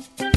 Musik 0.00 0.29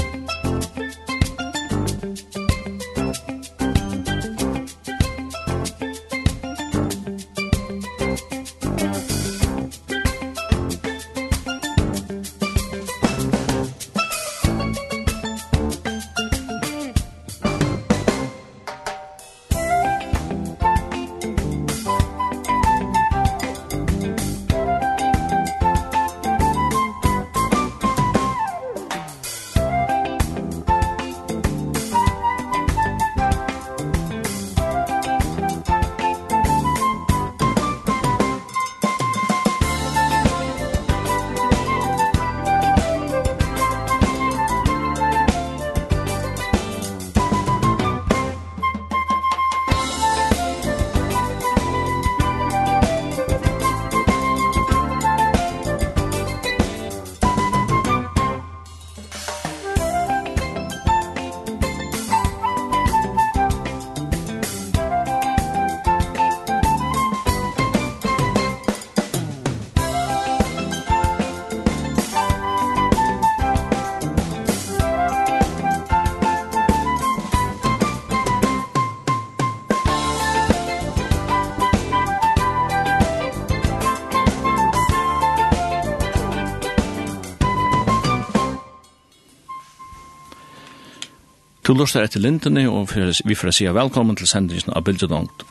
Du 91.74 91.80
lustar 91.80 92.04
etter 92.06 92.22
lintene, 92.22 92.68
og 92.70 92.92
vi 93.26 93.34
får 93.34 93.50
si 93.58 93.66
velkommen 93.66 94.14
til 94.14 94.28
sendingen 94.30 94.76
av 94.78 94.84
Bildedongt. 94.86 95.42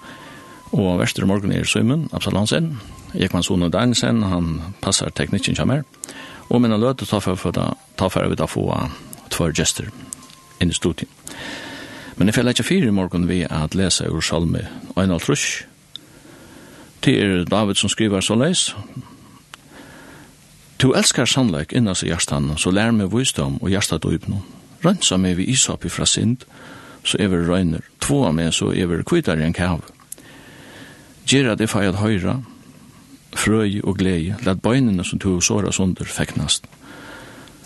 Og 0.70 1.00
verster 1.00 1.26
morgen 1.26 1.50
er 1.50 1.66
Søymen, 1.66 2.04
Absalansen, 2.14 2.76
Ekman 3.18 3.42
Sone 3.42 3.66
Dagnesen, 3.74 4.20
han 4.30 4.52
passar 4.78 5.10
teknikken 5.10 5.58
kommer. 5.58 5.82
Og 6.46 6.62
minna 6.62 6.78
løt, 6.78 7.02
ta 7.02 7.18
for 7.18 7.34
å 7.34 7.50
ta 7.50 8.08
for 8.08 8.22
å 8.22 8.46
få 8.46 8.68
tvær 9.34 9.50
gester 9.50 9.90
inn 10.62 10.70
i 10.70 10.78
studien. 10.78 11.10
Men 12.14 12.30
jeg 12.30 12.38
fell 12.38 12.54
ikke 12.54 12.68
fire 12.70 12.94
i 12.94 12.94
morgen 12.94 13.26
vi 13.26 13.42
at 13.42 13.74
lese 13.74 14.06
ur 14.06 14.22
salme 14.22 14.62
og 14.94 15.02
en. 15.02 15.18
Det 17.02 17.18
er 17.18 17.44
David 17.50 17.82
som 17.82 17.90
skriver 17.90 18.22
så 18.22 18.38
leis. 18.38 18.68
Du 20.78 20.92
elskar 20.94 21.26
sannleik 21.26 21.74
innan 21.74 21.98
seg 21.98 22.14
hjertan, 22.14 22.52
så 22.54 22.70
lær 22.70 22.94
meg 22.94 23.10
visdom 23.10 23.58
og 23.58 23.74
hjertat 23.74 24.06
og 24.06 24.20
ypnum 24.22 24.61
rensa 24.84 25.16
meg 25.16 25.36
vi 25.38 25.48
ishapi 25.52 25.88
fra 25.88 26.06
sind, 26.06 26.44
så 27.04 27.18
er 27.18 27.28
vi 27.28 27.42
røyner. 27.46 27.82
Två 28.00 28.26
av 28.26 28.34
meg 28.34 28.52
så 28.54 28.72
er 28.74 28.86
vi 28.86 29.02
kvitar 29.02 29.40
i 29.40 29.46
en 29.46 29.56
kav. 29.56 29.82
Gjera 31.26 31.54
det 31.56 31.70
feirat 31.70 32.00
høyra, 32.02 32.40
frøy 33.38 33.80
og 33.82 33.98
glei, 33.98 34.34
let 34.44 34.62
bøynene 34.62 35.04
som 35.04 35.20
tog 35.22 35.42
såra 35.42 35.72
sunder 35.72 36.08
feknast. 36.08 36.66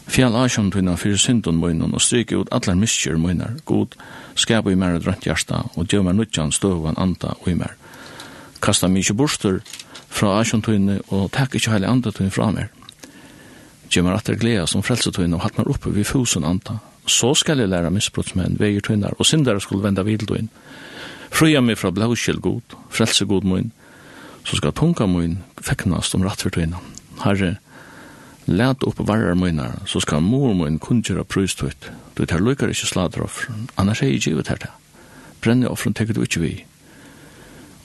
Fjall 0.06 0.36
asjon 0.38 0.70
tunna 0.70 0.94
fyrir 0.96 1.18
syndun 1.18 1.58
møynun 1.58 1.96
og 1.96 2.02
stryk 2.02 2.30
ut 2.36 2.52
allar 2.54 2.76
miskjur 2.78 3.18
møynar. 3.18 3.56
god, 3.64 3.96
skapa 4.34 4.70
i 4.70 4.76
mer 4.76 4.94
et 4.94 5.06
rønt 5.06 5.24
hjarta, 5.24 5.64
og 5.74 5.88
djømmer 5.88 6.12
nutjan 6.12 6.52
støvan 6.52 6.94
anta 6.96 7.34
og 7.40 7.48
i 7.48 7.54
mer. 7.54 7.74
Kasta 8.60 8.88
mykje 8.88 9.14
borster 9.14 9.60
fra 10.08 10.38
asjon 10.40 10.62
tuna 10.62 11.00
og 11.10 11.32
takk 11.32 11.56
ikkje 11.56 11.72
heile 11.72 11.88
anda 11.88 12.10
tuna 12.10 12.30
fra 12.30 12.50
mer. 12.50 12.68
Djømmer 13.90 14.14
atter 14.14 14.38
glea 14.38 14.66
som 14.66 14.82
frelsetøyne 14.82 15.36
og 15.36 15.42
hatt 15.42 15.58
mer 15.58 15.68
oppe 15.70 15.90
vi 15.90 16.04
fusen 16.04 16.44
anta, 16.44 16.78
så 17.06 17.34
skal 17.38 17.62
jeg 17.62 17.70
lære 17.70 17.90
misbrottsmenn, 17.94 18.58
veier 18.58 18.82
tøyner, 18.82 19.14
og 19.18 19.26
syndere 19.26 19.60
skulle 19.62 19.84
vende 19.84 20.04
vidløyen. 20.04 20.50
Frøya 21.30 21.60
meg 21.62 21.78
fra 21.78 21.92
blåskjell 21.94 22.40
god, 22.42 22.76
frelse 22.90 23.26
god 23.26 23.46
mun, 23.46 23.70
så 24.46 24.58
skal 24.58 24.74
tunga 24.74 25.06
min 25.10 25.38
feknast 25.62 26.14
om 26.14 26.26
rattvertøyna. 26.26 26.80
Herre, 27.24 27.56
let 28.46 28.84
opp 28.86 29.00
varer 29.08 29.34
munar, 29.34 29.80
så 29.86 30.00
skal 30.02 30.22
mor 30.22 30.54
mun 30.54 30.78
kunnkjera 30.78 31.24
prøystut. 31.24 31.90
Du 32.14 32.24
tar 32.26 32.42
lykker 32.42 32.70
ikke 32.70 32.90
slader 32.90 33.26
offer, 33.26 33.54
annars 33.76 34.02
er 34.02 34.14
ikkje 34.14 34.34
givet 34.34 34.50
herta. 34.52 34.72
Brenne 35.42 35.70
offeren 35.70 35.94
teker 35.94 36.14
du 36.14 36.22
ikke 36.22 36.42
vi. 36.42 36.52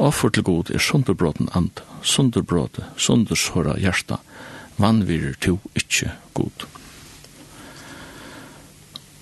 Offer 0.01 0.29
til 0.33 0.43
god 0.43 0.71
er 0.73 0.81
sunderbråten 0.81 1.49
and, 1.53 1.81
sunderbråte, 2.01 2.85
sundershåra 2.97 3.77
hjerta, 3.77 4.17
vannvirer 4.81 5.35
to 5.41 5.59
ikke 5.77 6.13
god. 6.33 6.65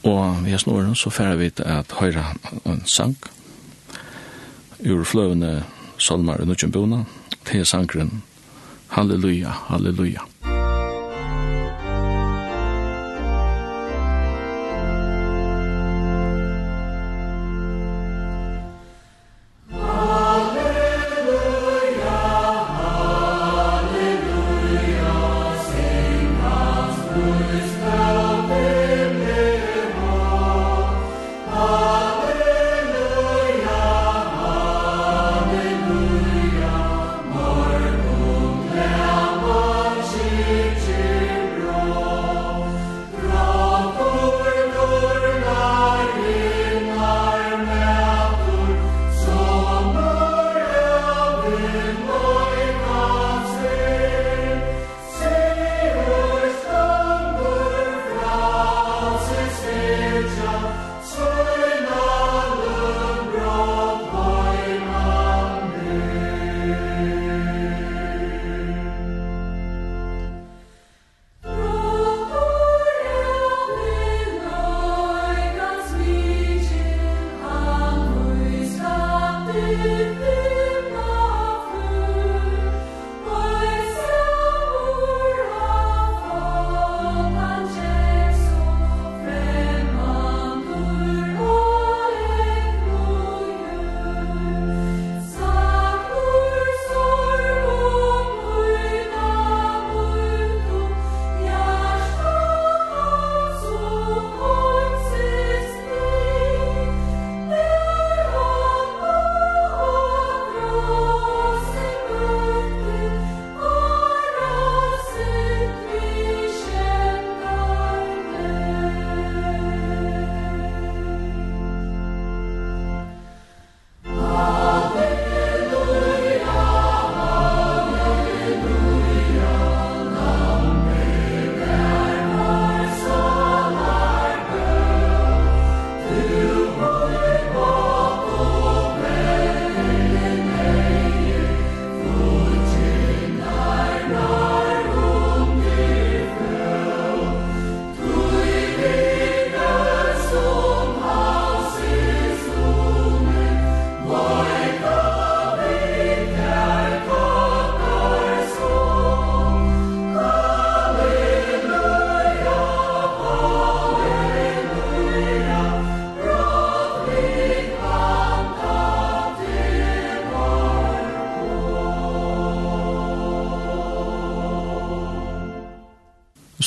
Og 0.10 0.40
vi 0.46 0.52
har 0.52 0.62
snoren, 0.62 0.96
så 0.96 1.12
færre 1.14 1.38
vi 1.38 1.50
til 1.54 1.68
at 1.70 1.92
høyre 2.00 2.26
en 2.66 2.82
sang 2.86 3.18
ur 4.80 5.04
fløvende 5.04 5.64
salmer 6.00 6.42
i 6.42 6.48
Nutsjønbona, 6.48 7.04
til 7.46 7.66
sangren 7.68 8.22
Halleluja, 8.96 9.52
Halleluja. 9.70 10.24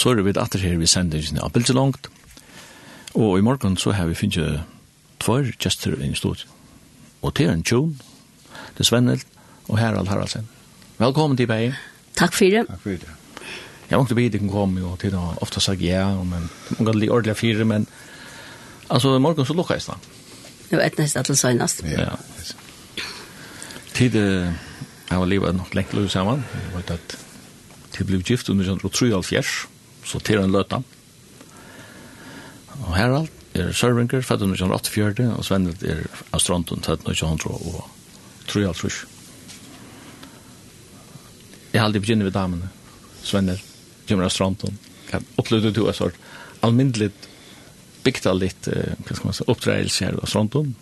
så 0.02 0.10
er 0.10 0.24
vi 0.26 0.32
atter 0.34 0.58
her 0.58 0.80
vi 0.80 0.88
sender 0.90 1.22
sendingen 1.22 1.44
av 1.44 1.52
Bilge 1.54 1.74
Langt. 1.76 2.08
Og 3.14 3.38
i 3.38 3.44
morgen 3.44 3.76
så 3.78 3.92
har 3.94 4.08
vi 4.10 4.16
finnet 4.18 4.64
tvær 5.22 5.46
gjester 5.62 5.94
i 6.02 6.10
studiet. 6.18 6.48
Og 7.22 7.34
til 7.38 7.52
en 7.52 7.62
tjon, 7.62 7.92
det 8.74 8.82
er 8.82 8.88
Svennel 8.88 9.20
og 9.68 9.78
Harald 9.78 10.10
Haraldsen. 10.10 10.48
Velkommen 10.98 11.38
til 11.38 11.46
Beie. 11.46 11.76
Takk 12.18 12.34
for 12.34 12.50
det. 12.50 12.64
Takk 12.66 12.82
for 12.82 12.98
det. 12.98 13.14
Jeg 13.90 14.00
måtte 14.00 14.16
bli 14.18 14.26
be 14.26 14.38
dere 14.38 14.50
komme 14.50 14.82
og 14.88 14.98
til 14.98 15.14
å 15.14 15.22
ofte 15.44 15.62
sagt 15.62 15.84
ja, 15.84 16.08
men 16.18 16.48
man 16.50 16.88
kan 16.88 16.98
litt 16.98 17.12
ordentlig 17.12 17.36
fire, 17.38 17.66
men 17.68 17.86
altså 18.88 19.14
i 19.14 19.22
morgen 19.22 19.46
så 19.46 19.54
lukker 19.54 19.78
jeg 19.78 19.86
snart. 19.86 20.08
Det 20.70 20.80
var 20.80 20.86
et 20.88 20.98
nesten 20.98 21.28
til 21.28 21.38
søgnast. 21.38 21.84
Ja. 21.86 22.16
Tid, 23.94 24.16
jeg 24.16 25.20
var 25.20 25.30
livet 25.30 25.54
nok 25.54 25.76
lengt 25.78 25.94
løs 25.94 26.16
sammen. 26.16 26.42
Jeg 26.56 26.74
vet 26.74 26.96
at 26.96 27.16
til 27.92 28.08
blev 28.08 28.24
gift 28.26 28.48
under 28.48 28.64
1973 28.64 29.71
så 30.04 30.20
til 30.24 30.42
en 30.42 30.52
løta. 30.52 30.82
Og 32.82 32.92
Harald 32.96 33.28
er 33.54 33.72
Sørvinger, 33.76 34.22
født 34.24 34.42
under 34.46 34.56
1984, 34.56 35.26
og 35.36 35.44
Svendel 35.44 35.88
er 35.88 36.06
av 36.32 36.40
Strandun, 36.40 36.82
født 36.84 37.04
under 37.04 37.18
1983. 37.18 39.02
Jeg 41.72 41.80
har 41.80 41.88
aldri 41.88 42.02
begynner 42.04 42.28
ved 42.28 42.34
damene. 42.36 42.68
Svendel, 43.24 43.60
kommer 44.08 44.26
astronton. 44.26 44.78
Kan 45.08 45.26
Opplevde 45.40 45.72
du 45.72 45.86
en 45.86 45.96
sort 45.96 46.18
almindelig 46.62 47.12
bygda 48.04 48.34
litt, 48.36 48.68
hva 48.68 49.14
skal 49.14 49.28
man 49.28 49.36
si, 49.36 49.46
oppdreielser 49.48 50.18
av 50.18 50.28
Strandun? 50.28 50.74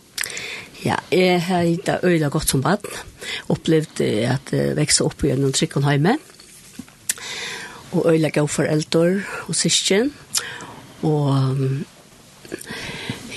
Ja, 0.81 0.96
jeg 1.12 1.43
har 1.44 1.66
gitt 1.69 1.87
det 1.87 1.99
øyla 2.08 2.31
godt 2.32 2.49
som 2.49 2.62
barn. 2.64 2.84
Opplevde 3.52 4.08
at 4.31 4.52
jeg 4.55 4.76
vekste 4.78 5.05
opp 5.05 5.25
i 5.26 5.34
en 5.34 5.44
og 5.44 5.56
hjemme 5.61 6.16
og 7.92 8.12
øyla 8.12 8.28
gav 8.28 8.48
foreldre 8.48 9.22
og 9.48 9.54
syskjen. 9.54 10.12
Og 11.02 11.34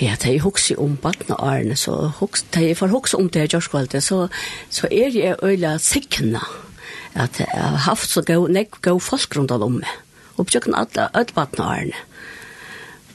ja, 0.01 0.15
da 0.23 0.31
jeg 0.31 0.41
husker 0.43 0.79
om 0.79 0.97
og 1.03 1.39
ærene, 1.39 1.75
så 1.75 2.11
hoks, 2.19 2.45
da 2.53 2.59
jeg 2.65 2.77
får 2.77 2.87
huske 2.87 3.17
om 3.17 3.29
det 3.29 3.39
jeg 3.39 3.49
gjør 3.49 3.59
skvalget, 3.59 4.03
så, 4.03 4.27
så 4.69 4.87
er 4.91 5.09
jeg 5.13 5.35
øyla 5.43 5.77
sikkene 5.77 6.41
at 7.13 7.39
jeg 7.39 7.47
har 7.53 7.77
haft 7.85 8.09
så 8.09 8.21
gav, 8.21 8.47
nek, 8.49 8.81
gav 8.81 8.99
folk 8.99 9.37
rundt 9.37 9.51
om 9.51 9.79
meg. 9.79 9.89
Og 10.37 10.47
bjøkken 10.49 10.73
alle, 10.75 11.09
alle 11.13 11.35
badna 11.35 11.65
årene. 11.69 11.99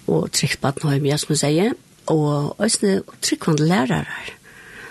Og 0.06 0.30
trygt 0.32 0.60
badna 0.62 0.92
årene, 0.92 1.10
jeg 1.10 1.20
som 1.20 1.34
jeg 1.34 1.40
sier. 1.42 1.72
Og 2.06 2.54
øyne 2.62 3.02
tryggvande 3.22 3.66
lærere. 3.66 4.06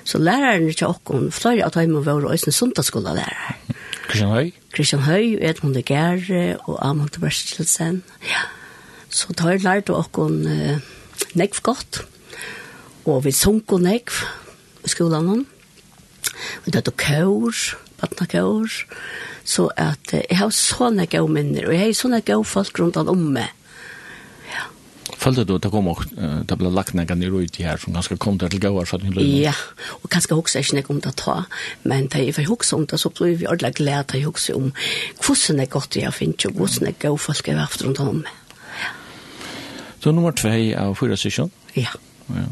Så 0.04 0.20
lærerne 0.20 0.74
til 0.74 0.88
åkken, 0.88 1.32
flere 1.32 1.66
av 1.66 1.76
dem 1.76 1.96
var 2.06 2.28
øyne 2.28 2.52
sundagsskolelærer. 2.52 3.56
Christian 4.08 4.32
Høy? 4.32 4.52
Christian 4.72 5.04
Høy, 5.04 5.36
Edmund 5.44 5.76
Gerre 5.84 6.58
og 6.64 6.78
Amund 6.86 7.18
Berstelsen. 7.20 8.04
Ja. 8.24 8.46
Så 9.12 9.34
tar 9.36 9.56
jeg 9.56 9.66
lært 9.66 9.92
åkken 9.92 10.40
uh, 10.48 10.80
nekv 11.36 11.60
godt. 11.66 12.02
Og 13.08 13.26
vi 13.26 13.34
sunk 13.36 13.72
og 13.76 13.84
nekv 13.84 14.22
i 14.88 14.92
skolen. 14.92 15.44
Vi 16.64 16.72
tatt 16.76 16.88
og 16.92 16.96
kår, 17.00 17.62
batna 18.00 18.28
kår. 18.32 18.80
Så 19.48 19.68
at, 19.76 20.14
uh, 20.14 20.24
jeg 20.24 20.40
har 20.40 20.56
sånne 20.56 21.08
gode 21.12 21.34
minner, 21.36 21.68
og 21.68 21.76
jeg 21.76 21.84
har 21.84 22.00
sånne 22.00 22.24
gode 22.28 22.48
folk 22.48 22.80
rundt 22.80 23.00
om 23.04 23.28
meg. 23.36 23.52
Følte 25.28 25.44
du 25.44 25.58
at 25.58 25.66
det 25.66 25.72
kom 25.74 25.90
og 25.92 26.06
det 26.48 26.56
ble 26.56 26.70
lagt 26.72 26.94
nega 26.96 27.16
nere 27.20 27.42
ut 27.44 27.58
i 27.60 27.66
her 27.68 27.82
som 27.82 27.96
ganske 27.98 28.16
kom 28.24 28.38
til 28.40 28.62
gauar 28.64 28.88
for 28.88 29.04
at 29.04 29.18
Ja, 29.28 29.52
og 30.00 30.08
ganske 30.14 30.38
hoksa 30.38 30.62
ikke 30.64 30.78
nega 30.78 30.94
om 30.94 31.02
det 31.04 31.16
ta, 31.20 31.42
men 31.84 32.08
da 32.08 32.22
jeg 32.24 32.38
var 32.38 32.48
hoksa 32.48 32.78
om 32.78 32.86
det, 32.88 33.00
så 33.02 33.12
ble 33.12 33.34
vi 33.36 33.50
ordentlig 33.50 33.82
glede 33.82 34.08
til 34.14 34.24
hoksa 34.24 34.56
om 34.56 34.72
hvordan 35.20 35.60
det 35.60 35.70
godt 35.74 36.00
jeg 36.00 36.16
finnes, 36.16 36.48
og 36.48 36.56
hvordan 36.56 36.88
det 36.88 36.96
gau 37.04 37.18
folk 37.20 37.48
jeg 37.48 37.60
har 37.60 37.68
haft 37.68 37.84
rundt 37.84 38.00
om. 38.00 38.24
Så 40.00 40.16
nummer 40.16 40.32
2 40.32 40.56
av 40.80 40.96
fyra 40.96 41.20
sysjon? 41.20 41.52
Ja. 41.76 41.92
Ja. 42.32 42.48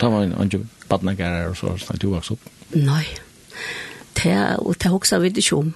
Da 0.00 0.10
var 0.10 0.26
en 0.26 0.34
andre 0.34 0.64
badnagare 0.90 1.48
og 1.52 1.58
så 1.60 1.76
snakket 1.78 2.02
du 2.02 2.10
vokst 2.10 2.34
opp? 2.34 2.48
Nei. 2.74 3.04
Det, 4.18 4.34
og 4.58 4.74
det 4.82 4.90
hoksa 4.90 5.22
vi 5.22 5.30
ikke 5.30 5.60
om. 5.60 5.74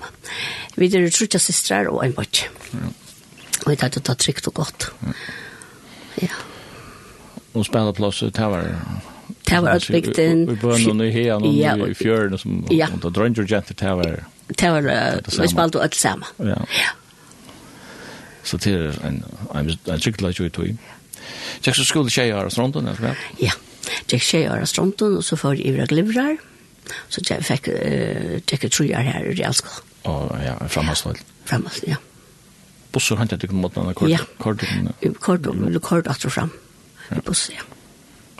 Vi 0.75 0.91
er 0.91 1.11
trutja 1.15 1.39
systrar 1.39 1.87
og 1.93 2.03
en 2.03 2.17
bort. 2.17 2.49
Ja. 2.73 2.91
Og 3.67 3.71
det 3.71 3.85
er 3.85 4.01
det 4.01 4.19
trygt 4.19 4.51
og 4.51 4.65
godt. 4.65 4.91
Ja. 5.07 5.15
Ja. 6.23 6.33
Og 7.55 7.67
spennende 7.67 7.95
plass, 7.97 8.21
det 8.21 8.39
var 8.39 8.67
Det 9.49 9.63
var 9.63 9.77
utbygden. 9.77 10.47
Vi 10.49 10.57
bør 10.61 10.79
noen 10.85 11.01
i 11.07 11.11
her, 11.13 11.39
noen 11.41 11.91
i 11.91 11.95
fjøren, 11.97 12.39
som 12.39 12.65
ja. 12.71 12.89
og 13.03 13.13
drønner 13.15 13.49
jenter, 13.49 13.75
det 13.75 13.95
var 13.97 14.25
Det 14.49 14.71
var, 14.73 14.83
vi 15.43 15.49
spalte 15.49 15.81
alt 15.83 15.97
sammen. 15.97 16.29
Ja. 16.39 16.57
ja. 16.73 16.93
Så 18.43 18.57
det 18.57 18.75
er 18.75 18.95
en, 19.05 19.25
en, 19.55 19.71
en 19.87 20.01
skikkelig 20.01 20.35
tjøy 20.39 20.49
tøy. 20.49 20.77
Tjekk 21.61 21.77
så 21.77 21.85
skulle 21.85 22.13
tjei 22.13 22.31
av 22.33 22.49
stronten, 22.55 22.89
eller 22.89 23.03
hva? 23.03 23.15
Ja, 23.43 23.53
tjekk 24.09 24.25
tjei 24.25 24.45
av 24.49 24.65
stronten, 24.71 25.19
og 25.19 25.27
så 25.27 25.37
får 25.37 25.59
jeg 25.59 25.75
ivra 25.75 25.89
glivrar. 25.91 26.39
Så 27.13 27.21
jeg 27.29 27.45
fikk 27.45 27.69
uh, 27.69 28.39
tjekk 28.49 28.69
tjekk 28.71 28.95
her 28.97 29.27
i 29.29 29.35
Realskål. 29.37 29.83
tjekk 30.09 30.39
ja, 30.41 30.57
tjekk 30.73 30.95
tjekk 30.97 31.91
ja 31.91 32.01
bussar 32.99 33.17
hanta 33.17 33.39
tycker 33.39 33.55
mot 33.55 33.77
några 33.77 33.95
kort 33.95 34.11
kort 34.39 34.63
kort 35.21 35.47
eller 35.47 35.81
kort 35.81 36.07
att 36.07 36.21
så 36.21 36.31
fram. 36.31 36.51
I 37.11 37.21
buss 37.25 37.51
Ja. 37.55 37.63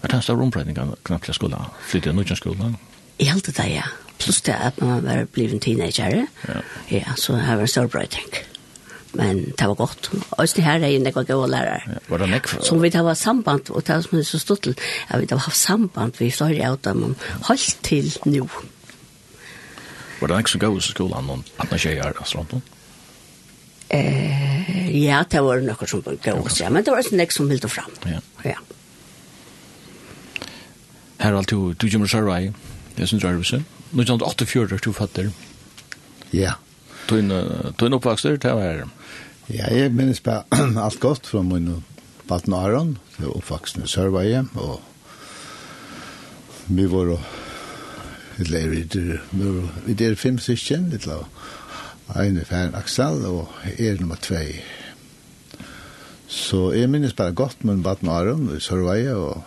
Att 0.01 0.13
han 0.13 0.23
står 0.23 0.37
rumpredningen 0.37 0.97
knappt 1.03 1.25
till 1.25 1.35
skolan. 1.35 1.65
Flyttar 1.87 2.13
nu 2.13 2.25
till 2.25 2.37
skolan. 2.37 2.77
I 3.19 3.25
helt 3.25 3.57
det 3.57 3.69
ja. 3.69 3.83
Plus 4.19 4.43
det 4.43 4.55
att 4.55 4.81
man 4.81 5.05
var 5.05 5.27
blivit 5.33 5.63
teenager. 5.63 6.27
Ja. 6.49 6.55
Ja, 6.89 7.15
så 7.17 7.37
har 7.37 7.57
vi 7.57 7.63
en 7.63 7.69
stor 7.69 7.87
brightning. 7.87 8.27
Men 9.13 9.45
det 9.59 9.67
var 9.67 9.75
godt. 9.75 10.11
Og 10.31 10.49
det 10.57 10.65
her 10.65 10.83
er 10.85 10.89
jo 10.89 11.03
nekva 11.03 11.23
gode 11.23 11.51
lærere. 11.51 11.81
Ja, 11.87 11.99
var 12.09 12.19
det 12.19 12.29
nekva? 12.29 12.63
Som 12.63 12.83
vi 12.83 12.91
har 12.95 13.15
samband, 13.15 13.71
og 13.71 13.87
det 13.87 13.95
er 13.95 14.01
som 14.01 14.19
er 14.19 14.23
så 14.23 14.39
stort 14.39 14.63
til, 14.63 14.75
ja, 15.11 15.19
vi 15.19 15.27
har 15.31 15.39
haft 15.39 15.57
samband, 15.57 16.13
vi 16.19 16.31
står 16.31 16.55
av 16.65 16.79
dem, 16.85 16.97
men 16.97 17.17
holdt 17.49 17.79
til 17.83 18.13
nu. 18.25 18.49
Var 20.21 20.29
det 20.29 20.37
nekva 20.37 20.51
som 20.51 20.77
i 20.77 20.81
skolen, 20.81 21.27
noen 21.27 21.45
18 21.59 21.79
tjejer, 21.79 22.13
altså, 22.19 22.39
rundt 22.39 22.78
Eh, 23.89 24.91
ja, 24.99 25.23
det 25.25 25.41
var 25.45 25.63
noe 25.65 25.89
som 25.89 26.03
gav 26.05 26.43
oss, 26.45 26.61
ja, 26.61 26.69
men 26.71 26.85
det 26.85 26.93
var 26.93 27.01
også 27.01 27.17
nek 27.17 27.33
som 27.33 27.49
hilde 27.49 27.71
fram. 27.73 27.93
Ja. 28.09 28.21
ja. 28.45 28.59
Harald, 31.23 31.49
du, 31.49 31.73
du 31.73 31.89
kommer 31.91 32.11
så 32.11 32.21
vei, 32.27 32.53
jeg 32.99 33.09
synes 33.09 33.23
det 33.25 33.31
er 33.31 33.41
visse. 33.41 33.63
Nå 33.93 34.05
er 34.05 34.11
det 34.37 34.49
er 34.55 34.83
du 34.85 34.93
fatter. 34.93 35.31
Ja. 36.37 36.59
Du 37.09 37.17
er 37.17 37.87
en 37.87 37.97
oppvakster, 37.97 38.37
det 38.37 38.53
var 38.53 38.85
Ja, 39.49 39.71
jeg 39.73 39.95
minnes 39.97 40.21
på 40.21 40.43
alt 40.53 41.01
godt 41.01 41.27
fra 41.27 41.43
min 41.43 41.83
Baten 42.29 42.53
Aron, 42.53 42.99
det 43.17 43.25
var 43.25 43.37
oppvaksen 43.41 43.83
i 43.83 43.89
Sørveie, 43.89 44.45
og 44.55 44.83
vi 46.69 46.85
var 46.85 47.15
og 47.15 47.21
vi 48.37 48.61
var 48.61 48.75
vi 49.87 49.95
var 49.97 50.15
fem 50.21 50.37
syskjen, 50.39 50.91
litt 50.93 51.07
la 51.09 51.23
en 52.17 52.37
er 52.41 52.49
færen 52.49 52.75
Aksel, 52.75 53.25
og 53.27 53.53
er 53.79 54.01
nummer 54.01 54.17
tvei. 54.23 54.63
Så 56.29 56.73
jeg 56.73 56.91
minnes 56.91 57.13
bare 57.17 57.33
godt 57.33 57.65
med 57.65 57.83
Baden 57.83 58.09
Aron, 58.09 58.57
i 58.57 58.61
Sørveie, 58.61 59.15
og 59.15 59.43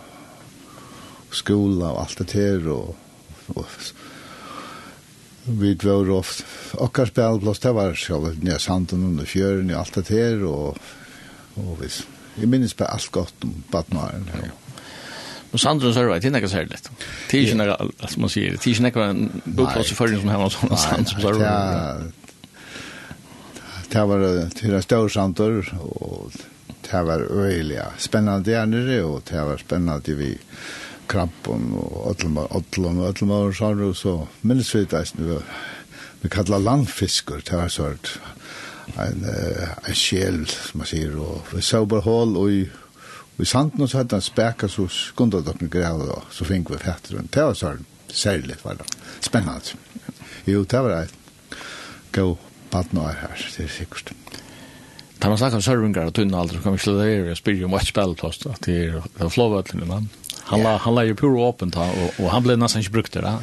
skola 1.30 1.92
og 1.94 2.00
alt 2.02 2.18
det 2.18 2.32
her, 2.32 2.68
og, 2.70 2.96
og 3.54 3.66
vi 5.46 5.74
var 5.82 6.10
ofte, 6.14 6.44
okkar 6.78 7.10
spelplås, 7.10 7.58
det 7.62 7.74
var 7.74 7.94
sjálf, 7.98 8.38
nye 8.42 8.58
sanden 8.62 9.04
under 9.04 9.26
fjøren, 9.26 9.70
i 9.70 9.78
alt 9.78 9.94
det 9.94 10.08
her, 10.08 10.44
og, 10.46 10.78
og 11.56 11.78
vi, 11.80 11.90
jeg 12.38 12.48
minnes 12.48 12.74
bare 12.74 12.94
alt 12.94 13.10
godt 13.12 13.46
om 13.46 13.54
Baden 13.72 13.98
Aron. 13.98 14.28
Ja. 14.42 14.50
Men 15.52 15.58
Sandro 15.58 15.90
Sørvei, 15.92 16.16
det 16.18 16.30
er 16.30 16.32
nekka 16.32 16.48
særlig. 16.48 16.78
Det 17.30 17.36
er 17.36 17.42
ikke 17.42 17.56
nekka, 17.60 18.08
som 18.08 18.22
man 18.24 18.30
sier, 18.32 18.54
det 18.56 18.62
er 18.62 18.70
ikke 18.72 18.86
nekka 18.86 19.08
en 19.12 19.42
bokplass 19.44 19.92
i 19.92 19.96
førjen 19.98 20.22
som 20.22 20.30
hemma 20.32 20.48
sånn, 20.50 20.76
Sandro 20.80 21.26
Sørvei 21.26 22.21
det 23.92 24.02
var 24.08 24.24
til 24.56 24.74
en 24.74 24.82
stor 24.82 25.08
samtor, 25.12 25.68
og 25.80 26.32
det 26.86 27.04
var 27.06 27.26
øyelig 27.30 27.82
spennende 27.98 28.44
der 28.50 28.66
nere, 28.66 29.02
og 29.04 29.22
det 29.28 29.44
var 29.46 29.60
spennende 29.60 30.16
vi 30.16 30.36
krampen 31.08 31.72
og 31.76 32.10
ødlom 32.10 32.38
og 32.38 32.56
ødlom 32.56 33.30
og 33.36 33.56
sånn, 33.56 33.82
og 33.88 33.96
så 33.96 34.14
minnes 34.42 34.74
vi 34.74 34.84
det, 34.88 35.02
vi, 35.18 35.38
vi 36.22 36.30
kallet 36.32 36.64
landfisker, 36.64 37.42
det 37.44 37.58
var 37.58 37.72
sånn, 37.72 37.98
en, 38.96 39.26
en 39.28 39.98
sjel, 39.98 40.46
som 40.48 40.82
man 40.82 40.88
sier, 40.88 41.18
og 41.20 41.52
vi 41.52 41.62
så 41.62 41.84
bare 41.86 42.06
hål, 42.06 42.38
og 42.40 42.52
i 42.52 42.62
i 43.42 43.46
sant 43.48 43.78
og 43.80 43.88
så 43.90 44.02
hadde 44.02 44.18
han 44.18 44.24
spekka 44.24 44.68
så 44.70 44.84
skunda 44.92 45.40
dere 45.42 45.68
grev, 45.72 46.04
og 46.14 46.30
så 46.30 46.46
fikk 46.46 46.70
vi 46.74 46.78
fætter 46.82 47.18
og 47.18 47.30
Det 47.32 47.46
var 47.48 47.58
sånn 47.58 47.86
særlig, 48.12 48.58
var 48.62 48.76
det. 48.78 48.86
Spennende. 49.24 49.78
Jo, 50.46 50.64
det 50.64 50.82
var 50.84 50.94
det. 50.94 51.58
Gå 52.12 52.26
baden 52.72 52.98
er 53.04 53.20
her, 53.20 53.46
det 53.56 53.66
er 53.66 53.70
sikkert. 53.70 54.14
Da 55.22 55.30
man 55.30 55.38
snakker 55.38 55.60
om 55.60 55.62
servingar 55.62 56.08
og 56.10 56.16
tunne 56.16 56.34
alder, 56.34 56.58
så 56.58 56.64
kan 56.64 56.74
vi 56.74 56.82
slå 56.82 56.96
det 56.98 57.06
her 57.06 57.30
og 57.30 57.38
spyrre 57.38 57.66
om 57.68 57.76
hva 57.76 57.80
spillet 57.86 58.24
hos 58.26 58.40
det, 58.42 58.54
at 58.56 58.66
det 58.66 58.78
er 59.22 59.30
flåvøtlen 59.30 59.84
i 59.84 59.88
mann. 59.90 60.10
han, 60.44 60.62
la, 60.62 60.76
han 60.76 60.94
la 60.94 61.04
jo 61.06 61.14
pure 61.16 61.44
åpent, 61.46 61.76
og, 61.78 62.16
og 62.18 62.30
han 62.32 62.42
ble 62.44 62.56
nesten 62.58 62.82
ikke 62.82 62.96
brukt 62.98 63.14
det, 63.14 63.34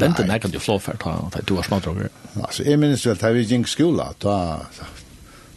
den 0.00 0.16
til 0.18 0.28
nærkant 0.28 0.56
jo 0.56 0.62
flåfært, 0.62 1.04
da 1.06 1.42
du 1.46 1.54
var 1.56 1.68
smadroger. 1.68 2.10
Altså, 2.40 2.66
jeg 2.66 2.80
minnes 2.82 3.06
vel, 3.06 3.18
da 3.20 3.30
vi 3.34 3.46
gikk 3.46 3.70
skola, 3.70 4.10
da, 4.22 4.36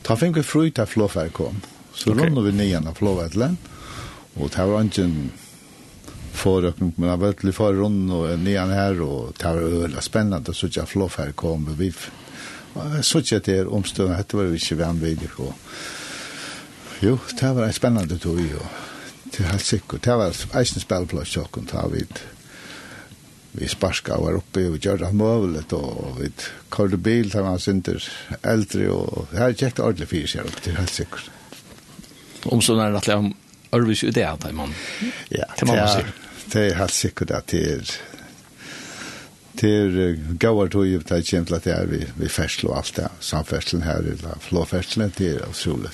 da 0.06 0.18
fikk 0.20 0.40
vi 0.40 0.46
fru 0.46 0.68
til 0.70 0.90
flåfært 0.90 1.34
kom, 1.36 1.62
så 1.94 2.14
okay. 2.14 2.30
rundt 2.30 2.46
vi 2.46 2.56
nian 2.62 2.88
av 2.90 3.00
flåvøtlene, 3.02 3.74
og 4.38 4.54
det 4.54 4.68
var 4.70 4.88
ikke 4.88 5.08
en 5.10 5.18
forøkning, 6.34 6.94
men 6.98 7.12
jeg 7.12 7.22
var 7.22 7.56
for 7.58 7.78
rundt 7.78 8.14
og 8.14 8.30
nian 8.42 8.74
her, 8.74 9.02
og 9.02 9.34
det 9.40 9.50
var 9.50 9.80
veldig 9.88 10.06
spennende, 10.06 10.54
så 10.54 10.70
ikke 10.70 10.92
flåfært 10.94 11.36
kom, 11.42 11.68
og 11.74 11.82
vi 11.82 11.90
fikk 11.92 12.23
Så 13.02 13.22
ikke 13.22 13.42
at 13.42 13.46
det 13.46 13.58
er 13.60 13.74
omstående, 13.74 14.18
dette 14.18 14.38
var 14.38 14.50
jo 14.50 14.58
ikke 14.58 14.80
vanvittig. 14.80 15.30
Og... 15.38 15.54
Jo, 17.04 17.18
det 17.40 17.56
var 17.56 17.68
en 17.68 17.76
spennende 17.76 18.18
tog, 18.18 18.40
og 18.40 19.32
det 19.32 19.44
er 19.44 19.52
helt 19.52 19.66
sikkert. 19.66 20.06
Det 20.06 20.18
var 20.18 20.46
eisen 20.60 20.82
spillplass, 20.82 21.38
og 21.38 21.60
det 21.60 21.74
var 21.74 21.92
vidt 21.94 22.24
vi 23.56 23.68
sparska 23.68 24.18
var 24.18 24.40
uppe 24.40 24.64
og 24.66 24.80
gjør 24.82 25.04
det 25.04 25.12
møvelet 25.14 25.74
og 25.78 26.16
vi 26.18 26.32
kørte 26.74 26.98
bil 26.98 27.30
til 27.30 27.46
han 27.46 27.60
synder 27.62 28.08
eldre 28.50 28.88
og 28.90 29.28
det 29.30 29.42
her 29.44 29.54
gikk 29.54 29.76
det 29.78 29.86
ordentlig 29.86 30.08
fyrir 30.10 30.32
seg 30.32 30.50
opp 30.50 30.58
til 30.66 30.78
helt 30.80 30.94
sikkert. 30.94 31.28
Om 32.50 32.64
så 32.66 32.80
er 32.82 32.96
det 32.96 33.04
at 33.04 33.10
det 33.12 33.18
er 33.20 33.78
ørvis 33.78 34.04
idé 34.10 34.26
at 34.26 34.42
det 34.42 34.50
er 34.50 34.58
man. 34.58 34.74
Ja, 35.30 35.46
det 35.62 36.64
er 36.64 36.80
helt 36.82 36.98
sikkert 36.98 37.36
at 37.38 37.54
det 37.54 37.62
er 37.76 37.94
til 39.58 40.18
gauar 40.40 40.72
tog 40.74 40.88
i 40.88 40.98
ta 41.06 41.20
kjem 41.22 41.46
til 41.46 41.58
at 41.58 41.68
det 41.68 41.74
er 41.76 41.90
vi, 41.90 42.02
vi 42.18 42.30
fersel 42.32 42.72
og 42.72 42.78
alt 42.80 42.96
det, 42.98 43.10
samferselen 43.22 43.86
her, 43.86 44.02
eller 44.14 44.42
flåferselen, 44.48 45.14
det 45.18 45.30
er 45.36 45.48
utrolig. 45.48 45.92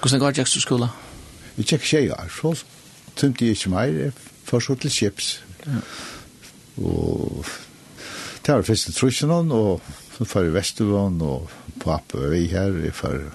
Hvordan 0.00 0.20
går 0.20 0.36
det 0.38 0.46
til 0.46 0.62
skola? 0.62 0.88
Vi 1.56 1.64
tjekk 1.64 1.86
tjejar, 1.88 2.28
så 2.30 2.54
tømte 3.16 3.46
jeg 3.46 3.56
ikke 3.56 3.72
mer, 3.72 4.20
først 4.44 4.80
til 4.80 4.90
kjeps. 4.98 5.30
Og 6.76 7.46
det 8.46 8.54
var 8.54 8.62
første 8.62 8.92
trusjen 8.92 9.32
Trusjonen, 9.32 9.52
og 9.52 9.82
så 10.16 10.24
før 10.24 10.50
i 10.50 10.52
Vestervån, 10.54 11.18
og 11.22 11.50
pappa 11.80 11.96
Appe 11.96 12.20
var 12.20 12.30
vi 12.30 12.46
her, 12.52 12.78
i 12.86 12.92
før. 12.94 13.26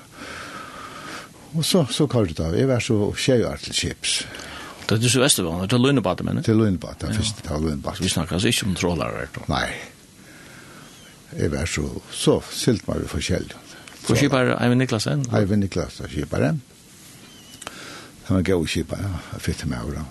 Og 1.52 1.66
så, 1.66 1.84
så 1.92 2.08
kallet 2.08 2.38
det 2.38 2.46
av, 2.46 2.56
jeg 2.56 2.70
var 2.70 2.80
så 2.80 3.12
tjejar 3.18 3.60
til 3.66 3.76
kjeps. 3.76 4.22
Ja. 4.22 4.51
Det 4.88 4.98
er 4.98 5.02
du 5.02 5.10
så 5.10 5.22
Vestervann, 5.22 5.62
det 5.68 5.76
er 5.78 5.82
løgnebate, 5.82 6.24
men 6.28 6.42
Det 6.42 6.52
er 6.52 6.58
løgnebate, 6.60 7.06
det 7.06 7.10
er 7.10 7.20
først, 7.22 7.44
det 7.44 7.52
er 7.52 7.62
løgnebate. 7.64 8.04
Vi 8.04 8.10
snakker 8.12 8.38
altså 8.38 8.52
ikke 8.52 8.66
om 8.68 8.76
trålere, 8.76 9.28
da. 9.36 9.46
Nei. 9.52 9.68
Jeg 11.38 11.52
var 11.54 11.70
så, 11.70 11.86
så 12.12 12.42
silt 12.52 12.88
meg 12.90 13.06
forskjellig. 13.08 13.56
For 14.02 14.20
skipar 14.20 14.56
Eivind 14.58 14.82
Niklasen? 14.82 15.24
Eivind 15.38 15.64
Niklasen, 15.64 16.10
skipare. 16.12 16.56
Han 18.28 18.36
var 18.40 18.44
god 18.50 18.68
skipare, 18.68 19.14
jeg 19.34 19.46
fikk 19.48 19.66
med 19.70 19.80
over 19.86 20.02
ham. 20.02 20.10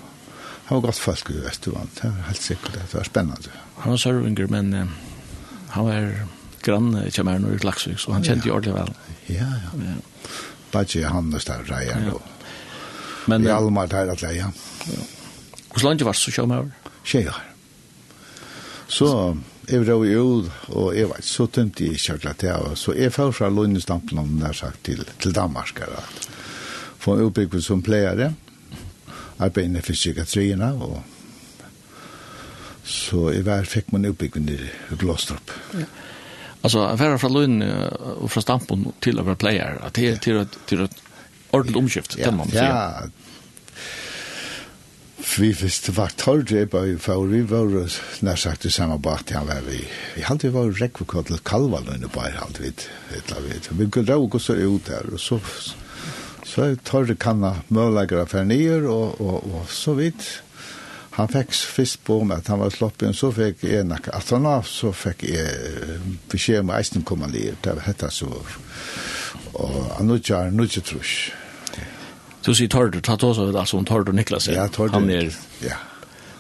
Han 0.71 0.79
var 0.79 0.87
godt 0.87 1.03
folk 1.03 1.31
i 1.35 1.41
Vestervann, 1.43 1.91
det 1.99 2.09
var 2.09 2.29
helt 2.31 2.43
sikkert, 2.43 2.77
det 2.79 2.95
var 2.95 3.09
spennende. 3.09 3.57
Han 3.83 3.97
var 3.97 3.99
sørvinger, 3.99 4.47
men 4.53 4.73
han 5.75 5.87
var 5.87 6.13
grann 6.63 6.93
i 7.05 7.11
Kjemern 7.11 7.47
og 7.49 7.57
i 7.57 7.65
Laksvik, 7.67 7.99
så 7.99 8.15
han 8.15 8.25
kjente 8.27 8.49
jo 8.49 8.57
ordentlig 8.57 8.77
vel. 8.77 8.93
Ja, 9.33 9.49
ja. 9.61 9.95
Bare 10.71 10.87
ikke 10.87 11.11
han 11.11 11.33
og 11.35 11.43
større 11.43 11.67
reier, 11.67 12.13
og 12.15 12.23
Men, 13.31 13.47
I 13.47 13.53
Almar 13.55 13.91
der 13.91 14.11
at 14.13 14.25
leia. 14.25 14.51
Ja. 14.91 15.07
Hvor 15.71 15.87
langt 15.87 16.05
var 16.05 16.17
det 16.17 16.21
så 16.21 16.35
kjømme 16.35 16.59
over? 16.65 16.93
Tjejer. 17.07 17.39
Så 18.91 19.09
jeg 19.71 19.87
var 19.87 20.05
i 20.05 20.17
ut, 20.19 20.51
og 20.75 20.97
jeg 20.97 21.09
var 21.09 21.23
så 21.23 21.47
tømte 21.47 21.87
jeg 21.87 22.01
kjørte 22.03 22.35
til, 22.43 22.73
så 22.77 22.95
jeg 22.99 23.13
får 23.15 23.31
fra 23.39 23.51
Lundstampen 23.55 24.19
om 24.19 24.33
det 24.41 24.55
sagt 24.59 24.83
til, 24.89 25.05
til 25.23 25.35
Danmark. 25.35 25.79
Få 26.99 27.15
en 27.15 27.29
oppbygget 27.29 27.65
som 27.65 27.83
pleiere, 27.83 28.33
arbeidende 29.39 29.83
for 29.83 29.95
psykiatriene, 29.95 30.73
og 30.75 30.99
så 32.85 33.29
i 33.31 33.45
hver 33.47 33.69
fikk 33.69 33.93
man 33.95 34.11
oppbygget 34.11 34.51
i 34.51 34.99
Glostrup. 34.99 35.55
Ja. 35.79 35.87
Altså, 36.61 36.83
jeg 36.89 36.99
var 36.99 37.17
fra 37.17 37.29
Lund 37.33 37.63
og 37.63 38.27
fra 38.29 38.43
Stampen 38.45 38.91
til 39.01 39.21
å 39.21 39.25
være 39.25 39.39
det 39.47 39.93
til, 39.97 40.19
til, 40.21 40.43
til, 40.67 40.83
til, 40.89 41.10
ordentlig 41.51 41.77
omskift, 41.77 42.17
det 42.17 42.31
må 42.31 42.45
man 42.45 42.51
säga. 42.51 42.65
Ja, 42.65 43.09
Vi 45.39 45.53
visste 45.53 45.93
var 45.93 46.11
torrdrepa 46.17 46.81
i 46.87 46.97
for 46.99 47.29
vi 47.29 47.43
var 47.47 47.69
nær 48.25 48.39
sagt 48.41 48.65
det 48.65 48.73
samme 48.73 48.97
bak 48.99 49.27
til 49.29 49.37
han 49.37 49.47
var 49.47 49.63
vi. 49.67 49.79
Vi 50.17 50.25
halte 50.27 50.49
vi 50.49 50.55
var 50.55 50.73
rekvekott 50.81 51.29
til 51.29 51.43
Kalvaløyne 51.47 52.09
på 52.11 52.25
her 52.25 52.39
halte 52.41 52.65
vi 52.65 52.73
et 52.73 52.89
eller 53.15 53.37
annet. 53.39 53.69
Vi 53.71 53.87
kunne 53.87 54.09
dra 54.09 54.17
råk 54.19 54.41
så 54.41 54.57
ut 54.59 54.89
der, 54.89 55.07
og 55.13 55.21
så, 55.21 55.39
så 56.45 56.65
er 56.65 56.81
torre 56.85 57.15
kanna 57.15 57.55
møllegger 57.69 58.25
for 58.27 58.49
nyer, 58.49 58.89
og, 58.89 59.21
og, 59.21 59.45
og 59.55 59.69
så 59.71 59.95
vidt. 59.99 60.25
Han 61.19 61.29
fikk 61.29 61.53
fisk 61.53 62.05
på 62.07 62.23
med 62.25 62.41
at 62.41 62.49
han 62.49 62.63
var 62.63 62.73
sloppen, 62.75 63.15
så 63.15 63.31
fikk 63.35 63.67
jeg 63.69 63.85
nok 63.87 64.09
at 64.15 64.31
han 64.35 64.49
av, 64.49 64.65
så 64.67 64.93
fikk 64.95 65.27
jeg 65.29 66.01
beskjed 66.33 66.65
om 66.65 66.73
eisen 66.75 67.07
komme 67.07 67.29
liv, 67.31 67.59
det 67.63 67.77
var 67.77 67.87
hette 67.87 68.11
så. 68.15 68.31
Og 69.53 69.79
han 69.99 70.11
nå 70.11 70.19
kjær, 70.19 70.51
nå 70.55 70.67
kjær 70.71 70.87
trusk. 70.91 71.40
Du 72.45 72.55
sier 72.55 72.69
Tordur, 72.69 73.01
ta 73.01 73.17
tås 73.17 73.39
av 73.39 73.53
det, 73.53 73.59
altså 73.61 73.77
om 73.77 73.85
Tordur 73.85 74.13
Niklas. 74.13 74.49
Ja, 74.49 74.69
Tordur. 74.69 74.95
Han 74.95 75.11
er, 75.11 75.31
ja. 75.61 75.77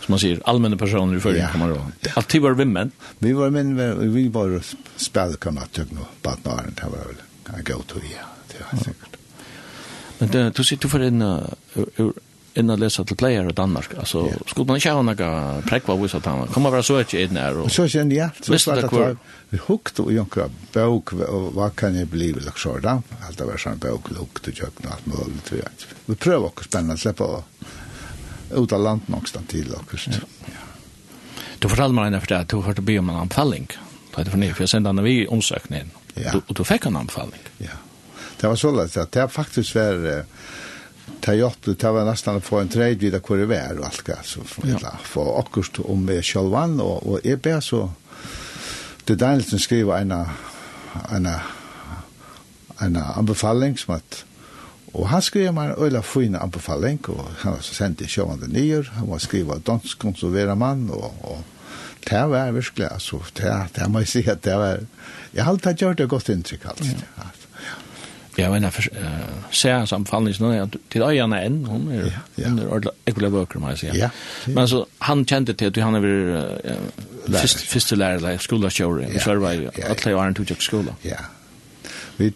som 0.00 0.12
man 0.14 0.18
sier, 0.22 0.40
allmänna 0.44 0.76
personer 0.76 1.16
i 1.16 1.20
förrigen 1.20 1.42
ja. 1.46 1.52
kommer 1.52 1.70
Alt 1.70 2.16
Alltid 2.16 2.42
var 2.42 2.50
vi 2.50 2.64
män? 2.64 2.90
Vi 3.18 3.32
var 3.32 3.50
män, 3.50 4.14
vi 4.14 4.28
var 4.28 4.60
spelkamma 4.96 5.66
typ 5.72 5.90
nu, 5.90 6.00
badnaren, 6.22 6.74
det 6.76 6.82
var 6.82 6.98
väl 6.98 7.56
en 7.58 7.64
god 7.64 7.86
tur, 7.86 8.02
ja. 8.16 8.26
Det 8.48 8.64
var 8.72 8.78
säkert. 8.78 9.16
Men 10.18 10.52
du 10.56 10.64
sitter 10.64 10.88
för 10.88 11.00
en 11.00 11.22
ur 11.96 12.12
innan 12.54 12.80
lesa 12.80 13.04
til 13.04 13.16
player 13.16 13.48
i 13.48 13.52
Danmark. 13.52 13.94
Altså, 13.98 14.24
yeah. 14.26 14.38
skulle 14.46 14.66
man 14.66 14.76
ikke 14.76 14.92
ha 14.92 15.02
några 15.02 15.62
prekva 15.66 15.94
hos 15.96 16.14
at 16.14 16.26
han 16.26 16.46
kommer 16.48 16.70
være 16.70 16.82
så 16.82 16.96
att 16.96 17.10
det 17.10 17.36
är 17.36 17.56
Og... 17.56 17.70
så 17.70 17.88
sen 17.88 18.10
ja. 18.10 18.30
Så 18.40 18.52
visst 18.52 18.68
att 18.68 18.90
det 18.90 19.16
vi 19.50 19.58
hukt 19.58 20.00
og 20.00 20.12
jonka 20.12 20.48
bøk, 20.72 21.12
og 21.12 21.52
hva 21.54 21.70
kan 21.76 21.94
jeg 21.94 22.10
bli 22.10 22.32
liksom 22.32 22.72
også 22.72 22.80
da? 22.80 23.00
Alt 23.26 23.38
det 23.38 23.46
var 23.46 23.56
sån 23.56 23.78
bok 23.78 24.08
hukt 24.18 24.46
alt 24.46 25.06
mulig, 25.06 25.42
tror 25.44 25.58
jeg. 25.58 25.70
vi. 26.06 26.14
prøver 26.14 26.48
prövar 26.48 26.62
spennende, 26.62 26.96
spänna 26.96 27.26
å 27.26 27.44
ut 28.62 28.72
av 28.72 28.80
land 28.80 29.00
någonstans 29.06 29.46
till 29.48 29.74
och 29.74 29.92
just. 29.92 30.08
Ja. 30.08 30.54
Du 31.58 31.68
fortalte 31.68 31.94
meg 31.94 32.06
innenfor 32.06 32.26
det 32.26 32.38
at 32.38 32.48
du 32.48 32.60
hørte 32.60 32.82
be 32.82 32.98
om 32.98 33.10
en 33.10 33.16
anbefaling. 33.16 33.68
Det 34.16 34.26
er 34.26 34.30
for 34.30 34.38
nye, 34.38 34.54
for 34.54 34.62
jeg 34.62 34.68
sendte 34.68 34.88
han 34.88 35.04
vi 35.04 35.26
omsøkningen. 35.28 35.90
Ja. 36.14 36.32
Du, 36.32 36.40
og 36.46 36.56
du 36.56 36.64
fikk 36.64 36.86
en 36.86 36.96
anbefaling. 36.96 37.42
Ja. 37.58 37.76
Det 38.40 38.48
var 38.48 38.56
så 38.56 38.70
lett 38.72 38.96
at 38.96 39.12
det 39.12 39.28
faktisk 39.30 39.74
vært... 39.76 40.24
Uh, 40.24 40.39
ta 41.20 41.34
jotte 41.34 41.74
det 41.74 41.92
var 41.92 42.08
nesten 42.08 42.40
å 42.40 42.44
få 42.44 42.60
en 42.60 42.68
trade 42.68 43.20
hvor 43.20 43.42
att 43.42 43.48
var 43.48 43.78
og 43.78 43.78
och 43.78 44.10
allt 44.10 44.26
så 44.26 44.40
ja. 44.64 44.98
för 45.02 45.38
akkurat 45.38 45.78
om 45.78 46.04
med 46.04 46.24
Shalvan 46.24 46.80
og, 46.80 47.06
og 47.06 47.20
jeg 47.24 47.42
ber 47.42 47.60
så 47.60 47.90
det 49.04 49.20
Danielsen 49.20 49.58
skriver 49.58 49.96
en 49.96 50.12
en 50.12 51.28
en 52.80 52.96
anbefaling 52.96 53.78
som 53.78 53.94
at 53.94 54.24
Og 54.94 55.06
han 55.08 55.22
skriver 55.22 55.54
meg 55.54 55.70
en 55.70 55.84
øyla 55.84 56.02
fina 56.02 56.38
anbefaling, 56.42 56.98
og 57.08 57.26
han 57.42 57.54
har 57.54 57.62
sendt 57.62 58.00
i 58.02 58.08
sjåvande 58.10 58.48
nyer, 58.50 58.90
han 58.96 59.10
var 59.10 59.22
skriva 59.22 59.58
dansk 59.66 59.98
konservera 60.02 60.54
mann, 60.58 60.88
og, 60.90 61.14
og 61.22 61.44
det 62.08 62.22
var 62.30 62.50
virkelig, 62.56 62.88
altså, 62.90 63.20
det, 63.38 63.52
det 63.76 63.90
må 63.90 64.02
jeg 64.02 64.08
si 64.08 64.24
at 64.26 64.42
det 64.44 64.56
var, 64.58 64.80
jeg 65.34 65.44
har 65.44 65.52
alltid 65.52 65.84
gjort 65.84 65.98
det 65.98 66.08
godt 66.08 66.32
inntrykk, 66.34 66.66
altså. 66.72 66.96
Ja. 67.18 67.28
Ja, 68.38 68.50
men 68.52 68.62
jeg 68.62 68.86
ser 69.56 69.86
samfallet 69.90 70.36
sånn 70.38 70.74
til 70.92 71.02
øyene 71.02 71.40
enn, 71.44 71.58
hun 71.66 71.88
er 71.92 72.06
ja, 72.06 72.20
ja. 72.38 72.52
under 72.52 72.92
ekkelig 73.10 73.32
bøker, 73.34 73.62
må 73.62 73.72
jeg 73.72 73.80
si. 73.82 73.88
Ja. 73.98 74.10
Men 74.54 74.68
så, 74.70 74.84
han 75.08 75.24
kjente 75.28 75.56
til 75.58 75.72
at 75.72 75.80
han 75.82 75.98
er 75.98 76.06
først, 77.26 77.64
første 77.72 77.98
lærer, 77.98 78.38
skolekjører, 78.38 79.10
i 79.10 79.22
Sverige, 79.22 79.66
Ja, 79.66 79.74
ja. 79.78 79.90
alle 79.94 80.14
årene 80.16 80.38
tog 80.38 80.50
ikke 80.50 80.64
skolen. 80.64 80.94
Ja. 81.04 81.18
Vi, 82.20 82.30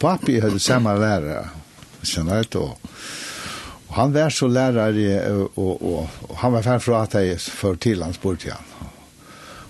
papi 0.00 0.38
hadde 0.42 0.60
samme 0.60 0.94
lærer, 0.98 1.48
skjønner 2.02 2.46
du 2.52 2.60
og, 2.64 2.92
og 3.88 3.96
han 3.96 4.12
var 4.12 4.34
så 4.34 4.48
lærer, 4.52 4.98
og, 5.32 5.58
og, 5.58 5.82
og, 5.82 6.16
og 6.28 6.36
han 6.42 6.52
var 6.52 6.66
ferdig 6.66 6.84
fra 6.84 7.02
at 7.06 7.14
jeg 7.14 7.40
for 7.40 7.78
til 7.80 8.02
hans 8.04 8.18
bort 8.20 8.44
igjen 8.44 8.74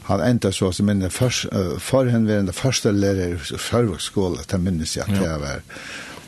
han 0.09 0.25
enda 0.25 0.53
så 0.53 0.71
som 0.73 0.89
minne 0.89 1.11
først, 1.13 1.49
uh, 1.53 1.77
for 1.83 2.09
henne 2.09 2.29
var 2.29 2.45
den 2.47 2.57
første 2.57 2.93
lærer 2.93 3.37
i 3.37 3.59
førvågsskolen, 3.61 4.45
det 4.51 4.61
minnes 4.61 4.97
jeg 4.97 5.05
at 5.09 5.21
det 5.21 5.35
var 5.43 5.61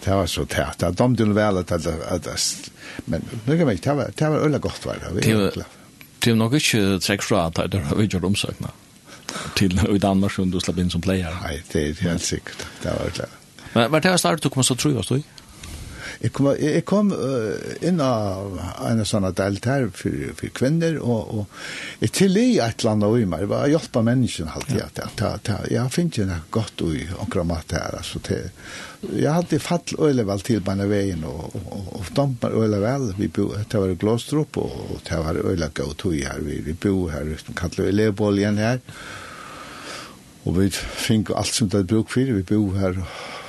det 0.00 0.14
var 0.16 0.26
så 0.26 0.44
tæt. 0.48 0.80
Det 0.80 0.98
dom 0.98 1.16
til 1.16 1.34
vel 1.36 1.58
at 1.60 1.68
det 1.68 1.96
at 2.08 2.28
men 3.06 3.24
nu 3.46 3.56
kan 3.56 3.68
vi 3.68 3.74
det 3.74 3.96
var 3.96 4.12
det 4.18 4.30
var 4.30 4.44
øyla 4.44 4.58
godt 4.58 4.86
var 4.86 4.96
det. 5.14 5.64
Det 6.24 6.30
er 6.30 6.36
nok 6.36 6.54
ikke 6.54 6.98
trekk 7.00 7.22
fra 7.22 7.46
at 7.46 7.72
det 7.72 7.80
har 7.80 7.96
vi 7.96 8.06
gjort 8.06 8.24
omsøkna 8.24 8.72
til 9.56 9.78
i 9.94 9.98
Danmark 9.98 10.32
som 10.32 10.50
du 10.50 10.60
slapp 10.60 10.78
inn 10.78 10.90
som 10.90 11.00
player. 11.00 11.32
Nei, 11.44 11.60
det 11.72 11.82
er 11.82 12.02
helt 12.10 12.24
sikkert. 12.24 12.66
Det 12.82 12.92
var 12.92 13.12
det. 13.16 13.28
Men 13.74 13.92
var 13.92 14.00
det 14.00 14.18
startet 14.18 14.44
du 14.44 14.50
kom 14.50 14.66
så 14.66 14.74
tro 14.74 14.90
oss 14.98 15.12
du? 15.12 15.20
Jeg 16.20 16.34
kom, 16.36 16.50
jeg 16.60 16.82
kom 16.84 17.14
uh, 17.16 17.56
inn 17.80 18.00
av 18.04 18.58
en 18.84 18.98
sånn 19.08 19.24
delt 19.32 19.64
her 19.64 19.86
for, 19.96 20.12
for 20.36 20.52
kvinner, 20.52 20.98
og, 21.00 21.30
og 21.32 22.02
jeg 22.02 22.12
til 22.18 22.36
i 22.36 22.58
et 22.60 22.82
eller 22.82 22.92
annet 22.92 23.22
i 23.22 23.28
meg. 23.30 23.44
Jeg 23.46 23.50
var 23.54 23.70
hjelp 23.72 23.96
av 23.96 24.04
mennesken 24.10 24.50
alltid. 24.52 24.76
Ja. 24.76 24.88
At, 24.90 25.00
at, 25.06 25.22
at, 25.30 25.50
jeg 25.72 25.94
finner 25.94 26.12
ikke 26.12 26.28
noe 26.28 26.52
godt 26.52 26.84
i 26.84 27.06
omkring 27.24 27.48
mat 27.48 27.72
her. 27.72 27.96
Altså, 28.02 28.20
til, 28.28 28.52
jeg 29.08 29.32
hadde 29.32 29.62
fatt 29.64 29.94
øyelig 29.96 30.28
vel 30.28 30.44
til 30.44 30.60
på 30.66 30.76
veien, 30.92 31.24
og, 31.24 31.56
og, 31.56 31.72
og, 31.78 31.88
og 32.02 32.12
damper 32.20 32.58
øyelig 32.60 32.82
vel. 32.84 33.08
Vi 33.16 33.32
bo, 33.40 33.48
det 33.56 33.82
var 33.86 33.96
Glåstrup, 34.04 34.60
og, 34.60 34.76
og 34.90 35.02
det 35.08 35.24
var 35.24 35.40
øyelig 35.40 35.72
gøy 35.80 35.96
tog 36.04 36.20
her. 36.20 36.44
Vi, 36.44 36.60
vi 36.68 36.76
bo 36.76 37.08
her, 37.08 37.32
vi 37.32 37.56
kallet 37.56 37.94
elevbål 37.94 38.44
igjen 38.44 38.60
her. 38.60 38.84
Og 40.44 40.56
vi 40.60 40.68
fikk 40.76 41.32
alt 41.36 41.56
som 41.56 41.72
det 41.72 41.80
er 41.80 41.92
bruk 41.96 42.12
for. 42.12 42.28
Vi 42.28 42.44
bo 42.44 42.66
her, 42.76 43.00
og 43.00 43.39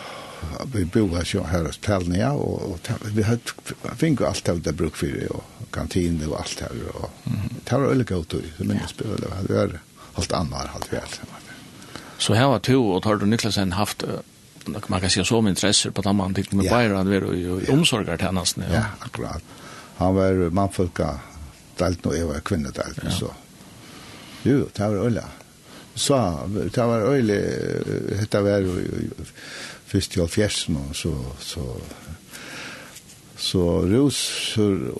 vi 0.74 0.86
bo 0.86 1.07
boga 1.07 1.25
så 1.25 1.43
här 1.43 1.67
och 1.67 1.81
tälnia 1.81 2.31
och 2.31 2.79
vi 3.05 3.24
har 3.24 3.39
fink 3.95 4.21
allt 4.21 4.50
av 4.50 4.62
det 4.62 4.74
bruk 4.74 4.95
för 4.95 5.31
och 5.31 5.43
kantin 5.71 6.27
och 6.29 6.39
allt 6.39 6.60
här 6.60 6.71
och 6.95 7.10
tar 7.65 7.91
olika 7.91 8.15
ut 8.15 8.31
så 8.31 8.38
men 8.57 8.77
det 8.77 8.88
spelar 8.88 9.17
det 9.48 9.57
är 9.57 9.79
allt 10.13 10.31
annat 10.31 10.69
allt 10.75 10.93
väl 10.93 11.01
så 12.17 12.33
här 12.33 12.48
var 12.48 12.60
två 12.60 12.91
och 12.91 13.05
har 13.05 13.15
du 13.15 13.25
Niklasen 13.25 13.71
haft 13.71 14.03
man 14.88 15.01
kan 15.01 15.10
säga 15.10 15.25
så 15.25 15.41
med 15.41 15.50
intresse 15.50 15.91
på 15.91 16.10
att 16.10 16.15
man 16.15 16.33
tyckte 16.33 16.55
med 16.55 16.69
Bayern 16.69 17.10
var 17.10 17.33
ju 17.33 17.67
omsorgar 17.69 18.17
till 18.17 18.27
annars 18.27 18.55
ja. 18.57 18.86
Akkurat. 19.00 19.43
Han 19.98 20.15
var 20.15 20.50
manfolka 20.50 21.19
delt 21.77 22.05
och 22.05 22.17
jag 22.17 22.27
var 22.27 22.39
kvinnodelt 22.39 23.00
så. 23.19 23.31
Jo 24.43 24.67
det 24.74 24.88
var 24.88 24.95
ölla 24.95 25.25
så 25.93 26.39
det 26.74 26.77
var 26.77 27.00
öle 27.00 27.41
hetta 28.19 28.41
var 28.41 28.50
først 29.91 30.15
i 30.15 30.21
alfjersen, 30.24 30.77
så, 30.95 31.12
så, 31.43 31.65
så 33.41 33.63
rus, 33.91 34.19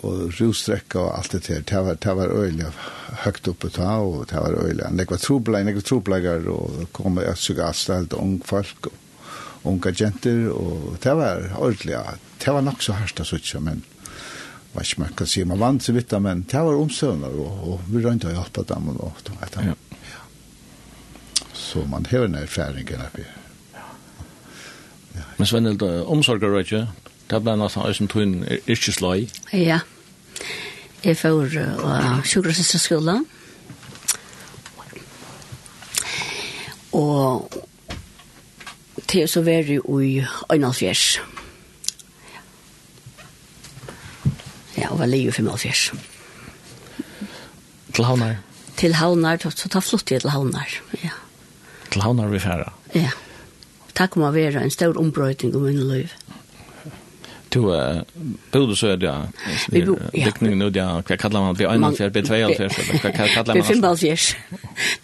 og 0.02 0.34
russtrekka 0.36 1.00
og 1.00 1.14
alt 1.18 1.36
det 1.36 1.46
her, 1.48 1.62
det 1.68 1.84
var, 1.86 2.00
det 2.02 2.16
var 2.18 2.34
øyelig 2.42 2.72
høyt 3.24 3.52
oppe 3.52 3.70
ta, 3.72 3.94
og 4.02 4.26
det 4.30 4.40
var 4.40 4.58
øyelig. 4.66 4.90
Det 4.98 5.08
var 5.10 5.22
trobleger, 5.22 5.70
det 5.70 5.78
var 5.78 5.88
trobleger, 5.88 6.50
og 6.52 6.74
det 6.80 6.90
kom 6.92 7.22
et 7.22 7.38
sugast, 7.38 7.92
helt 7.92 8.18
ung 8.18 8.36
folk, 8.44 8.90
og 8.90 9.70
unga 9.72 9.94
jenter, 9.94 10.50
og 10.50 10.98
det 11.02 11.16
var 11.16 11.48
ordentlig, 11.56 11.96
det 12.44 12.54
var 12.54 12.60
nok 12.66 12.82
så 12.82 12.98
hardt, 12.98 13.24
så 13.24 13.60
men 13.60 13.84
vad 14.72 14.86
ska 14.86 15.02
man 15.02 15.12
kan 15.12 15.26
si, 15.26 15.44
man 15.44 15.58
vant 15.58 15.82
sig 15.82 15.94
vidt, 15.94 16.12
men 16.22 16.44
det 16.48 16.58
var 16.58 16.74
omstøvner, 16.74 17.28
och, 17.28 17.72
och 17.72 17.80
vi 17.90 18.02
rønte 18.02 18.26
att 18.26 18.34
hjälpa 18.34 18.62
dem, 18.62 18.88
och 18.88 19.04
og, 19.04 19.12
vet 19.40 19.56
og, 19.56 19.62
og, 19.62 19.76
og, 21.74 21.82
og, 21.82 21.82
og, 21.82 21.92
og, 21.92 22.24
og, 22.74 23.12
og, 23.12 23.20
og, 23.20 23.41
Men 25.42 25.46
Svennhild, 25.46 25.82
omsorgar 26.06 26.52
ikke? 26.60 26.86
det 27.26 27.38
ble 27.42 27.52
nesten 27.58 27.82
øyne 27.82 28.08
tøyen 28.12 28.34
yrkesløy. 28.70 29.24
Ja, 29.50 29.80
jeg 31.02 31.16
får 31.18 31.56
uh, 31.82 32.20
sjukkerhetsskolen. 32.22 33.24
Og 36.94 37.50
til 39.10 39.26
så 39.28 39.42
var 39.42 39.66
det 39.66 39.80
i 39.82 40.12
Øynalfjers. 40.52 41.18
Ja, 44.78 44.92
og 44.92 44.98
var 45.02 45.10
livet 45.10 45.38
i 45.38 45.42
Øynalfjers. 45.42 45.92
Til 47.92 48.04
Havnar? 48.04 48.38
Til 48.76 48.94
Havnar, 48.94 49.42
så 49.50 49.68
ta 49.68 49.82
flott 49.82 50.06
til 50.06 50.30
Havnar, 50.30 50.78
ja. 51.02 51.18
Til 51.90 52.06
Havnar 52.06 52.30
vi 52.30 52.38
færa? 52.38 52.72
Ja. 52.94 53.00
Ja 53.00 53.31
takk 53.98 54.16
må 54.20 54.30
være 54.34 54.62
en 54.62 54.70
stor 54.70 54.98
ombrøyting 54.98 55.54
om 55.56 55.66
min 55.68 55.82
liv. 55.88 56.12
Du 57.52 57.68
er 57.68 58.04
bodde 58.52 58.76
så 58.76 58.94
ja. 58.96 59.14
Vi 59.68 59.82
bo 59.84 59.98
ja. 60.14 60.24
Dikning 60.24 60.56
nu 60.56 60.70
ja, 60.72 60.86
hva 61.04 61.16
kallar 61.20 61.44
man 61.44 61.58
det? 61.58 61.66
Ein 61.68 61.84
og 61.84 61.98
fjær 61.98 62.12
B2 62.14 62.38
og 62.46 62.54
fjær. 62.56 62.78
Hva 63.02 63.12
kallar 63.12 63.52
man 63.52 63.96
det? 64.00 64.16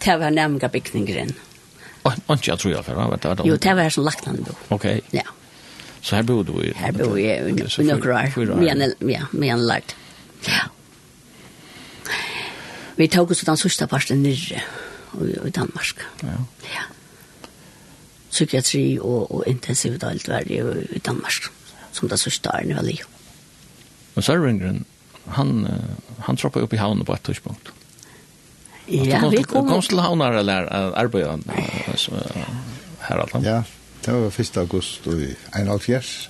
Det 0.05 0.15
var 0.23 0.33
nemga 0.33 0.67
bygningen. 0.67 1.35
Og 2.03 2.13
ikke 2.37 2.51
jeg 2.51 2.59
tror 2.59 2.71
jeg 2.71 2.85
for, 2.85 3.45
Jo, 3.45 3.55
det 3.55 3.75
var 3.75 3.89
som 3.89 4.03
lagt 4.03 4.25
han 4.25 4.41
bo. 4.43 4.55
Ok. 4.69 4.85
Ja. 5.13 5.27
Så 6.01 6.15
her 6.15 6.23
bodde 6.23 6.53
du 6.53 6.61
i? 6.61 6.71
Her 6.75 6.91
bodde 6.95 7.21
jeg 7.21 7.49
i 7.49 7.83
noen 7.83 8.03
år. 8.09 8.63
Ja, 9.09 9.23
med 9.31 9.49
en 9.49 9.65
lagt. 9.67 9.95
Ja. 10.47 10.69
Vi 12.95 13.07
tog 13.07 13.31
oss 13.31 13.43
den 13.47 13.59
sørste 13.59 13.87
parten 13.87 14.23
nyrre 14.23 14.63
i 15.45 15.51
Danmark. 15.55 16.05
Ja. 16.23 16.39
Ja 16.71 16.87
psykiatri 18.29 18.99
og, 18.99 19.31
og 19.31 19.43
intensivdelt 19.47 20.27
var 20.29 20.45
det 20.47 20.61
i 20.95 21.01
Danmark, 21.05 21.49
som 21.91 22.09
det 22.09 22.19
sørste 22.19 22.53
er 22.53 22.67
nu 22.69 22.77
allige. 22.77 23.07
Men 24.15 24.23
Sørvengren, 24.23 24.85
han, 25.27 25.67
han 26.25 26.37
troppet 26.37 26.65
opp 26.65 26.73
i 26.73 26.81
havnen 26.81 27.05
på 27.05 27.13
et 27.13 27.25
tidspunkt. 27.29 27.73
Ja, 28.89 29.21
vi 29.29 29.43
kom... 29.43 29.67
Kom 29.69 29.81
til 29.85 30.01
havner 30.01 30.39
eller 30.41 30.69
arbeid 30.97 31.45
her 33.05 33.21
alt? 33.21 33.35
Ja, 33.45 33.61
det 34.05 34.13
var 34.13 34.39
1. 34.39 34.57
august 34.57 35.07
i 35.07 35.29
1971. 35.29 36.29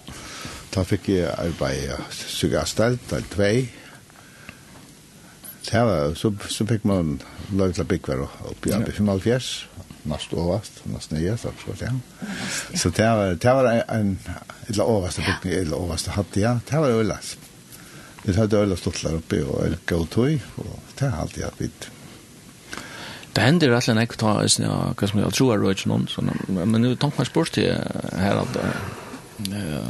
Da 0.76 0.84
fikk 0.86 1.10
jeg 1.10 1.32
arbeid 1.34 1.88
i 1.88 2.50
del 2.78 3.00
2. 3.10 3.50
Det 5.70 5.82
var, 5.86 6.14
så, 6.16 6.34
så 6.50 6.66
fikk 6.66 6.86
man 6.86 7.20
lov 7.52 7.74
til 7.74 7.84
å 7.84 7.90
bygge 7.90 8.20
opp 8.24 8.68
i 8.68 8.74
1975 8.74 9.70
näst 10.04 10.34
överst, 10.34 10.72
näst 10.84 11.12
nya 11.12 11.38
så 11.38 11.50
så 11.66 11.86
ja. 11.86 11.92
Så 12.76 12.90
det 12.90 13.04
var 13.04 13.28
det 13.34 13.54
var 13.54 13.84
en 13.88 14.20
eller 14.68 14.98
översta 14.98 15.22
bok 15.22 15.46
eller 15.46 15.84
översta 15.84 16.12
hade 16.12 16.40
jag. 16.40 16.60
Det 16.70 16.78
var 16.78 16.90
ölas. 16.90 17.38
Det 18.24 18.36
hade 18.36 18.58
ölas 18.58 18.80
stått 18.80 19.04
där 19.04 19.14
uppe 19.14 19.44
och 19.44 19.66
el 19.66 19.78
gotoy 19.86 20.40
och 20.56 20.80
det 20.98 21.06
har 21.06 21.22
alltid 21.22 21.44
varit. 21.44 21.90
Det 23.34 23.42
händer 23.42 23.70
att 23.70 23.88
lägga 23.88 24.06
ta 24.06 24.44
is 24.44 24.60
när 24.60 24.94
kas 24.94 25.14
man 25.14 25.32
tror 25.32 25.54
jag 25.54 25.66
rör 25.66 25.88
någon 25.88 26.08
så 26.08 26.22
men 26.48 26.82
nu 26.82 26.96
tankar 26.96 27.24
sport 27.24 27.58
här 28.18 28.36
att 28.36 28.56
eh 28.56 29.90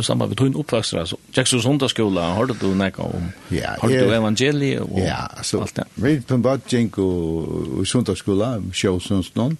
i 0.00 0.06
samband 0.06 0.32
med 0.32 0.40
tunn 0.40 0.56
oppvekster, 0.58 1.00
altså, 1.02 1.18
Jacksons 1.36 1.66
hundaskola, 1.68 2.28
har 2.36 2.50
du 2.50 2.66
nekka 2.76 3.04
om, 3.06 3.28
ja, 3.54 3.76
har 3.80 3.92
du 3.92 4.14
evangeliet 4.16 4.82
og 4.84 4.98
ja, 5.00 5.22
altså, 5.36 5.62
alt 5.64 5.76
det? 5.78 5.86
Vi 6.02 6.16
på 6.20 6.38
en 6.38 6.44
bad 6.44 6.66
gikk 6.70 6.98
i 7.00 7.86
hundaskola, 7.92 8.50
sjåsons 8.72 9.32
noen, 9.38 9.56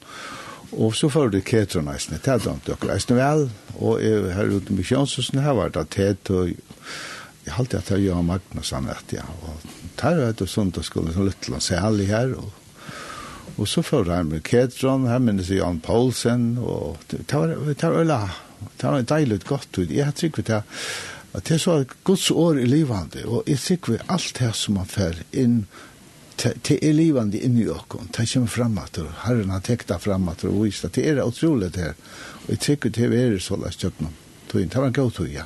og 0.76 0.94
så 0.98 1.10
får 1.12 1.32
du 1.32 1.40
ketra 1.46 1.84
nesten, 1.86 2.18
det 2.20 2.32
er 2.34 2.42
dumt 2.44 2.66
dere, 2.66 2.92
nesten 2.92 3.20
vel, 3.20 3.48
og 3.78 4.04
jeg, 4.04 4.28
her 4.36 4.52
ute 4.52 4.76
med 4.76 4.88
sjåsonsen, 4.88 5.42
her 5.44 5.56
var 5.58 5.72
det 5.74 5.88
tett, 5.96 6.30
og 6.34 6.52
jeg 6.52 7.56
halte 7.56 7.80
at 7.80 7.90
jeg 7.94 8.10
og 8.12 8.24
Magnus 8.26 8.74
han 8.74 8.88
rett, 8.90 9.18
ja, 9.18 9.26
og 9.46 9.66
tar 9.96 10.18
jeg 10.18 10.34
etter 10.34 10.54
hundaskola, 10.58 11.14
så 11.14 11.26
litt 11.26 11.50
la 11.52 11.62
særlig 11.62 12.12
her, 12.12 12.38
og 12.38 12.54
Og 13.56 13.68
så 13.68 13.80
får 13.82 14.10
han 14.12 14.28
med 14.28 14.42
Ketron, 14.44 15.06
her 15.08 15.18
minnes 15.18 15.48
jeg 15.48 15.62
Jan 15.62 15.78
Paulsen, 15.80 16.58
og 16.60 16.98
det 17.08 17.24
var, 17.32 17.54
det 17.56 17.88
var 17.88 18.34
Det 18.76 18.86
var 18.86 19.02
deilig 19.02 19.42
godt 19.44 19.78
ut. 19.78 19.90
Jeg 19.90 20.04
har 20.04 20.16
trygg 20.16 20.40
det 20.46 20.62
at 21.36 21.44
det 21.44 21.54
er 21.54 21.60
så 21.60 21.84
Guds 22.04 22.30
år 22.30 22.58
i 22.62 22.64
livande, 22.64 23.26
og 23.28 23.44
jeg 23.48 23.60
trygg 23.60 23.90
ved 23.92 24.04
alt 24.08 24.38
det 24.38 24.54
som 24.56 24.78
man 24.78 24.88
fer 24.88 25.18
inn 25.36 25.66
til 26.36 26.78
er 26.82 26.92
livande 26.92 27.40
inni 27.40 27.64
åkken, 27.72 28.10
det 28.12 28.26
kommer 28.28 28.52
fram 28.52 28.78
at 28.78 28.92
det, 28.96 29.06
herren 29.24 29.52
har 29.52 29.62
tekta 29.64 29.96
fram 29.98 30.28
at 30.28 30.42
det, 30.44 30.52
og 30.52 30.92
det 30.92 31.04
er 31.08 31.22
utrolig 31.24 31.72
det 31.72 31.82
her, 31.82 31.94
og 32.44 32.50
jeg 32.52 32.60
trygg 32.60 32.88
det 32.92 33.08
er 33.08 33.38
så 33.40 33.56
la 33.56 33.72
stjøkken, 33.72 34.12
det 34.52 34.76
var 34.76 34.86
en 34.86 34.92
god 34.92 35.12
tog, 35.12 35.28
ja. 35.32 35.44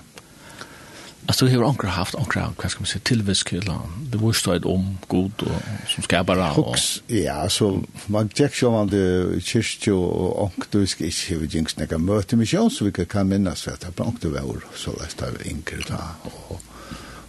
Alltså 1.27 1.47
hur 1.47 1.69
ankra 1.69 1.89
haft 1.89 2.15
ankra 2.15 2.53
vad 2.63 2.71
ska 2.71 2.81
man 2.81 2.87
säga? 2.87 3.01
Tillviskela. 3.05 3.81
Det 4.03 4.19
var 4.19 4.33
stått 4.33 4.65
om 4.65 4.99
god 5.07 5.33
och 5.43 5.89
som 5.89 6.03
ska 6.03 6.25
bara 6.25 6.53
och 6.53 6.77
ja 7.07 7.49
så 7.49 7.83
man 8.07 8.29
check 8.29 8.55
så 8.55 8.71
man 8.71 8.89
det 8.89 9.41
kyrkjo 9.45 9.97
och 10.03 10.53
ankdusk 10.57 11.01
i 11.01 11.13
huvudjungs 11.29 11.77
när 11.77 11.87
jag 11.91 12.01
möter 12.01 12.37
mig 12.37 12.47
själv 12.47 12.71
så 12.71 12.85
vi 12.85 12.93
kan 12.93 13.07
kan 13.07 13.29
minnas 13.29 13.63
för 13.63 13.71
att 13.71 13.81
det 14.21 14.29
var 14.29 14.61
så 14.77 14.93
läst 14.93 15.23
av 15.23 15.37
enkelt 15.45 15.91
och 16.23 16.63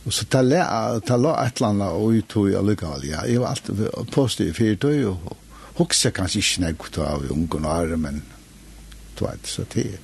och 0.04 0.14
så 0.14 0.26
tala 0.26 1.00
tala 1.00 1.48
ett 1.48 1.60
landa 1.60 1.90
och 1.90 2.10
ut 2.10 2.36
och 2.36 2.50
illegal 2.50 3.06
ja. 3.06 3.28
Jag 3.28 3.40
var 3.40 3.48
allt 3.48 4.12
positiv 4.12 4.54
för 4.54 4.76
det 4.76 5.06
och 5.06 5.38
huxa 5.76 6.12
kanske 6.12 6.40
inte 6.40 6.62
när 6.62 6.68
jag 6.68 6.92
tar 6.92 7.06
av 7.06 7.26
ungarna 7.30 7.98
men 7.98 8.22
tvärtom 9.16 9.40
så 9.44 9.62
det 9.74 9.98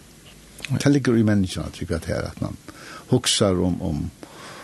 Det 0.84 0.90
ligger 0.90 1.18
i 1.18 1.24
människan 1.24 1.64
att 1.64 1.82
vi 1.82 1.86
kan 1.86 1.98
att 1.98 2.42
man 2.42 2.58
huxar 3.10 3.62
om 3.62 3.82
om 3.82 4.10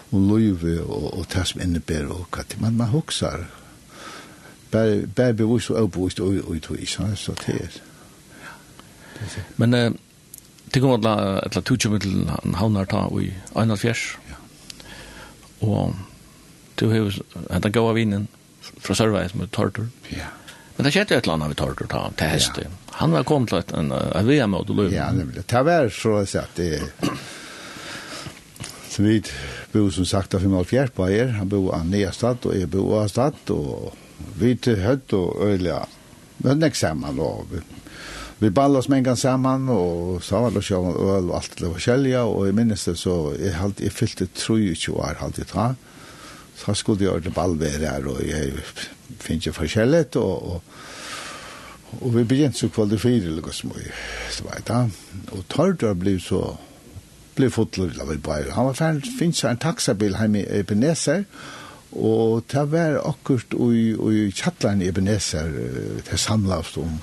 om 0.09 0.29
löve 0.29 0.79
och 0.79 1.19
och 1.19 1.27
tas 1.27 1.55
inne 1.55 1.79
ber 1.79 2.05
och 2.05 2.39
att 2.39 2.59
man 2.59 2.77
man 2.77 2.87
huxar 2.87 3.45
bär 4.71 5.05
bär 5.05 5.33
bevis 5.33 5.69
och 5.69 5.81
obevist 5.81 6.19
och 6.19 6.27
och 6.27 6.55
och 6.69 6.87
så 6.87 7.15
så 7.15 7.33
det 7.45 7.81
men 9.55 9.73
eh 9.73 9.91
det 10.63 10.79
kommer 10.79 11.07
att 11.07 11.57
att 11.57 11.65
tucha 11.65 11.89
med 11.89 12.05
en 12.05 12.53
havnar 12.53 12.85
ta 12.85 13.09
vi 13.09 13.33
en 13.55 13.77
fjärs 13.77 14.17
ja 14.29 14.35
och 15.67 15.93
du 16.75 16.87
hus 16.87 17.21
att 17.49 17.73
gå 17.73 17.89
av 17.89 17.95
vinden 17.95 18.27
från 18.61 18.95
service 18.95 19.33
med 19.33 19.51
tortur. 19.51 19.87
Ja 20.09 20.25
Men 20.75 20.87
det 20.87 20.93
skjedde 20.95 21.17
et 21.17 21.27
eller 21.27 21.37
annet 21.37 21.51
vi 21.51 21.57
tar 21.59 21.75
til 21.77 21.85
å 21.85 21.91
ta 21.91 21.99
til 22.17 22.31
hest. 22.33 22.57
Han 22.97 23.13
var 23.13 23.25
kommet 23.29 23.53
til 23.69 23.77
en 23.77 23.91
VM-mode. 24.27 24.87
Ja, 24.93 25.11
nemlig. 25.13 25.45
Det 25.49 25.61
var 25.65 25.89
så 25.93 26.15
å 26.21 26.25
si 26.25 26.39
at 26.41 26.57
det 26.57 26.81
Så 28.93 29.01
vi 29.01 29.23
bo 29.73 29.87
som 29.89 30.05
sagt 30.05 30.35
av 30.37 30.43
75 30.43 30.91
bæger, 30.93 31.31
han 31.39 31.49
bo 31.49 31.71
av 31.73 31.85
Neastad 31.89 32.45
og 32.45 32.53
jeg 32.53 32.69
bo 32.69 32.91
av 32.99 33.07
Stad, 33.09 33.39
og 33.49 33.95
vi 34.37 34.53
til 34.53 34.83
høtt 34.83 35.15
og 35.17 35.39
øyla, 35.41 35.79
men 36.45 36.61
nek 36.61 36.77
sammen 36.77 37.17
og 37.17 37.47
vi, 37.49 37.61
vi 38.43 38.51
balla 38.53 38.77
oss 38.77 38.89
med 38.91 38.99
mengan 38.99 39.17
sammen 39.17 39.65
og 39.73 40.21
så 40.21 40.43
var 40.43 40.53
det 40.53 40.61
sjåan 40.67 40.93
øl 40.93 41.31
og 41.31 41.39
alt 41.39 41.57
det 41.57 41.71
var 41.71 41.81
kjelja 41.87 42.21
og 42.29 42.45
jeg 42.45 42.57
minnes 42.59 42.85
det 42.85 42.93
så, 43.01 43.15
jeg, 43.39 43.55
halt, 43.57 43.81
jeg 43.81 43.95
fyllte 43.97 44.29
23 44.29 44.93
år 44.93 45.17
halt 45.23 45.41
jeg 45.41 45.49
ta, 45.49 45.71
så 46.59 46.75
skulle 46.77 47.07
jeg 47.07 47.15
ordne 47.15 47.33
ballvere 47.33 47.95
her 47.95 48.05
og 48.13 48.21
jeg 48.21 48.53
finner 49.17 49.39
ikke 49.39 49.59
forskjellet 49.63 50.21
og, 50.21 50.51
og 50.53 50.91
Og 52.01 52.09
vi 52.15 52.23
begynte 52.25 52.57
så 52.57 52.71
kvalifiere, 52.73 53.27
eller 53.29 53.43
hva 53.45 53.51
som 53.53 53.69
vi, 53.69 53.83
så 54.33 54.47
vet 54.47 54.69
jeg. 54.69 54.93
Og 55.35 55.43
Tardar 55.45 55.93
ble 55.93 56.15
så 56.17 56.39
ble 57.35 57.49
fotlet, 57.53 57.97
la 57.97 58.07
vi 58.09 58.17
bare. 58.17 58.53
Han 58.57 58.69
var 58.69 58.79
ferdig, 58.79 59.13
finnes 59.19 59.43
en 59.47 59.61
taxabil 59.61 60.17
hjemme 60.19 60.43
i 60.43 60.59
Ebenezer, 60.59 61.25
og 61.93 62.43
det 62.49 62.67
var 62.71 62.99
akkurat 63.05 63.53
i 63.53 64.29
kjattelen 64.33 64.81
i 64.81 64.89
Ebenezer, 64.89 65.51
ta 66.07 66.17
samlet 66.17 66.77
om 66.81 66.95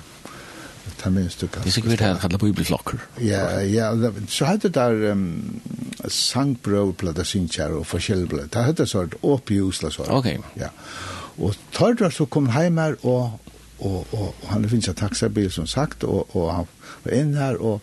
ta 1.01 1.09
minst 1.09 1.41
du 1.41 1.47
kan. 1.47 1.63
Det 1.63 1.73
sikkert 1.73 2.01
her 2.01 2.19
kallar 2.21 2.37
bibelflokker. 2.41 2.99
Ja, 3.21 3.59
ja, 3.59 3.91
så 4.29 4.45
hadde 4.45 4.69
der 4.69 5.11
um, 5.11 5.61
sangbrød 6.07 6.93
plata 7.01 7.25
sinkjær 7.27 7.77
og 7.79 7.85
forskjellig 7.89 8.29
blad. 8.29 8.51
Det 8.53 8.65
hadde 8.69 8.87
sånn 8.89 9.15
opp 9.21 9.51
i 9.51 9.61
Osla 9.63 9.91
sånn. 9.93 10.11
Ok. 10.13 10.33
Ja. 10.59 10.71
Og 11.41 11.57
Tordra 11.73 12.11
så 12.13 12.27
kom 12.29 12.51
heim 12.53 12.77
her 12.81 12.97
og, 13.01 13.39
og, 13.79 14.03
og, 14.11 14.27
og 14.27 14.49
han 14.51 14.67
finnes 14.69 14.91
en 14.91 14.99
taxabil 14.99 15.49
som 15.53 15.69
sagt 15.69 16.05
og, 16.05 16.35
og 16.35 16.51
han 16.53 16.69
var 17.05 17.17
inn 17.17 17.33
her 17.39 17.57
og 17.57 17.81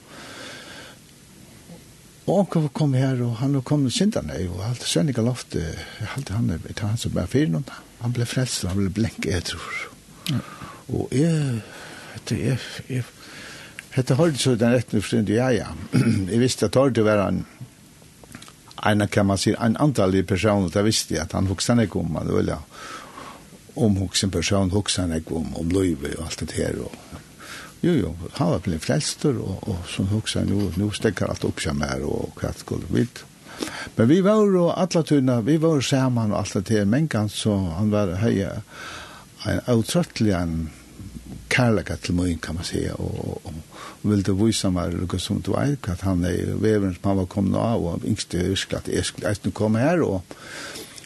Og 2.29 2.43
onker 2.43 2.67
kom 2.77 2.93
her, 2.93 3.17
og 3.25 3.39
han 3.41 3.57
kom 3.65 3.87
til 3.87 3.95
Sintane, 4.03 4.37
og 4.53 4.61
alt 4.67 4.83
Svennika 4.85 5.23
loft, 5.25 5.57
alt 5.57 6.29
han, 6.35 6.51
jeg 6.53 6.75
tar 6.77 6.93
han 6.93 7.01
som 7.01 7.15
bare 7.15 7.31
fyrer 7.31 7.55
noen, 7.55 7.71
han 8.03 8.13
ble 8.13 8.27
frelst, 8.29 8.67
han 8.69 8.77
ble 8.77 8.91
blenk 8.93 9.25
jeg 9.25 9.47
tror. 9.49 9.79
Og 10.93 11.15
jeg, 11.17 11.63
det 12.29 12.39
er, 12.53 12.67
jeg, 12.93 13.07
hette 13.97 14.19
holdt 14.19 14.43
så 14.43 14.53
den 14.61 14.77
rettene 14.77 15.01
forstående, 15.01 15.39
ja, 15.39 15.49
ja. 15.57 15.71
jeg 16.29 16.43
visste 16.43 16.69
at 16.69 16.77
det 16.95 17.07
var 17.07 17.25
en, 17.31 17.41
en, 18.85 19.07
kan 19.09 19.31
man 19.31 19.41
si, 19.41 19.55
en 19.57 19.81
antall 19.81 20.21
person, 20.29 20.69
og 20.69 20.77
da 20.77 20.85
visste 20.85 21.17
jeg 21.17 21.25
at 21.25 21.37
han 21.39 21.49
hoksan 21.49 21.81
ikke 21.87 22.03
om, 22.05 22.21
han 22.21 22.35
ville, 22.35 22.61
om 23.77 23.97
en 24.05 24.37
person, 24.37 24.75
hoksan 24.77 25.17
ikke 25.17 25.41
om, 25.41 25.57
om 25.57 25.73
løyve 25.73 26.13
og 26.19 26.29
alt 26.29 26.45
det 26.45 26.61
her, 26.61 26.77
og 26.85 27.25
Jo, 27.81 27.93
jo, 27.93 28.17
han 28.33 28.51
var 28.51 28.59
blivit 28.59 28.85
frälster 28.85 29.39
og 29.39 29.69
och 29.69 29.89
som 29.89 30.09
huxar 30.09 30.45
nu, 30.45 30.73
nu 30.77 30.91
stäcker 30.91 31.27
allt 31.27 31.45
upp 31.45 31.61
sig 31.61 31.75
mer 31.75 32.01
hva 32.35 32.53
skulle 32.57 32.87
vi 32.91 33.01
vitt. 33.01 33.25
Men 33.97 34.09
vi 34.09 34.21
var 34.21 34.47
jo 34.47 34.71
alle 34.71 35.03
tunna, 35.03 35.41
vi 35.41 35.57
var 35.57 35.81
sammen 35.81 36.33
og 36.33 36.39
allt 36.39 36.67
det 36.67 36.85
men 36.85 36.91
mänkan 36.91 37.29
så 37.29 37.57
han 37.57 37.91
var 37.91 38.17
høye, 38.17 38.63
en 39.47 39.61
outröttlig 39.67 40.35
en 40.35 40.71
kärleka 41.49 41.97
til 41.97 42.15
mig 42.15 42.41
kan 42.43 42.55
man 42.55 42.65
si, 42.65 42.89
og, 42.91 43.29
og, 43.29 43.41
og 43.45 43.55
ville 44.03 44.35
vise 44.35 44.71
meg, 44.71 44.95
något 44.95 45.21
som 45.21 45.41
du 45.43 45.53
vet, 45.53 45.89
at 45.89 46.01
han 46.01 46.25
er 46.25 46.55
veveren 46.59 46.95
som 46.95 47.09
han 47.09 47.17
var 47.17 47.27
kommet 47.27 47.59
av 47.59 47.87
og 47.87 48.05
yngste 48.05 48.43
husker 48.49 48.77
at 48.77 48.89
jeg 48.89 49.05
skulle 49.05 49.35
nu 49.45 49.51
komma 49.51 49.79
här 49.79 50.03
og 50.03 50.23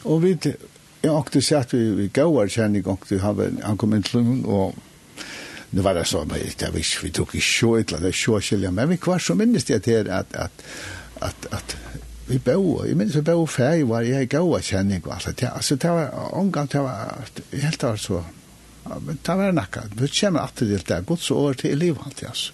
och 0.03 0.23
vi 0.23 0.37
jeg 1.01 1.13
åkte 1.13 1.41
så 1.41 1.55
att 1.55 1.73
vi, 1.73 1.91
vi 1.91 2.07
går 2.07 2.47
kjenning, 2.47 2.87
og 2.87 2.99
han 3.63 3.77
kom 3.77 3.93
in 3.93 4.03
till 4.03 4.45
og 4.45 4.75
nu 5.75 5.81
var 5.81 5.93
det 5.93 6.05
så, 6.05 6.25
men 6.25 6.39
jag 6.57 6.71
visste, 6.71 6.99
vi 7.03 7.11
tog 7.11 7.35
i 7.35 7.41
sjå, 7.41 7.77
det 7.77 7.91
var 7.91 8.11
sjå 8.11 8.41
skilja, 8.41 8.71
men 8.71 8.89
vi 8.89 8.97
kvar 8.97 9.19
så 9.19 9.35
minnes 9.35 9.63
det 9.63 9.85
här 9.85 10.09
att, 10.09 10.35
att, 10.35 10.63
att, 11.19 11.45
att 11.53 11.75
vi 12.27 12.39
bo, 12.39 12.85
jag 12.87 12.97
minnes 12.97 13.15
vi 13.15 13.21
bo 13.21 13.47
färg 13.47 13.83
var 13.83 14.01
jag 14.01 14.27
gav 14.27 14.59
känning 14.59 15.01
och 15.01 15.13
allt 15.13 15.37
det. 15.37 15.47
Alltså 15.47 15.75
det 15.75 15.87
var 15.87 16.33
omgång, 16.33 16.67
det 16.71 16.79
var 16.79 17.11
helt 17.51 17.83
var 17.83 17.97
så, 17.97 18.23
men 18.83 19.17
det 19.21 19.35
var 19.35 19.51
nakka, 19.51 19.81
vi 19.95 20.07
kommer 20.07 20.39
alltid 20.39 20.85
till 20.85 20.95
det, 20.95 21.01
gott 21.01 21.21
så 21.21 21.35
år 21.35 21.53
till 21.53 21.77
livet, 21.79 22.23
alltså. 22.27 22.53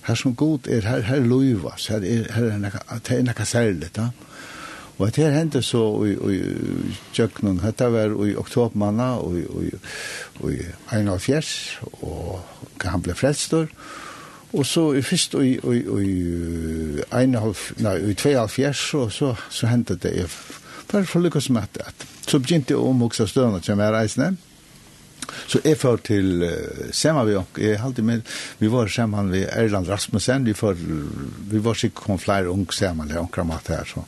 Här 0.00 0.14
som 0.14 0.34
god 0.34 0.66
är, 0.66 0.82
här, 0.82 1.00
här 1.00 1.20
lovas, 1.20 1.88
här 1.88 2.04
är, 2.04 2.28
här 2.32 2.42
är 2.42 2.58
nakka, 2.58 2.80
det 3.08 3.14
är 3.16 3.22
nakka 3.22 3.44
särligt, 3.44 3.96
ja. 3.96 4.02
Mm 4.02 4.12
Og 5.02 5.10
det 5.16 5.24
her 5.24 5.34
hendte 5.34 5.62
så 5.66 5.82
i 6.06 6.12
i, 6.14 6.36
i 6.36 6.94
Jøknung, 7.18 7.58
dette 7.62 7.88
var 7.90 8.14
i 8.26 8.36
oktobermanna, 8.38 9.16
og 9.18 10.52
i 10.52 10.60
Einar 10.94 11.18
Fjers, 11.18 11.80
og 12.02 12.40
han 12.84 13.02
ble 13.02 13.14
frelstor. 13.18 13.66
Og 14.52 14.66
så 14.68 14.92
i 14.92 15.02
først 15.02 15.34
i 15.34 15.58
Einar, 17.12 17.52
nei, 17.82 17.96
i 18.12 18.14
Tveial 18.14 18.48
Fjers, 18.52 18.84
og 18.94 19.12
så, 19.12 19.34
så 19.50 19.70
hendte 19.72 19.96
det 19.96 20.14
i 20.22 20.26
Bare 20.92 21.08
for 21.08 21.24
lykkes 21.24 21.48
med 21.50 21.80
at 21.80 22.06
så 22.28 22.38
begynte 22.38 22.74
jeg 22.74 22.80
å 22.80 22.90
omvokse 22.92 23.24
støvende 23.26 23.62
til 23.64 23.78
meg 23.80 23.94
reisende. 23.94 24.34
Så 25.48 25.62
jeg 25.64 25.78
får 25.80 26.02
til 26.06 26.42
uh, 26.44 26.90
Sema 26.94 27.22
vi 27.24 27.36
og 27.38 27.58
jeg 27.60 27.80
halte 27.80 28.04
med, 28.04 28.26
vi 28.60 28.70
var 28.70 28.90
sammen 28.92 29.30
ved 29.32 29.48
Erland 29.48 29.88
Rasmussen, 29.88 30.44
vi, 30.46 30.54
får, 30.54 30.76
vi 31.50 31.62
var 31.62 31.78
sikkert 31.78 32.04
kom 32.04 32.20
flere 32.20 32.52
unge 32.52 32.74
Sema, 32.76 33.06
det 33.08 33.16
er 33.16 33.24
omkring 33.24 33.48
mat 33.48 33.70
her, 33.72 33.88
så. 33.88 34.04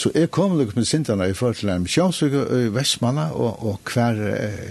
Så 0.00 0.08
jeg 0.16 0.30
kom 0.32 0.54
litt 0.56 0.70
med 0.78 0.86
sintene 0.88 1.26
i 1.28 1.34
forhold 1.36 1.58
til 1.58 1.70
en 1.74 1.82
misjonsøke 1.84 2.44
i 2.56 2.68
Vestmanna, 2.72 3.26
og, 3.36 3.58
og 3.68 3.90
hver, 3.92 4.16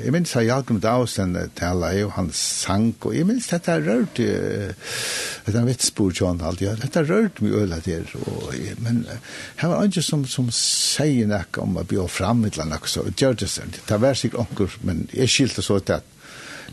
jeg 0.02 0.13
minns 0.15 0.34
jeg 0.34 0.48
hjalp 0.48 0.72
med 0.74 0.82
Dausen 0.82 1.36
tala 1.60 1.92
i, 1.94 2.02
og 2.08 2.15
han 2.15 2.32
sang, 2.34 2.88
og 3.06 3.13
jeg 3.13 3.28
minns 3.30 3.52
dette 3.52 3.76
rørt, 3.86 4.18
det 4.18 5.54
er 5.54 5.60
en 5.60 5.70
spor 5.86 6.15
til 6.18 6.32
alt, 6.34 6.63
ja, 6.65 6.74
dette 6.82 7.06
rørt 7.06 7.44
mye 7.46 7.62
øyla 7.62 7.78
der, 7.86 8.10
og, 8.24 8.58
men 8.82 9.04
her 9.62 9.70
var 9.70 9.84
andre 9.84 10.02
som, 10.06 10.26
som 10.26 10.50
sier 10.56 11.30
nek 11.30 11.62
om 11.62 11.78
å 11.78 11.86
bli 11.86 12.02
fram 12.10 12.42
et 12.48 12.58
eller 12.58 12.72
annet, 12.72 12.89
så 12.89 13.06
gjør 13.13 13.38
det 13.44 13.54
seg, 13.54 13.80
det 13.86 14.02
var 14.02 14.18
sikkert 14.18 14.48
onker, 14.48 14.82
men 14.82 15.06
jeg 15.13 15.30
skilte 15.30 15.65
så 15.65 15.78
til 15.84 16.00
at, 16.00 16.13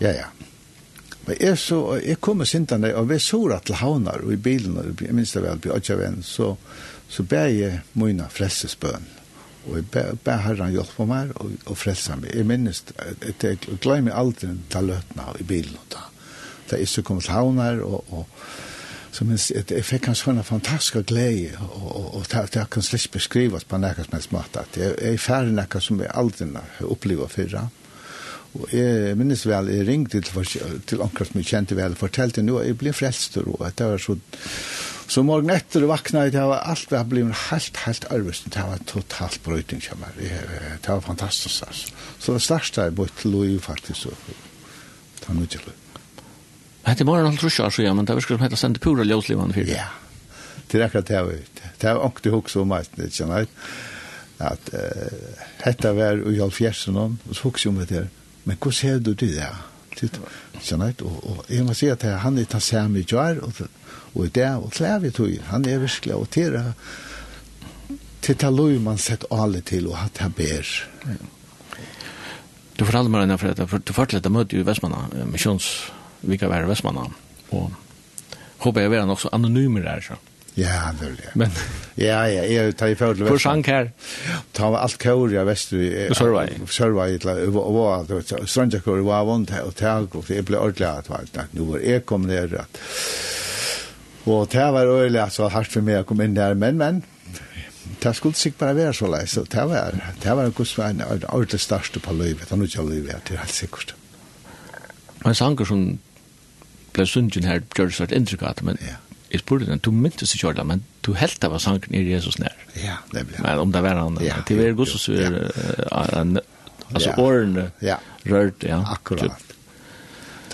ja, 0.01 0.16
ja, 0.23 0.33
Men 1.27 1.40
jeg, 1.42 1.59
så, 1.59 1.97
jeg 1.99 2.21
kom 2.23 2.37
med 2.38 2.47
sintene, 2.47 2.92
og 2.95 3.09
vi 3.11 3.16
så 3.19 3.40
rett 3.51 3.64
til 3.66 3.81
havner, 3.81 4.23
og 4.23 4.31
i 4.31 4.38
bilen, 4.38 4.77
og 4.79 5.03
jeg 5.03 5.14
minns 5.16 5.33
det 5.35 5.42
vel, 5.42 5.59
på 5.59 5.73
Øtjaven, 5.75 6.21
så, 6.23 6.53
så, 6.55 6.95
Så 7.09 7.23
ber 7.23 7.47
jeg 7.53 7.81
mine 7.95 8.27
frelsesbøn. 8.31 9.07
Og 9.66 9.81
jeg 9.81 9.87
ber, 9.90 10.14
ber 10.25 10.42
herren 10.45 10.75
hjelpe 10.75 11.07
meg 11.09 11.33
og, 11.40 11.57
og 11.66 11.79
frelse 11.79 12.16
meg. 12.21 12.35
Jeg 12.35 12.47
minnes, 12.47 12.83
jeg, 12.95 13.35
jeg 13.42 13.81
glemmer 13.83 14.14
aldri 14.14 14.53
ta 14.71 14.83
løtene 14.85 15.27
av 15.33 15.40
i 15.42 15.47
bilen. 15.47 15.79
Da, 15.92 16.07
da 16.71 16.79
jeg 16.79 16.90
så 16.90 17.03
kom 17.07 17.21
til 17.23 17.35
havner, 17.35 17.83
og, 17.83 18.07
og 18.14 18.27
så 19.16 19.25
minnes 19.25 19.49
jeg, 19.51 19.66
jeg 19.73 19.87
fikk 19.87 20.11
en 20.11 20.19
sånn 20.19 20.42
fantastisk 20.47 21.01
glede, 21.09 21.57
og, 21.62 21.88
og, 21.88 22.07
og 22.21 22.29
det, 22.31 22.45
det 22.55 22.69
kan 22.71 22.87
slett 22.87 23.11
beskrives 23.14 23.66
på 23.66 23.81
noen 23.81 24.07
som 24.07 24.19
helst 24.19 24.35
måte. 24.35 24.62
At 24.62 24.79
jeg, 24.79 24.95
jeg 25.01 25.19
er 25.19 25.27
ferdig 25.27 25.57
noe 25.57 25.83
som 25.83 26.03
jeg 26.03 26.14
aldri 26.14 26.51
har 26.55 26.90
opplevd 26.95 27.35
før. 27.35 27.59
Og 28.57 28.73
jeg 28.73 29.16
minnes 29.19 29.42
vel, 29.49 29.73
jeg 29.73 29.87
ringte 29.88 30.21
til, 30.25 30.61
til 30.87 31.03
omkring 31.05 31.33
som 31.33 31.40
jeg 31.42 31.51
kjente 31.51 31.79
vel, 31.79 31.97
og 31.97 32.05
fortalte 32.07 32.45
nå, 32.45 32.61
jeg 32.64 32.79
ble 32.79 32.95
frelst, 32.95 33.40
og 33.42 33.66
det 33.66 33.88
var 33.90 34.03
så 34.03 34.14
Så 35.09 35.23
morgen 35.23 35.51
etter 35.55 35.87
vakna 35.87 36.25
det 36.35 36.42
var 36.42 36.64
alt 36.66 36.90
vi 36.90 36.97
har 36.99 37.07
blivit 37.07 37.38
helt, 37.51 37.77
helt 37.87 38.07
arvist. 38.11 38.49
Det 38.51 38.62
var 38.66 38.81
totalt 38.90 39.38
brøyting, 39.45 39.81
det 39.81 40.88
var 40.88 41.01
fantastisk, 41.01 41.62
altså. 41.66 41.92
Så 42.19 42.35
det 42.35 42.42
største 42.42 42.83
er 42.83 42.90
bort 42.90 43.14
til 43.21 43.31
Louis, 43.31 43.62
faktisk, 43.62 44.11
det 45.21 45.29
var 45.29 45.35
nødt 45.38 45.51
til 45.51 45.61
Louis. 45.64 45.83
Hette 46.87 47.05
morgen 47.07 47.27
alt 47.27 47.42
rusja, 47.42 47.71
så 47.71 47.83
ja, 47.83 47.95
men 47.95 48.07
det 48.07 48.14
var 48.14 48.23
skrevet 48.23 48.45
hette 48.47 48.59
sende 48.59 48.83
pura 48.83 49.03
ljøslivande 49.07 49.55
fyrt. 49.55 49.71
Ja, 49.71 49.88
det 50.71 50.81
er 50.81 50.85
akkurat 50.87 51.09
det 51.09 51.23
var 51.23 51.33
Det 51.81 51.88
var 51.90 52.05
ångte 52.07 52.31
hos 52.31 52.57
om 52.57 52.69
meg, 52.71 52.87
det 52.97 53.12
kjenner 53.14 53.42
jeg. 53.42 53.49
At 54.38 54.71
hette 55.64 55.95
var 55.97 56.23
i 56.31 56.38
halvfjersen, 56.38 56.97
og 56.97 57.35
så 57.35 57.51
hos 57.51 57.66
om 57.66 57.79
det 57.81 57.90
her. 57.90 58.07
Men 58.45 58.59
hva 58.62 58.73
ser 58.75 58.99
du 58.99 59.14
det, 59.14 59.35
ja? 59.38 59.55
Kjenner 59.97 60.92
jeg, 60.92 61.03
og 61.03 61.45
jeg 61.49 61.64
må 61.64 61.75
si 61.75 61.88
at 61.90 62.03
han 62.23 62.38
er 62.38 62.45
tatt 62.51 62.62
samme 62.62 63.01
i 63.01 63.07
kjær, 63.09 63.40
og 63.42 63.53
og 64.16 64.26
i 64.26 64.33
det, 64.33 64.48
og 64.57 64.72
klær 64.72 65.02
vi 65.05 65.12
tog, 65.14 65.33
han 65.50 65.66
er 65.68 65.83
virkelig 65.83 66.16
og 66.16 66.31
tira 66.33 66.70
til 68.26 68.38
ta 68.40 68.50
lov 68.50 68.74
man 68.83 68.98
sett 68.98 69.26
alle 69.31 69.61
til 69.66 69.87
og 69.90 70.00
hatt 70.00 70.18
her 70.18 70.33
ber. 70.35 70.70
Du 72.76 72.85
fortalte 72.85 73.12
meg 73.12 73.22
denne 73.22 73.37
for 73.38 73.52
dette, 73.52 73.66
for 73.70 73.83
du 73.83 73.92
fortalte 73.94 74.18
dette 74.18 74.33
møte 74.35 74.59
i 74.59 74.64
Vestmanna, 74.66 75.07
misjons, 75.31 75.68
vi 76.26 76.38
kan 76.40 76.50
være 76.50 76.66
i 76.66 76.72
Vestmanna, 76.72 77.07
og 77.55 77.70
håper 78.64 78.83
jeg 78.83 78.96
være 78.96 79.07
nok 79.09 79.22
så 79.22 79.31
anonymer 79.37 79.87
der, 79.87 80.02
så. 80.09 80.18
Ja, 80.57 80.88
det 80.96 81.11
er 81.11 81.16
det. 81.20 81.31
Men, 81.37 81.52
ja, 82.00 82.22
ja, 82.33 82.42
jeg 82.48 82.76
tar 82.81 82.90
i 82.90 82.96
forhold 82.98 83.20
til 83.20 83.29
Vestmanna. 83.29 83.37
Hvor 83.37 83.44
sank 83.44 83.66
her? 83.70 83.90
Ta 84.57 84.72
alt 84.81 84.98
kår 85.00 85.37
i 85.37 85.46
Vestmanna. 85.46 86.18
Sørvei. 86.18 86.46
Sørvei, 86.66 87.11
og 87.46 87.74
var 87.76 88.07
det, 88.09 88.83
og 88.83 89.07
var 89.07 89.26
vondt 89.29 89.55
her, 89.55 89.68
og 89.68 89.76
tag, 89.79 90.16
og 90.16 90.33
jeg 90.33 90.48
ble 90.48 90.59
ordentlig 90.59 90.88
at, 90.90 91.55
nå 91.55 91.70
var 91.70 91.85
jeg 91.85 92.07
kom 92.09 92.26
ned, 92.26 92.59
at, 92.59 92.81
Og 94.26 94.48
det 94.52 94.64
var 94.74 94.88
øyelig 94.90 95.20
at 95.22 95.32
så 95.32 95.48
hardt 95.48 95.70
for 95.70 95.86
meg 95.86 96.02
å 96.02 96.06
komme 96.08 96.26
inn 96.26 96.34
der, 96.34 96.56
men, 96.58 96.80
men, 96.80 97.04
det 98.02 98.12
skulle 98.18 98.34
sikkert 98.34 98.58
bare 98.58 98.76
være 98.76 98.94
så 98.98 99.08
leis, 99.10 99.36
så 99.36 99.44
det 99.50 99.62
var, 99.70 99.94
det 100.22 100.34
var 100.36 100.48
en 100.48 100.56
god 100.56 100.68
svei, 100.68 100.90
det 100.98 101.06
var 101.06 101.46
det 101.50 101.60
største 101.62 102.02
på 102.02 102.14
livet, 102.18 102.50
han 102.50 102.62
ikke 102.62 102.84
livet, 102.88 103.22
det 103.28 103.36
er 103.36 103.44
helt 103.44 103.54
sikkert. 103.54 103.94
Men 105.24 105.34
sanger 105.34 105.68
som 105.70 105.86
ble 106.94 107.06
sunnet 107.06 107.46
her, 107.46 107.62
gjør 107.76 107.90
det 107.90 107.96
svært 107.96 108.14
inntrykk 108.16 108.42
av 108.42 108.58
det, 108.58 108.66
men 108.68 108.82
ja. 108.82 108.98
jeg 109.32 109.44
spurte 109.44 109.70
den, 109.70 109.82
du 109.82 109.92
myntes 109.94 110.34
ikke 110.34 110.50
ordentlig, 110.50 110.66
men 110.72 110.84
du 111.06 111.12
helt 111.18 111.40
det 111.42 111.50
var 111.52 111.62
sangen 111.62 111.94
i 111.94 112.02
Jesus 112.10 112.40
nær. 112.42 112.54
Ja, 112.82 112.98
det 113.14 113.26
ble. 113.30 113.40
Men 113.46 113.62
om 113.62 113.74
det 113.74 113.82
var 113.86 114.02
han, 114.02 114.18
ja, 114.24 114.40
det 114.48 114.58
var 114.58 114.78
god 114.82 114.92
så 114.92 115.16
er, 115.16 115.38
altså 116.90 117.14
årene 117.22 117.70
rørt, 118.26 118.66
ja. 118.66 118.82
Akkurat, 118.92 119.54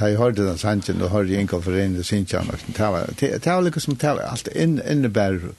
ta 0.02 0.10
i 0.10 0.18
hørte 0.18 0.46
den 0.46 0.58
sangen, 0.58 1.02
og 1.02 1.12
hørte 1.14 1.38
Inga 1.38 1.60
for 1.62 1.78
inn 1.78 1.96
i 2.00 2.04
Sintjan, 2.06 2.50
og 2.50 2.66
det 2.66 2.90
var, 2.94 3.10
det 3.20 3.40
var 3.46 3.62
liksom 3.68 3.92
som 3.92 3.98
det 4.02 4.14
var 4.18 4.30
alt 4.32 4.48
innebærer. 4.54 5.52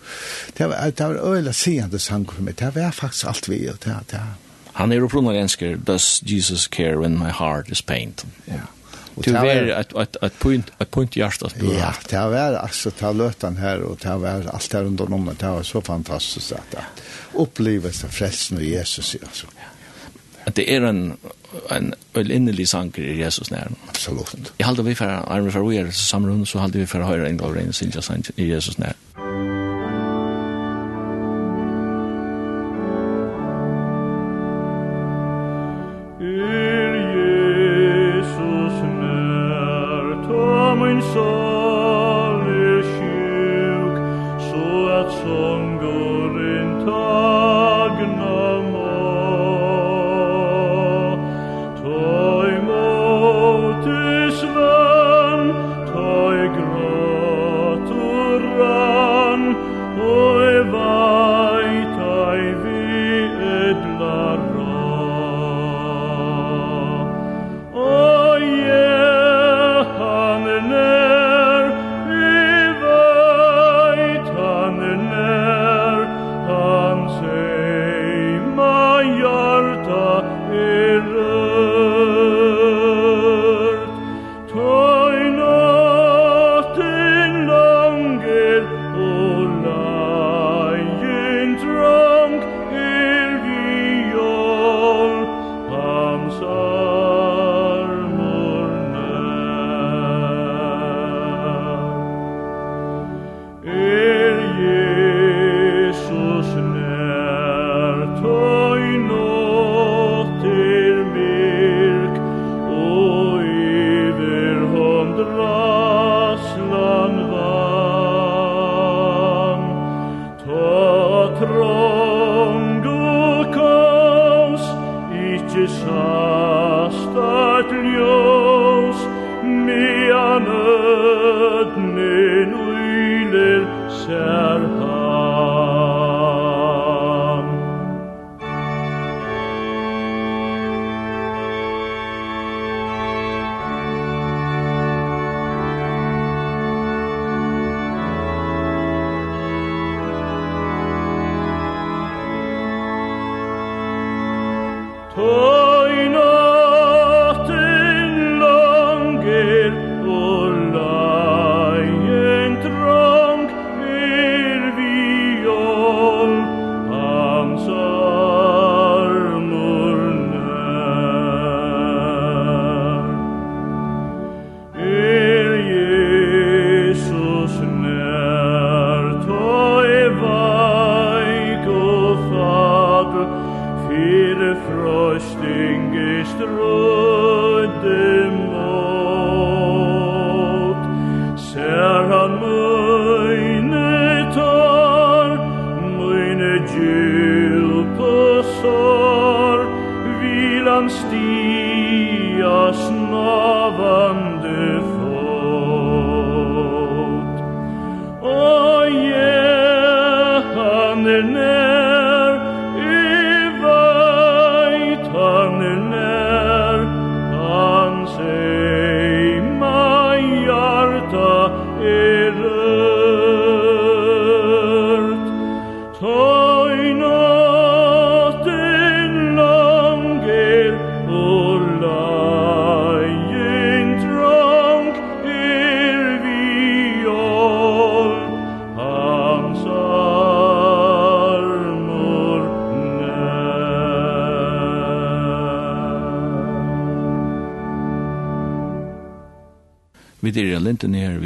Det 0.57 0.69
var, 0.69 0.91
det 0.91 1.09
var 1.09 1.35
øyla 1.35 1.53
sigende 1.55 1.99
sang 1.99 2.27
for 2.27 2.43
meg, 2.43 2.59
det 2.59 2.73
var 2.75 2.91
faktisk 2.91 3.27
alt 3.31 3.49
vi, 3.49 3.65
og 3.71 3.79
det, 3.85 3.95
var, 4.11 4.35
Han 4.73 4.91
er 4.91 5.03
opprunnelig 5.05 5.41
ensker, 5.41 5.75
does 5.77 6.23
Jesus 6.25 6.67
care 6.67 6.99
when 6.99 7.17
my 7.17 7.31
heart 7.31 7.69
is 7.69 7.81
pained? 7.81 8.25
Ja. 8.47 8.65
Du 9.15 9.31
var 9.31 9.45
ett 9.45 9.95
ett 9.95 10.15
ett 10.23 10.39
point, 10.39 10.71
ett 10.79 10.91
point 10.91 11.15
hjärtat 11.15 11.59
på. 11.59 11.65
Ja, 11.65 11.93
det 12.09 12.17
var 12.17 12.53
alltså 12.53 12.91
ta 12.91 13.11
lötan 13.11 13.57
här 13.57 13.79
och 13.79 13.97
det 14.01 14.15
var 14.15 14.49
allt 14.53 14.73
här 14.73 14.83
under 14.83 15.05
nummer. 15.05 15.35
Det 15.39 15.47
var 15.47 15.63
så 15.63 15.81
fantastiskt 15.81 16.51
att 16.51 16.75
uppleva 17.33 17.91
sig 17.91 18.09
frälsen 18.09 18.57
av 18.57 18.63
Jesus 18.63 19.15
alltså. 19.23 19.47
Ja 19.55 19.72
at 20.45 20.55
det 20.55 20.73
er 20.73 20.89
en 20.89 21.17
en 21.71 21.93
väl 22.13 22.31
innerlig 22.31 22.67
sanker 22.67 23.03
i 23.03 23.17
Jesus 23.17 23.51
när 23.51 23.67
absolut. 23.87 24.53
Jag 24.57 24.67
håller 24.67 24.83
vi 24.83 24.95
för 24.95 25.05
armen 25.05 25.51
för 25.51 25.63
vi 25.69 25.77
är 25.77 25.91
samrun 25.91 26.45
så 26.45 26.59
håller 26.59 26.79
vi 26.79 26.87
för 26.87 26.99
höra 27.01 27.27
en 27.27 27.37
gång 27.37 27.55
i 28.35 28.47
Jesus 28.47 28.77
när. 28.77 28.93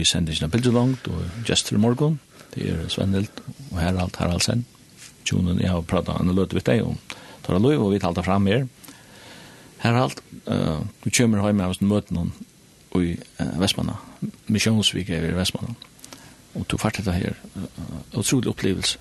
sendingen 0.07 0.47
av 0.47 0.53
Bilder 0.53 0.75
Langt 0.75 1.07
og 1.11 1.47
Just 1.47 1.67
til 1.67 1.79
morgen. 1.79 2.19
Det 2.53 2.69
er 2.71 2.87
Svennelt 2.91 3.41
og 3.71 3.79
Herald 3.81 4.15
Haraldsen. 4.19 4.65
Tjonen 5.27 5.59
jeg 5.61 5.71
har 5.71 5.83
pratet 5.87 6.15
en 6.15 6.33
løte 6.35 6.55
vidt 6.57 6.69
deg 6.69 6.85
om 6.85 6.97
Tora 7.43 7.59
Løy, 7.59 7.75
og 7.75 7.91
vi 7.93 7.99
talte 8.03 8.23
fram 8.23 8.47
her. 8.47 8.65
Herald, 9.83 10.21
uh, 10.47 10.81
du 11.03 11.09
kommer 11.11 11.43
hjemme 11.43 11.65
av 11.65 11.75
oss 11.75 11.83
møte 11.83 12.15
noen 12.15 12.31
i 12.97 13.13
uh, 13.39 13.59
Vestmanna. 13.61 13.97
Misjonsvik 14.49 15.11
er 15.13 15.27
i 15.27 15.35
Vestmanna. 15.35 15.75
Og 16.57 16.65
du 16.71 16.77
fart 16.81 16.97
dette 16.97 17.13
her. 17.13 17.37
Uh, 17.55 17.99
utrolig 18.17 18.49
opplevelse 18.51 18.97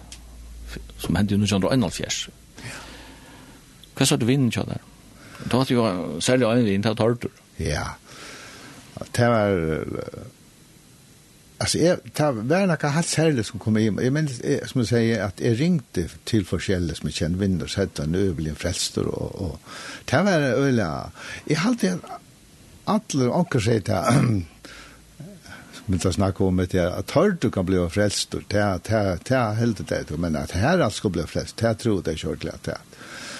som 1.00 1.16
hendte 1.16 1.36
i 1.36 1.40
1971. 1.40 2.26
Hva 3.96 4.04
sa 4.04 4.18
du 4.20 4.26
vinden 4.28 4.52
kjøy 4.52 4.66
der? 4.68 4.82
Da 5.46 5.60
var 5.60 5.70
jo 5.70 5.84
særlig 6.20 6.48
øynene 6.48 6.74
inn 6.74 6.84
til 6.84 6.96
Tortur. 6.98 7.32
Ja, 7.60 7.94
det 9.16 9.28
var 9.32 9.54
Alltså 11.58 11.78
är 11.78 11.96
ta 12.12 12.32
värna 12.32 12.76
kan 12.76 12.92
ha 12.92 13.02
sälja 13.02 13.44
som 13.44 13.58
kommer 13.58 13.80
in. 13.80 13.98
Jag 14.02 14.12
men 14.12 14.28
som 14.66 14.80
jag 14.80 14.86
säger 14.86 15.24
att 15.24 15.40
jag 15.40 15.60
ringte 15.60 16.08
till 16.24 16.46
förskälle 16.46 16.94
som 16.94 17.06
jag 17.06 17.14
känner 17.14 17.38
nu 17.48 17.56
blir 17.56 18.00
en 18.00 18.14
överbliven 18.14 18.56
frälster 18.56 19.06
och 19.06 19.34
och 19.34 19.60
ta 20.04 20.22
var 20.22 20.32
öla. 20.32 21.10
Jag 21.44 21.56
hade 21.56 21.98
alla 22.84 23.30
onkel 23.30 23.62
säger 23.62 23.80
det 23.80 24.04
men 25.86 25.98
så 26.00 26.12
snackar 26.12 26.44
om 26.44 26.56
det 26.56 26.96
att 26.98 27.10
hör 27.10 27.36
du 27.40 27.50
kan 27.50 27.66
bli 27.66 27.88
frälst 27.88 28.34
Ta 28.48 28.58
det 28.58 28.78
ta 28.78 29.18
det 29.28 29.54
helt 29.54 29.88
det 29.88 30.16
men 30.16 30.36
att 30.36 30.50
här 30.50 30.90
ska 30.90 31.08
bli 31.08 31.22
frälst 31.22 31.56
Ta 31.56 31.74
tror 31.74 32.02
det 32.02 32.16
kört 32.16 32.44
lätt 32.44 32.68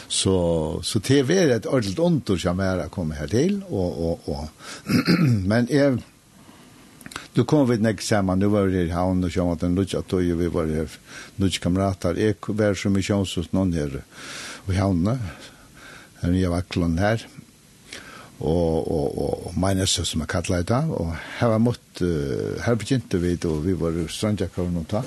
så 0.09 0.81
så 0.83 0.99
det 0.99 1.19
är 1.19 1.49
ett 1.49 1.67
ordentligt 1.67 1.99
ont 1.99 2.41
som 2.41 2.61
är 2.61 2.89
kommer 2.89 3.15
här 3.15 3.29
till 3.29 3.63
och 3.69 4.11
och 4.11 4.29
och 4.29 4.49
men 5.47 5.71
är 5.71 5.99
Du 7.37 7.43
kom 7.45 7.67
vi 7.69 7.77
nek 7.77 8.01
saman, 8.01 8.39
nu 8.41 8.47
var 8.49 8.71
det 8.73 8.87
i 8.87 8.93
havn 8.97 9.25
og 9.25 9.33
kände 9.33 9.53
att 9.53 9.63
en 9.63 9.75
lutsch 9.75 9.95
att 9.95 10.13
vi 10.13 10.47
var 10.49 10.67
här 10.67 10.89
lutschkamrater. 11.37 12.15
Jag 12.15 12.35
var 12.47 12.75
som 12.75 12.97
i 12.97 13.03
tjänst 13.03 13.53
noen 13.53 13.73
her 13.73 14.03
i 14.69 14.75
havn. 14.75 15.19
Här 16.21 16.31
nye 16.31 16.49
var 16.49 16.99
her. 16.99 17.27
Og, 18.39 18.89
og, 18.93 19.19
og, 19.19 19.47
og 19.47 19.53
minus 19.57 20.01
som 20.05 20.21
jeg 20.21 20.29
kallar 20.29 20.63
det 20.63 20.81
og 20.93 21.15
her 21.39 21.49
var 21.49 21.59
mot 21.59 22.03
uh, 22.03 22.57
her 22.61 22.75
begynte 22.77 23.17
vi 23.17 23.33
og 23.49 23.63
vi 23.65 23.73
var 23.73 23.97
strandjakøren 24.13 24.77
og 24.77 24.89
ta 24.91 25.01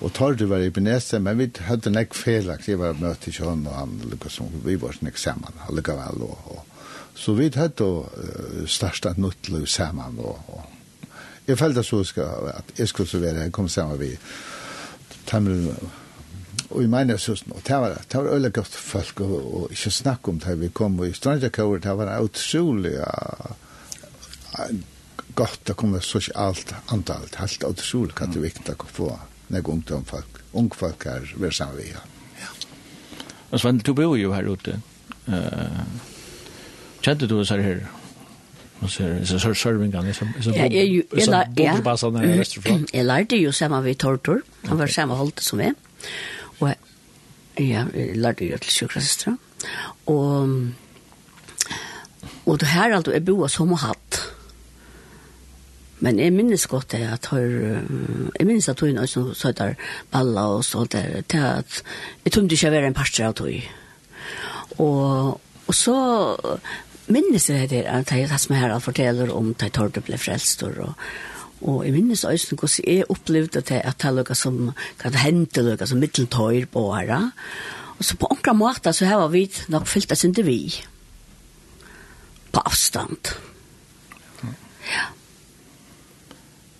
og 0.00 0.12
tar 0.12 0.36
du 0.36 0.44
var 0.46 0.60
i 0.60 0.68
Benese 0.68 1.18
men 1.24 1.38
vi 1.38 1.46
hadde 1.64 1.88
nek 1.88 2.10
ek 2.10 2.18
felak 2.18 2.68
jeg 2.68 2.76
var 2.76 3.00
møtt 3.00 3.24
i 3.28 3.32
han 3.38 3.64
og 3.64 3.78
han 3.78 3.96
liksom, 4.10 4.52
vi 4.64 4.76
var 4.76 4.92
nek 5.00 5.16
saman, 5.16 5.56
allikevel 5.68 6.20
og, 6.20 6.36
og, 6.52 6.84
så 7.16 7.32
vi 7.32 7.48
hadde 7.56 7.88
uh, 7.88 8.68
startet 8.68 9.16
nytt 9.16 9.48
liv 9.48 9.64
og, 9.64 10.36
og 10.52 10.79
jeg 11.46 11.58
følte 11.58 11.82
så 11.82 12.04
skal, 12.04 12.50
at 12.54 12.74
jeg 12.78 12.88
skulle 12.88 13.08
så 13.08 13.18
være, 13.18 13.46
jeg 13.46 13.52
kom 13.52 13.68
sammen 13.68 14.00
vi 14.00 14.12
Tamil, 15.26 15.74
Og 16.70 16.82
jeg 16.82 16.90
mener 16.90 17.18
så 17.18 17.34
sånn, 17.38 17.54
og 17.56 17.62
det 17.66 17.78
var, 17.82 17.96
det 18.06 18.18
var 18.18 18.28
øyelig 18.30 18.52
godt 18.54 18.76
folk, 18.78 19.20
og, 19.24 19.32
og 19.58 19.72
ikke 19.74 19.90
snakk 19.90 20.28
om 20.30 20.38
det 20.42 20.54
vi 20.60 20.68
kom, 20.74 21.00
i 21.02 21.12
Strandsjakøver, 21.14 21.82
det 21.82 21.94
var 21.98 22.12
utrolig 22.22 22.92
uh, 23.02 24.70
godt 25.34 25.72
å 25.72 25.76
komme 25.78 26.02
så 26.04 26.20
ikke 26.22 26.36
alt 26.38 26.74
antalt, 26.94 27.40
helt 27.42 27.66
utrolig 27.66 28.14
at 28.14 28.30
det 28.30 28.38
er 28.38 28.46
viktig 28.46 28.76
å 28.76 28.90
få 28.90 29.10
når 29.50 29.70
ungdom 29.72 30.06
folk, 30.06 30.42
ung 30.54 30.70
folk 30.74 31.06
er 31.10 31.26
ved 31.42 31.54
sammen 31.56 31.80
vi, 31.80 31.88
ja. 31.90 32.04
Ja. 32.38 32.52
Og 33.50 33.62
Sven, 33.62 33.82
du 33.82 33.90
bor 33.98 34.14
jo 34.18 34.30
her 34.36 34.46
ute. 34.46 34.78
Uh, 35.26 35.82
kjente 37.02 37.26
du 37.26 37.40
oss 37.40 37.50
her 37.50 37.66
her? 37.66 37.82
Man 38.80 38.90
ser 38.90 39.24
så 39.24 39.38
så 39.38 39.54
servingan 39.54 40.14
så 40.14 40.26
så 40.40 40.50
Ja, 40.50 40.66
jag 40.66 41.02
eller 41.12 41.46
ja. 41.56 42.84
Jag 42.92 43.06
lärde 43.06 43.36
ju 43.36 43.52
samma 43.52 43.80
vid 43.80 43.98
Tortor. 43.98 44.42
Han 44.64 44.78
var 44.78 44.86
samma 44.86 45.14
hållt 45.14 45.40
som 45.40 45.58
vi. 45.58 45.72
Och 46.58 46.68
ja, 46.68 46.74
jag 47.54 48.16
lärde 48.16 48.44
ju 48.44 48.58
till 48.58 48.70
sjuksköterska. 48.70 49.36
Och 50.04 50.48
och 52.44 52.58
det 52.58 52.66
här 52.66 52.90
alltså 52.90 53.14
är 53.14 53.20
boa 53.20 53.48
som 53.48 53.68
har 53.68 53.76
hatt. 53.76 54.20
Men 56.00 56.18
jeg 56.18 56.32
minnes 56.32 56.66
godt 56.66 56.92
det 56.92 57.02
at 57.12 57.26
her, 57.30 57.48
jeg 58.38 58.46
minnes 58.46 58.68
at 58.68 58.80
hun 58.80 58.98
også 58.98 59.34
så 59.36 59.52
der 59.52 59.74
balla 60.10 60.46
og 60.56 60.64
så 60.64 60.84
der, 60.84 61.20
til 61.28 61.38
at 61.38 61.82
jeg 62.24 62.32
tømte 62.32 62.56
ikke 62.56 62.70
å 62.70 62.72
være 62.72 62.88
en 62.88 62.96
parter 62.96 63.26
av 63.26 63.34
tog. 63.36 63.52
Og, 64.78 65.40
og 65.66 65.76
så 65.76 65.96
minnes 67.14 67.48
jeg 67.50 67.70
det 67.70 67.82
at 67.88 68.12
jeg 68.14 68.30
tatt 68.30 68.48
meg 68.50 68.62
her 68.62 68.74
og 68.74 68.84
forteller 68.84 69.32
om 69.34 69.52
at 69.54 69.66
jeg 69.66 69.74
tørte 69.76 70.02
ble 70.04 70.18
frelst, 70.20 70.62
og, 70.66 70.94
og 71.60 71.82
jeg 71.86 71.94
minnes 71.96 72.24
også 72.24 72.54
hvordan 72.56 72.86
jeg 72.86 73.10
opplevde 73.12 73.60
det, 73.60 73.82
at 73.82 73.96
det 73.96 74.00
tar 74.04 74.16
noe 74.16 74.38
som 74.38 74.72
kan 75.00 75.18
hente 75.20 75.64
noe 75.66 75.88
som 75.88 76.00
middeltøyer 76.02 76.68
på 76.70 76.86
her, 76.94 77.30
og 78.00 78.06
så 78.06 78.16
på 78.16 78.30
andre 78.32 78.54
måter 78.56 78.96
så 78.96 79.08
har 79.10 79.28
vi 79.28 79.44
nok 79.68 79.88
fyllt 79.88 80.12
oss 80.12 80.24
ikke 80.24 80.46
vi, 80.46 80.60
på 82.50 82.62
avstand. 82.64 83.34
Ja. 84.90 85.10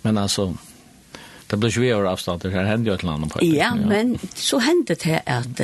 Men 0.01 0.17
altså, 0.17 0.49
Det 1.51 1.57
blir 1.57 1.69
ju 1.69 1.93
vår 1.93 2.07
avstånd, 2.07 2.41
det 2.41 2.49
händer 2.49 2.91
ju 2.91 2.95
ett 2.95 3.03
land 3.03 3.31
på. 3.31 3.39
Ja, 3.41 3.55
ja, 3.55 3.75
men 3.75 4.19
så 4.35 4.59
hände 4.59 4.95
det 5.03 5.21
att 5.25 5.57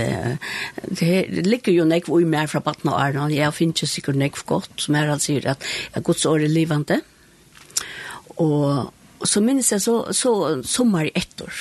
det 0.83 1.27
ligger 1.29 1.71
ju 1.71 1.85
nek 1.85 2.09
vi 2.09 2.25
mer 2.25 2.47
från 2.47 2.61
Batna 2.65 2.91
och 2.91 3.01
Arna. 3.01 3.31
Jag 3.31 3.55
finns 3.55 3.83
ju 3.83 3.87
säkert 3.87 4.15
nek 4.15 4.45
gott 4.45 4.69
som 4.75 4.95
är 4.95 5.07
alltså 5.07 5.39
att 5.45 5.63
jag 5.93 6.03
Guds 6.03 6.25
år 6.25 6.43
är 6.43 6.47
livande. 6.47 6.99
Och 8.35 8.93
så 9.21 9.41
minns 9.41 9.71
jag 9.71 9.81
så 9.81 10.13
så 10.13 10.63
sommar 10.63 11.05
i 11.05 11.11
ett 11.13 11.41
år. 11.41 11.53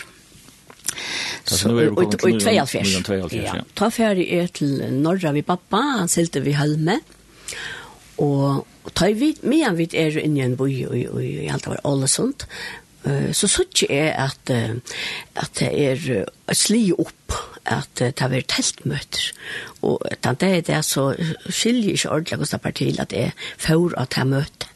Så 1.45 1.69
nu 1.69 1.81
är 1.81 1.91
det 1.91 2.17
två 2.17 2.61
alfärs. 2.61 3.33
Ja, 3.33 3.55
ta 3.75 3.91
färdig 3.91 4.33
är 4.33 4.47
till 4.47 4.93
norra 4.93 5.33
vi 5.33 5.43
pappa, 5.43 5.77
han 5.77 6.09
sälte 6.09 6.41
vi 6.41 6.53
Halme. 6.53 7.01
Och 8.17 8.67
ta 8.93 9.07
vi 9.07 9.37
medan 9.41 9.77
vi 9.77 9.89
är 9.93 10.19
inne 10.19 10.41
i 10.41 10.43
en 10.43 10.57
by 10.57 10.87
og 10.87 11.25
i 11.25 11.49
allt 11.53 11.67
var 11.67 11.87
Ålesund 11.87 12.45
så 13.33 13.49
suttje 13.51 13.87
er 13.93 14.17
at, 14.25 14.51
at 14.51 15.59
det 15.61 15.69
er 15.71 16.55
sli 16.57 16.89
opp 16.93 17.37
at 17.67 17.99
det 17.99 18.29
var 18.31 18.47
teltmøter. 18.49 19.33
Og 19.83 20.03
den 20.25 20.39
det 20.41 20.49
er 20.49 20.65
det 20.67 20.85
så 20.85 21.09
skiljer 21.49 21.93
ikke 21.97 22.11
ordentlig 22.11 22.39
hos 22.39 22.55
det 22.55 22.61
partiet 22.61 23.01
at 23.01 23.11
det 23.11 23.25
er 23.29 23.31
for 23.59 23.95
at 23.99 24.11
det 24.15 24.23
er 24.23 24.31
møte. 24.31 24.71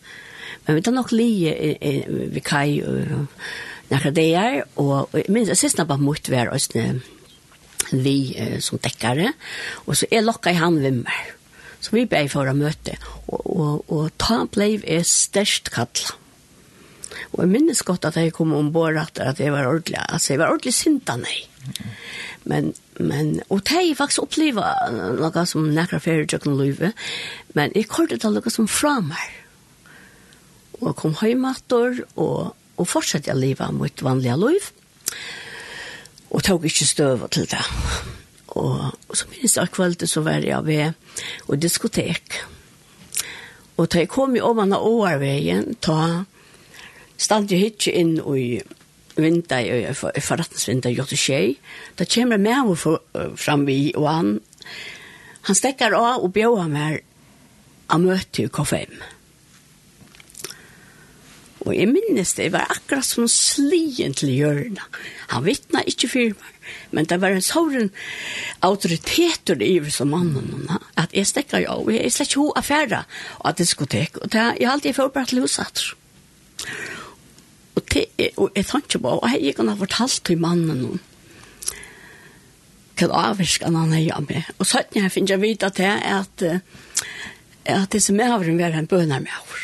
Men 0.66 0.77
vi 0.77 0.83
tar 0.83 0.95
nok 0.95 1.12
li 1.12 1.31
lige 1.40 2.29
vi 2.31 2.40
kai 2.40 2.83
nærkere 3.90 4.14
det 4.14 4.29
er, 4.35 4.62
og 4.77 5.11
jeg 5.14 5.25
minns, 5.29 5.49
jeg 5.49 5.57
minst 5.57 5.61
sist 5.61 5.79
når 5.79 5.88
bare 5.90 5.99
mot 5.99 6.29
hver 6.29 6.55
østene 6.55 7.01
vi 7.90 8.37
som 8.62 8.79
dekkare, 8.79 9.33
og 9.87 9.97
så 9.97 10.07
er 10.12 10.23
lokka 10.23 10.53
i 10.53 10.61
han 10.61 10.79
vimmer. 10.83 11.23
Så 11.81 11.97
vi 11.97 12.05
ble 12.07 12.27
for 12.29 12.47
å 12.47 12.55
møte, 12.55 12.95
og, 13.27 13.40
og, 13.51 13.85
og 13.88 14.11
ta 14.21 14.45
blei 14.53 14.77
er 14.85 15.03
størst 15.07 15.73
kattla. 15.75 16.20
Og 17.31 17.45
jeg 17.45 17.51
minnes 17.53 17.83
godt 17.87 18.09
at 18.09 18.16
jeg 18.19 18.33
kom 18.35 18.53
ombord 18.57 18.99
at, 18.99 19.21
at 19.23 19.40
jeg 19.40 19.53
var 19.55 19.69
ordentlig, 19.69 20.01
altså 20.09 20.33
jeg 20.33 20.40
var 20.40 20.51
ordentlig 20.51 20.75
sint 20.75 21.11
av 21.12 21.21
meg. 21.23 21.47
Men, 22.51 22.73
men, 22.99 23.37
og 23.53 23.62
det 23.69 23.79
er 23.79 23.99
faktisk 23.99 24.25
opplevd 24.25 24.59
noe 25.21 25.45
som 25.47 25.69
nekker 25.77 26.03
ferie 26.03 26.27
til 26.27 26.51
å 26.51 26.57
løpe, 26.59 26.93
men 27.55 27.77
jeg 27.77 27.90
kortet 27.90 28.25
til 28.25 28.35
noe 28.35 28.53
som 28.53 28.69
framar. 28.71 29.29
Og 30.81 30.97
kom 30.97 31.14
hjemmater, 31.21 32.03
og, 32.16 32.57
og 32.81 32.88
fortsatte 32.88 33.31
jeg 33.31 33.38
livet 33.38 33.77
mot 33.77 34.03
vanlige 34.03 34.38
løp. 34.40 34.71
Og 36.31 36.43
tog 36.47 36.64
ikke 36.64 36.87
støv 36.87 37.27
til 37.35 37.47
det. 37.51 37.62
Og, 38.57 38.90
og 38.90 39.19
så 39.19 39.29
minnes 39.31 39.57
jeg 39.59 39.73
kveldet 39.75 40.11
så 40.11 40.23
var 40.27 40.47
jeg 40.47 40.64
ved 40.66 41.51
og 41.51 41.61
diskotek. 41.61 42.40
Og 43.77 43.88
da 43.90 44.03
jeg 44.03 44.11
kom 44.12 44.35
i 44.37 44.43
ovan 44.45 44.75
av 44.77 44.85
åarveien, 44.87 45.77
ta 45.83 46.25
stod 47.21 47.53
jeg 47.53 47.75
ikke 47.75 47.95
inn 48.01 48.16
i 48.18 48.61
vinda 49.21 49.61
i 49.61 49.93
forretningsvinda 49.93 50.91
i 50.91 50.97
Jotte 50.97 51.18
Kjei. 51.18 51.55
Da 51.99 52.07
kommer 52.09 52.39
jeg 52.39 52.47
med 52.47 52.71
meg 52.71 53.39
fram 53.39 53.66
vi, 53.68 53.93
og 53.99 54.09
han, 54.09 54.35
han 55.49 55.59
stekker 55.59 55.97
av 55.97 56.25
og 56.25 56.33
bjør 56.35 56.68
meg 56.71 57.03
av 57.91 58.03
møte 58.03 58.47
i 58.47 58.53
K5. 58.53 59.01
Og 61.61 61.75
jeg 61.77 61.91
minnes 61.91 62.31
det, 62.39 62.47
jeg 62.47 62.55
var 62.55 62.71
akkurat 62.73 63.05
som 63.05 63.27
slien 63.29 64.14
til 64.16 64.33
hjørnet. 64.33 65.01
Han 65.35 65.45
vittna 65.45 65.83
ikke 65.85 66.09
for 66.09 66.33
meg, 66.33 66.55
men 66.97 67.09
det 67.11 67.18
var 67.21 67.35
en 67.37 67.45
sånn 67.45 67.91
autoriteter 68.64 69.61
i 69.61 69.75
som 69.93 70.14
mannen, 70.14 70.71
at 70.97 71.12
jeg 71.12 71.29
stekker 71.29 71.66
av, 71.68 71.85
og 71.85 71.93
jeg 71.93 72.14
slett 72.14 72.33
ikke 72.33 72.41
ho 72.47 72.55
affæra 72.57 73.03
av 73.45 73.59
diskotek, 73.61 74.23
og 74.23 74.33
det, 74.33 74.47
jeg 74.62 74.71
alltid 74.73 74.97
forberedt 74.97 75.37
løsatter. 75.37 75.93
Og, 77.81 77.87
te, 77.89 78.05
og 78.37 78.51
jeg 78.59 78.68
tenkte 78.68 79.01
på, 79.01 79.14
og 79.16 79.33
jeg 79.33 79.47
gikk 79.49 79.62
han 79.62 79.72
og 79.72 79.81
fortalt 79.81 80.20
til 80.28 80.43
mannen 80.43 80.85
noen 80.85 81.07
hva 83.01 83.31
avvirskene 83.31 83.81
han 83.81 83.95
er 83.97 84.11
av 84.12 84.26
med. 84.28 84.49
Og 84.61 84.68
sånn 84.68 84.97
jeg 84.97 85.12
finner 85.14 85.37
jeg 85.37 85.41
vite 85.41 85.70
at 85.70 85.78
at, 85.81 86.43
at 87.64 87.93
det 87.95 88.03
som 88.05 88.18
er 88.20 88.35
avren 88.35 88.59
var 88.61 88.76
en 88.76 88.89
bønner 88.91 89.22
med 89.24 89.33
over. 89.39 89.62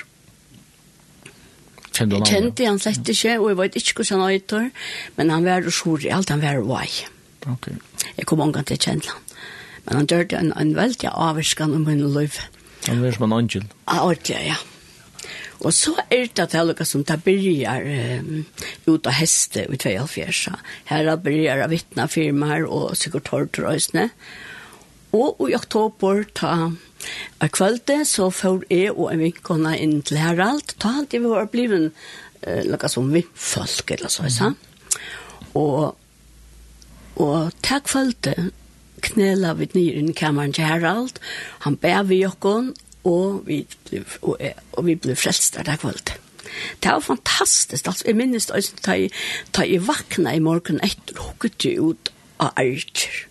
Kjente 1.97 2.17
han? 2.17 2.27
Kjente 2.29 2.69
han 2.69 2.81
slett 2.81 3.13
ikke, 3.13 3.39
og 3.41 3.51
jeg 3.51 3.59
vet 3.61 3.79
ikke 3.81 3.99
hvordan 4.01 4.23
han 4.23 4.39
øyter, 4.39 4.71
men 5.17 5.33
han 5.33 5.49
var 5.49 5.69
sjor 5.69 6.05
i 6.05 6.13
alt, 6.13 6.33
han 6.33 6.45
var 6.45 6.63
vei. 6.69 6.89
Ok. 7.47 7.71
Jeg 8.17 8.29
kom 8.29 8.41
omgang 8.45 8.67
til 8.69 8.81
kjente 8.81 9.13
han. 9.13 9.23
Men 9.87 10.01
han 10.01 10.09
dørte 10.11 10.41
en, 10.41 10.53
en 10.57 10.73
veldig 10.77 11.13
avvirskan 11.13 11.77
om 11.77 11.85
min 11.87 12.03
liv. 12.17 12.41
Han 12.89 13.05
var 13.05 13.15
som 13.17 13.29
en 13.29 13.37
angel? 13.37 13.69
Ja, 13.87 14.01
ordentlig, 14.01 14.41
ja. 14.49 14.57
Og 15.65 15.73
så 15.73 15.95
er 16.11 16.27
det 16.29 16.49
til 16.51 16.61
alle 16.61 16.87
som 16.87 17.05
tar 17.07 17.23
byrjar 17.25 17.87
um, 18.21 18.45
ut 18.87 19.07
av 19.09 19.17
heste 19.17 19.65
i 19.65 19.79
2004. 19.81 20.57
Her 20.91 21.09
er 21.13 21.23
byrjar 21.23 21.65
av 21.65 21.73
vittnafirmaer 21.73 22.67
og 22.69 22.97
sikkert 22.99 23.31
tortrøysene. 23.31 24.11
Og 25.17 25.47
i 25.49 25.57
oktober 25.57 26.27
ta 26.37 26.53
av 27.41 27.51
kvalitet 27.55 28.09
så 28.11 28.29
får 28.35 28.67
jeg 28.73 28.93
og 28.93 29.13
en 29.13 29.23
vinkona 29.23 29.77
inn 29.81 30.01
til 30.05 30.21
Herald. 30.21 30.77
Ta 30.83 30.93
han 30.99 31.09
til 31.09 31.25
vi 31.25 31.33
var 31.33 31.49
bliven 31.53 31.91
uh, 31.93 32.63
noe 32.69 32.93
som 32.93 33.13
vi 33.15 33.25
folk 33.35 33.97
eller 33.97 34.13
så, 34.13 34.29
Mm. 34.29 34.63
Og, 35.57 35.97
og 37.17 37.53
ta 37.65 37.79
kvalitet 37.81 38.51
knela 39.01 39.55
vi 39.57 39.69
ned 39.73 40.11
i 40.11 40.13
kameran 40.13 40.53
til 40.53 40.67
Herald. 40.69 41.21
Han 41.65 41.77
ber 41.81 42.03
vi 42.09 42.21
jokken, 42.23 42.75
og 43.07 43.43
vi 43.47 43.61
ble, 43.89 44.03
og, 44.23 44.41
og 44.73 44.87
vi 44.87 44.97
ble 44.99 45.17
frelst 45.19 45.59
der 45.59 45.79
kvalitet. 45.81 46.19
Det 46.83 46.93
var 46.93 47.03
fantastisk. 47.05 47.87
Altså, 47.87 48.05
jeg 48.07 48.17
minnes 48.17 48.47
det, 48.47 48.65
da 48.87 48.97
jeg, 48.97 49.11
da 49.57 49.65
jeg 49.67 49.87
vakna 49.87 50.35
i 50.37 50.43
morgen 50.43 50.81
etter, 50.85 51.19
hukket 51.21 51.67
jeg 51.67 51.81
ut 51.83 52.13
av 52.41 52.53
Archer. 52.57 53.27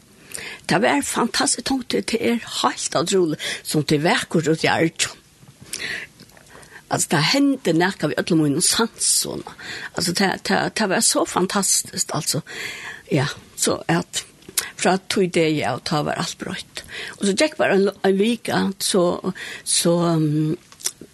Det 0.70 0.82
var 0.82 1.02
fantastisk. 1.02 1.66
tungt. 1.66 1.92
det 1.92 2.18
er 2.20 2.40
helt 2.62 2.96
utrolig 2.96 3.38
som 3.64 3.84
det 3.84 4.04
verker 4.04 4.50
ut 4.50 4.64
i 4.64 4.68
ærter. 4.68 5.10
Alltså 6.88 7.10
det 7.10 7.18
hände 7.18 7.74
när 7.74 8.08
vi 8.08 8.16
alla 8.18 8.36
mun 8.36 8.62
sansona. 8.62 9.52
Alltså 9.94 10.12
det 10.12 10.40
det 10.44 10.72
det 10.76 10.88
var 10.88 11.02
så 11.02 11.26
fantastiskt 11.26 12.12
alltså. 12.12 12.42
Ja, 13.12 13.28
så 13.56 13.84
att 13.88 14.26
fra 14.76 14.98
tog 14.98 15.32
det 15.32 15.48
jeg 15.56 15.72
og 15.72 15.84
ta 15.88 16.02
var 16.06 16.20
alt 16.22 16.38
brøtt. 16.42 16.84
Og 17.18 17.26
så 17.28 17.36
gikk 17.36 17.58
bare 17.60 17.78
en 17.78 18.18
vika, 18.20 18.62
så, 18.80 19.34
så 19.64 19.94
um, 20.16 20.58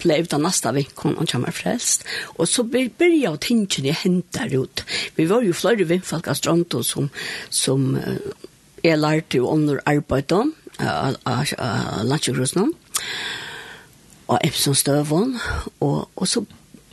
blev 0.01 0.27
det 0.27 0.37
nästa 0.37 0.71
veckan 0.71 1.17
och 1.17 1.29
kommer 1.29 1.51
frälst. 1.51 2.05
Och 2.21 2.49
så 2.49 2.63
började 2.63 3.37
tingen 3.37 3.85
i 3.85 3.91
hämtar 3.91 4.63
ut. 4.63 4.83
Vi 5.15 5.25
var 5.25 5.41
ju 5.41 5.53
flera 5.53 5.83
vinfolk 5.83 6.27
av 6.27 6.33
Stronto 6.33 6.83
som, 6.83 7.09
som 7.49 7.95
uh, 7.95 8.17
är 8.83 8.97
lärt 8.97 9.35
och 9.35 9.53
under 9.53 9.81
arbete 9.85 10.35
av 10.35 10.51
uh, 11.27 12.03
Lantsjögrusna 12.03 12.67
og 14.31 14.39
Epson 14.47 14.75
Støvån, 14.75 15.35
og, 15.83 16.09
og 16.15 16.27
så 16.27 16.43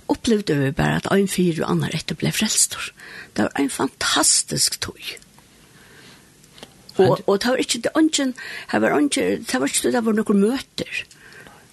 opplevde 0.08 0.56
vi 0.58 0.72
bare 0.74 0.98
at 0.98 1.08
en 1.12 1.30
fyr 1.30 1.62
og 1.62 1.70
annar 1.70 1.94
etter 1.94 2.18
ble 2.18 2.32
frelstor. 2.34 2.90
Det 3.36 3.46
var 3.46 3.60
en 3.60 3.70
fantastisk 3.70 4.80
tog. 4.82 4.98
Og, 6.98 7.22
og 7.26 7.38
det 7.42 7.52
var 7.52 7.62
ikke 7.62 7.80
det 7.84 7.94
ønsken, 7.98 8.34
det 8.72 8.82
var 8.82 8.98
ikke 8.98 9.28
det 9.38 9.60
var 9.60 9.72
ikke 9.72 9.92
det 9.94 10.04
var 10.04 10.18
noen 10.18 10.42
møter. 10.42 11.00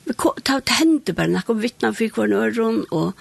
Det 0.06 0.78
hendte 0.78 1.16
bare 1.18 1.34
noen 1.34 1.62
vittna 1.62 1.92
for 1.98 2.18
hver 2.18 2.32
nøren, 2.32 2.84
og, 2.92 3.14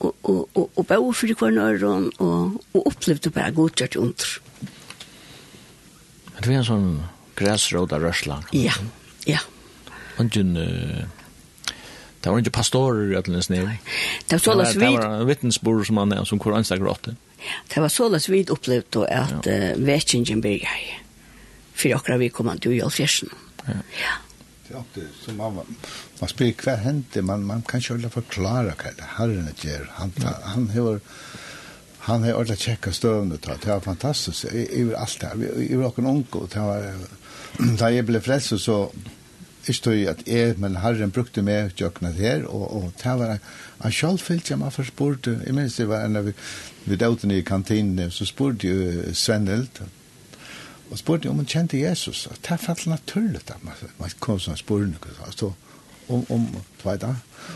og, 0.00 0.14
og, 0.22 0.48
og, 0.54 0.68
og 0.76 0.86
bøy 0.88 1.10
for 1.12 1.34
hver 1.38 1.56
nøren, 1.56 2.10
og, 2.18 2.60
og 2.72 2.86
opplevde 2.86 3.32
bare 3.34 3.52
godkjørt 3.56 3.98
under. 4.00 4.36
Det 6.38 6.48
var 6.48 6.58
en 6.58 6.66
sånn 6.66 6.92
græsråd 7.38 7.92
av 7.94 8.06
rørsla. 8.06 8.40
Ja, 8.56 8.74
ja. 9.28 9.42
Ønsken, 10.20 10.56
det 12.22 12.30
var 12.30 12.38
ikke 12.38 12.54
pastorer 12.54 13.10
i 13.10 13.16
Øtlenes 13.18 13.48
Nei, 13.50 13.78
det 14.28 14.36
var 14.36 14.42
sånn 14.44 14.62
at 14.62 14.76
vi... 14.76 14.86
Det 14.86 14.94
var 14.94 15.20
en 15.20 15.28
vittnesbord 15.28 15.84
som 15.88 15.98
han 15.98 16.14
er, 16.14 16.24
som 16.28 16.38
hvor 16.42 16.54
anstakker 16.54 16.90
åtte. 16.90 17.14
Det 17.72 17.82
var 17.82 17.90
sånn 17.90 18.14
at 18.14 18.28
vi 18.30 18.44
opplevde 18.54 19.06
at 19.10 19.48
ja. 19.48 19.72
uh, 19.74 19.80
vekkingen 19.82 20.42
bygger 20.44 20.70
her 20.70 21.01
för 21.74 21.94
akkurat 21.94 22.20
vi 22.20 22.28
kommer 22.28 22.52
inte 22.52 22.70
göra 22.70 22.90
fjärsen. 22.90 23.28
Ja. 23.66 23.72
ja. 24.72 24.84
Det 24.94 25.00
är 25.00 25.06
som 25.24 25.36
man 25.36 25.60
man 26.20 26.28
spyr 26.28 26.52
kvar 26.52 26.76
hände 26.76 27.22
man 27.22 27.44
man 27.44 27.62
kan 27.62 27.80
ju 27.80 28.08
förklara 28.08 28.64
vad 28.64 28.96
det 28.96 29.04
Herren 29.16 29.48
gör. 29.60 29.90
Han 29.94 30.12
ja. 30.16 30.28
han 30.42 30.70
har... 30.70 31.00
han 31.98 32.22
har 32.22 32.32
ordentligt 32.32 32.58
checka 32.58 32.92
stövna 32.92 33.36
ta. 33.36 33.54
Det 33.62 33.68
var 33.68 33.80
fantastiskt. 33.80 34.44
Över 34.44 34.94
allt 34.94 35.20
det 35.20 35.26
här. 35.26 35.76
var 35.76 35.84
rocken 35.84 36.06
onko 36.06 36.46
det 36.52 36.60
var 36.60 36.94
Da 37.78 37.90
jeg 37.92 38.06
ble 38.08 38.20
frälst 38.20 38.58
så 38.58 38.90
Istå 39.68 39.92
i 39.94 40.06
at 40.10 40.24
jeg, 40.26 40.56
men 40.58 40.76
Herren 40.82 41.12
brukte 41.14 41.42
meg 41.46 41.76
jøkna 41.78 42.10
her, 42.16 42.42
og, 42.50 42.64
og 42.74 42.86
det 42.98 43.12
var 43.20 43.36
en 43.84 43.94
kjallfelt 43.94 44.48
som 44.48 44.64
jeg 44.66 44.74
først 44.74 44.90
spurte. 44.90 45.36
jeg 45.46 45.54
minns 45.54 45.76
det 45.76 45.86
var 45.88 46.02
en 46.02 46.16
av 46.16 46.26
vi, 46.26 46.32
vi 46.84 46.96
dautene 46.96 47.36
i 47.38 47.44
kantinen, 47.46 48.10
så 48.10 48.26
spurte 48.26 48.66
jo 48.66 49.14
Svennelt, 49.14 49.82
og 50.92 51.00
spurte 51.00 51.30
om 51.30 51.40
han 51.40 51.48
kjente 51.48 51.80
Jesus. 51.80 52.26
Og 52.28 52.38
det 52.44 52.60
falt 52.60 52.86
naturlig 52.86 53.42
at 53.48 53.64
man 53.64 53.74
man 53.98 54.16
kom 54.20 54.40
som 54.40 54.56
spørne. 54.56 54.96
så, 55.30 55.52
om, 56.08 56.24
om, 56.28 56.46
tvejda. 56.82 57.14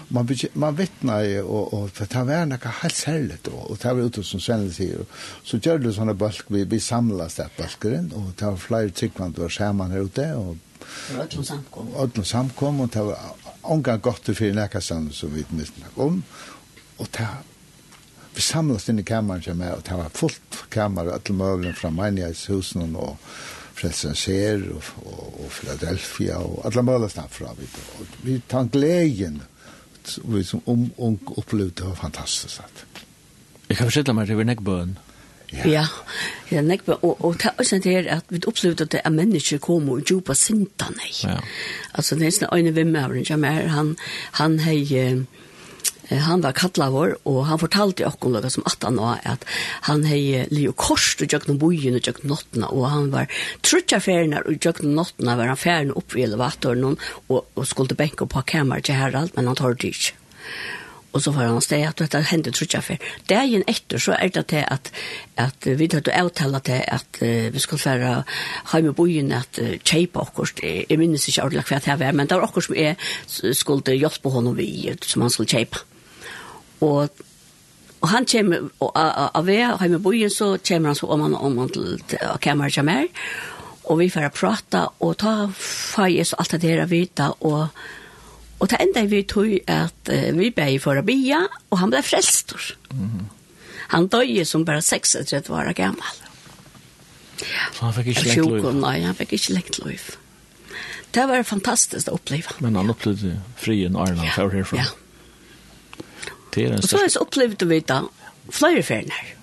Man, 0.09 0.29
man 0.55 0.77
vittnar 0.79 1.25
og, 1.43 1.75
og 1.75 1.91
for 1.95 2.11
det 2.11 2.23
var 2.27 2.47
noe 2.49 2.73
helt 2.83 2.97
særlig, 2.97 3.39
og, 3.51 3.71
og 3.71 3.79
det 3.83 3.95
var 3.97 4.03
ute 4.09 4.25
som 4.25 4.43
Svenne 4.43 4.73
sier, 4.75 5.03
så 5.45 5.59
gjør 5.63 5.83
det 5.83 5.95
sånne 5.97 6.15
balk, 6.19 6.47
vi, 6.51 6.65
vi 6.65 6.81
samlas 6.83 7.39
der 7.39 7.53
balkeren, 7.59 8.13
og 8.15 8.33
det 8.39 8.47
var 8.47 8.63
flere 8.63 8.95
tryggvand 8.95 9.39
og 9.39 9.53
skjermen 9.53 9.95
her 9.95 10.07
ute, 10.07 10.31
og 10.37 10.57
Ödlum 11.19 11.43
samkom. 11.43 11.89
Ödlum 11.99 12.25
samkom, 12.25 12.81
og 12.81 12.93
det 12.95 13.03
var 13.03 13.35
omgang 13.63 14.03
godt 14.03 14.23
til 14.25 14.37
fyrir 14.39 14.55
nekastan 14.55 15.09
som 15.13 15.33
vi 15.35 15.43
mitt 15.51 15.73
om, 15.97 16.23
og 16.99 17.09
det 17.17 17.27
vi 18.37 18.45
samlas 18.45 18.89
inn 18.93 19.01
i 19.01 19.07
kammeren 19.07 19.43
som 19.43 19.61
er, 19.65 19.79
og 19.79 19.85
det 19.87 19.97
var 19.97 20.13
fullt 20.13 20.63
kammer, 20.73 21.09
alle 21.15 21.37
møvlen 21.37 21.77
fra 21.77 21.91
menighetshusen 21.95 22.97
og 22.97 23.17
Frelsen 23.77 24.17
Ser 24.17 24.63
og, 24.73 24.85
og, 25.05 25.41
og 25.45 25.51
Philadelphia 25.53 26.37
og 26.41 26.63
alle 26.69 26.85
møvlen 26.85 27.13
snakfra. 27.13 27.55
Vi, 27.59 27.69
og 27.99 28.19
vi 28.25 28.41
tar 28.49 28.69
gleden 28.73 29.43
vi 30.25 30.45
som 30.45 30.63
ung 30.67 30.93
um, 30.97 31.19
opplevde 31.27 31.75
det 31.81 31.89
var 31.89 31.95
fantastisk. 31.95 32.61
Jeg 33.69 33.77
kan 33.77 33.87
forstille 33.87 34.15
meg 34.15 34.27
til 34.27 34.39
vi 34.39 34.45
nekbøen. 34.45 34.99
Ja. 35.53 35.69
ja, 35.69 35.87
ja 36.51 36.61
nekba, 36.63 36.99
og, 37.03 37.25
og 37.25 37.35
det 37.39 37.47
er 37.47 37.59
også 37.59 37.79
det 37.79 37.97
at 38.11 38.25
vi 38.29 38.41
opplevde 38.47 38.85
at 38.85 38.93
det 38.93 39.01
er 39.05 39.11
mennesker 39.11 39.59
kommer 39.59 39.93
og 39.93 40.07
djupa 40.07 40.35
sinta 40.35 40.91
nei. 40.91 41.13
Ja. 41.23 41.39
Altså 41.95 42.19
det 42.19 42.27
er 42.27 42.35
sånn 42.37 42.55
øyne 42.55 42.75
vimmeren 42.75 43.27
som 43.27 43.45
er, 43.47 43.69
han, 43.71 43.95
han 44.41 44.59
hei, 44.67 44.81
han 46.11 46.43
var 46.45 46.55
kallavor, 46.57 47.17
og 47.27 47.41
han 47.49 47.61
fortalte 47.61 48.07
okkunlega 48.07 48.51
som 48.53 48.67
at 48.69 48.85
han 48.87 49.01
var 49.01 49.23
at 49.27 49.47
han 49.89 50.05
hei 50.07 50.47
li 50.53 50.67
og 50.71 50.77
korst 50.79 51.25
og 51.25 51.33
jøgn 51.33 51.59
bojen 51.59 51.99
og 51.99 52.07
jøgn 52.07 52.31
nottena, 52.31 52.71
og 52.71 52.87
han 52.93 53.11
var 53.15 53.31
trutja 53.67 53.99
ferina 54.03 54.45
og 54.47 54.63
jøgn 54.63 54.95
nottena 54.95 55.37
var 55.39 55.51
han 55.53 55.61
ferina 55.61 55.97
opp 55.99 56.15
i 56.17 56.27
elevatoren 56.27 56.95
og, 56.95 57.41
og 57.43 57.67
skulle 57.67 57.99
benke 57.99 58.29
på 58.29 58.47
kamer 58.47 58.85
til 58.85 58.99
herald, 59.01 59.35
men 59.35 59.51
han 59.51 59.59
tar 59.59 59.75
det 59.75 59.95
ikke. 59.95 60.17
Og 61.17 61.23
så 61.25 61.33
får 61.33 61.47
han 61.49 61.63
steg 61.65 61.87
at 61.89 62.01
dette 62.03 62.21
hendte 62.29 62.53
trutja 62.53 62.83
fer. 62.85 63.01
Dagen 63.31 63.65
etter 63.71 64.03
så 64.03 64.19
er 64.19 64.29
det 64.35 64.43
til 64.53 64.67
at, 64.69 64.91
at 65.41 65.69
vi 65.81 65.89
tar 65.89 66.05
til 66.05 66.13
å 66.13 66.27
avtale 66.27 66.61
til 66.67 66.83
at 66.93 67.21
uh, 67.23 67.49
vi 67.55 67.63
skal 67.63 67.81
være 67.81 68.13
heim 68.75 68.91
i 68.91 68.95
bojen 68.99 69.33
at 69.33 69.63
uh, 69.63 69.79
kjeipe 69.81 70.21
akkurat. 70.21 70.61
Jeg 70.61 71.01
minnes 71.01 71.25
ikke 71.25 71.47
ordentlig 71.49 71.65
hva 71.71 71.81
det 71.87 71.99
var, 72.05 72.13
men 72.21 72.29
det 72.29 72.37
var 72.37 72.45
akkurat 72.51 72.69
som 72.69 72.77
jeg 72.77 73.57
skulle 73.57 73.97
hjelpe 73.97 74.35
honom 74.35 74.59
vi, 74.61 74.93
som 75.09 75.25
han 75.25 75.33
skulle 75.33 75.55
kjeipe. 75.57 75.81
Mm 75.81 75.96
Og, 76.85 77.23
og 78.01 78.09
han 78.13 78.27
kommer 78.29 78.67
av 78.81 79.47
ved, 79.47 79.65
har 79.81 79.93
med 79.93 80.03
bojen 80.05 80.33
så 80.33 80.57
kommer 80.59 80.93
han 80.93 80.99
så 80.99 81.11
om 81.13 81.27
han 81.27 81.37
om 81.39 81.59
han 81.63 81.71
til, 81.73 82.01
til 82.09 82.41
kameran 82.43 82.75
kommer. 82.75 83.07
Og 83.87 84.01
vi 84.01 84.11
får 84.11 84.33
prata, 84.35 84.89
og 85.01 85.15
ta 85.23 85.47
feis 85.55 86.35
og 86.35 86.43
alt 86.43 86.57
det 86.57 86.67
der 86.67 86.91
vita, 86.91 87.31
og 87.41 87.69
Og 88.57 88.71
det 88.71 88.79
enda 88.81 89.05
vi 89.05 89.23
tog 89.29 89.51
at 89.69 90.09
uh, 90.09 90.29
vi 90.39 90.51
ble 90.55 90.79
for 90.81 90.97
å 90.97 91.05
bia, 91.05 91.43
og 91.71 91.81
han 91.81 91.93
ble 91.93 92.01
frelstor. 92.01 92.71
Mm. 92.89 93.27
Han 93.93 94.09
døde 94.09 94.47
som 94.49 94.65
bare 94.65 94.83
36 94.83 95.53
år 95.53 95.73
gammel. 95.77 96.23
Så 97.37 97.85
han 97.85 97.93
fikk 97.99 98.15
ikke 98.15 98.25
lengt 98.31 98.55
liv? 98.55 98.71
Nei, 98.81 98.95
han 99.05 99.19
fikk 99.19 99.37
ikke 99.37 99.59
lengt 99.59 99.81
liv. 99.85 100.07
Det 101.15 101.25
var 101.29 101.45
fantastiskt 101.49 102.09
å 102.11 102.17
oppleve. 102.17 102.57
Men 102.65 102.79
han 102.81 102.93
opplevde 102.93 103.37
frien 103.61 103.97
Arna 104.01 104.25
ja. 104.25 104.33
herfra. 104.41 104.81
Ja, 104.81 104.89
det 106.65 106.73
er 106.73 106.79
en 106.79 106.83
større... 106.83 107.05
Og 107.05 107.15
så 107.15 107.25
opplevde 107.25 107.69
vi 107.69 107.81
da 107.81 108.01
flere 108.51 108.83
ferien 108.87 109.13
her. 109.13 109.35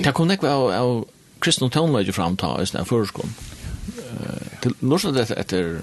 Det 0.00 0.12
kom 0.16 0.30
ikke 0.30 0.48
av, 0.48 0.68
av 0.76 0.92
kristne 1.40 1.70
tonelager 1.72 2.16
fram 2.16 2.36
ta 2.40 2.54
i 2.60 2.68
stedet 2.68 2.88
førskolen. 2.88 3.34
Til 4.60 4.76
norsk 4.84 5.16
er 5.16 5.34
etter 5.40 5.74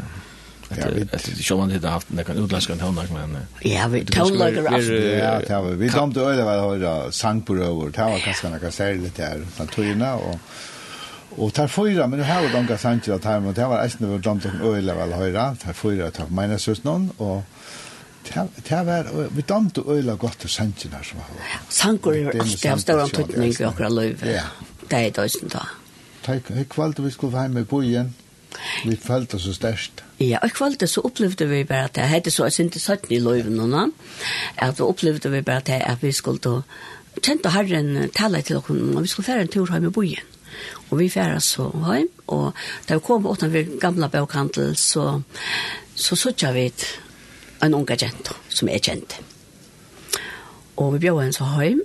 etter 0.68 0.98
etter 1.00 1.38
sjølv 1.40 1.62
han 1.64 1.72
hadde 1.72 1.92
haft 1.92 2.10
nekan 2.12 2.40
utlandska 2.42 2.76
tonlag 2.82 3.12
men 3.14 3.38
ja 3.64 3.86
vi 3.88 4.02
tonlag 4.04 4.58
ja 4.60 5.38
det 5.40 5.60
var 5.64 5.78
vi 5.80 5.92
kom 5.94 6.12
til 6.12 6.28
øyla 6.28 6.44
var 6.44 6.64
høyra 6.66 6.96
sang 7.16 7.40
på 7.48 7.56
over 7.56 7.94
det 7.96 8.10
var 8.12 8.26
kanskje 8.26 8.52
noe 8.52 8.72
særlig 8.76 9.14
der 9.18 9.46
naturna 9.60 10.18
og 10.20 10.42
Og 11.38 11.54
tar 11.54 11.68
fyra, 11.70 12.08
men 12.08 12.18
det 12.18 12.26
her 12.26 12.42
var 12.42 12.50
donka 12.50 12.78
sanger 12.82 13.14
av 13.14 13.20
timen, 13.22 13.52
og 13.52 13.56
det 13.56 13.66
var 13.70 13.84
eisen 13.84 14.08
var 14.10 14.22
donka 14.26 14.50
øyla 14.58 14.96
var 14.98 15.12
høyra, 15.20 15.44
tar 15.62 15.76
fyra, 15.78 16.08
tar 16.10 16.32
meina 16.34 16.58
søsnon, 16.58 17.12
og 17.20 17.44
Det 18.34 18.86
var, 18.86 19.10
vi 19.32 19.42
damte 19.42 19.82
øyla 19.88 20.16
godt 20.16 20.40
til 20.40 20.50
sangen 20.50 20.94
her 20.94 21.04
som 21.04 21.20
var. 21.20 21.62
Sangur 21.70 22.14
er 22.14 22.32
alltid 22.40 22.72
av 22.72 22.80
større 22.84 23.08
antutning 23.08 23.54
i 23.54 23.66
okra 23.66 23.90
løyve. 23.90 24.32
Ja. 24.38 24.48
Det 24.92 25.00
er 25.00 25.10
døysen 25.16 25.52
da. 25.54 25.66
Takk, 26.26 26.50
Jeg 26.50 26.70
kvalte 26.70 27.04
vi 27.04 27.12
skulle 27.12 27.34
være 27.34 27.50
med 27.50 27.66
på 27.66 27.82
igjen. 27.82 28.16
Vi 28.86 28.96
følte 28.96 29.40
så 29.40 29.54
størst. 29.54 30.04
Ja, 30.20 30.40
og 30.42 30.52
kvalte 30.52 30.88
så 30.88 31.02
opplevde 31.06 31.48
vi 31.50 31.64
bare 31.64 31.90
at 31.90 31.96
det 31.96 32.08
hette 32.10 32.32
så 32.32 32.48
jeg 32.48 32.56
synes 32.56 32.76
ikke 32.76 32.84
satt 32.84 33.06
i 33.10 33.20
løyven 33.20 33.60
og 33.60 33.92
At 34.58 34.80
vi 34.80 34.84
opplevde 34.84 35.32
vi 35.32 35.42
bare 35.42 35.62
at 35.68 36.04
vi 36.04 36.12
skulle 36.12 36.64
kjente 37.22 37.50
herren 37.50 38.10
tale 38.16 38.42
til 38.42 38.58
oss, 38.58 38.70
og 38.70 39.02
vi 39.02 39.08
skulle 39.08 39.26
fære 39.26 39.42
en 39.42 39.48
tur 39.48 39.72
hjemme 39.72 39.88
i 39.88 39.92
bojen. 39.92 40.26
Og 40.90 41.00
vi 41.00 41.10
fære 41.10 41.40
så 41.42 41.70
hjem, 41.72 42.10
og 42.28 42.54
da 42.90 42.94
vi 42.96 43.00
kom 43.00 43.28
åttan 43.28 43.54
vi 43.54 43.64
gamla 43.82 44.08
bøkhandel, 44.08 44.76
så 44.76 45.22
så 45.96 46.16
suttet 46.16 46.54
vi 46.54 46.72
en 47.62 47.74
unga 47.74 47.98
jenta 48.00 48.36
som 48.50 48.70
jeg 48.72 48.84
kjente. 48.86 49.22
Og 50.78 50.94
vi 50.94 51.06
bjør 51.08 51.24
henne 51.24 51.36
så 51.36 51.48
hjem, 51.58 51.82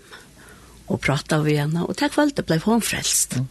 og 0.92 1.00
pratet 1.00 1.44
vi 1.46 1.56
henne, 1.56 1.86
og 1.86 1.96
til 1.96 2.12
kveld 2.12 2.42
ble 2.44 2.58
hun 2.66 2.84
frelst. 2.84 3.38
Mm. 3.40 3.48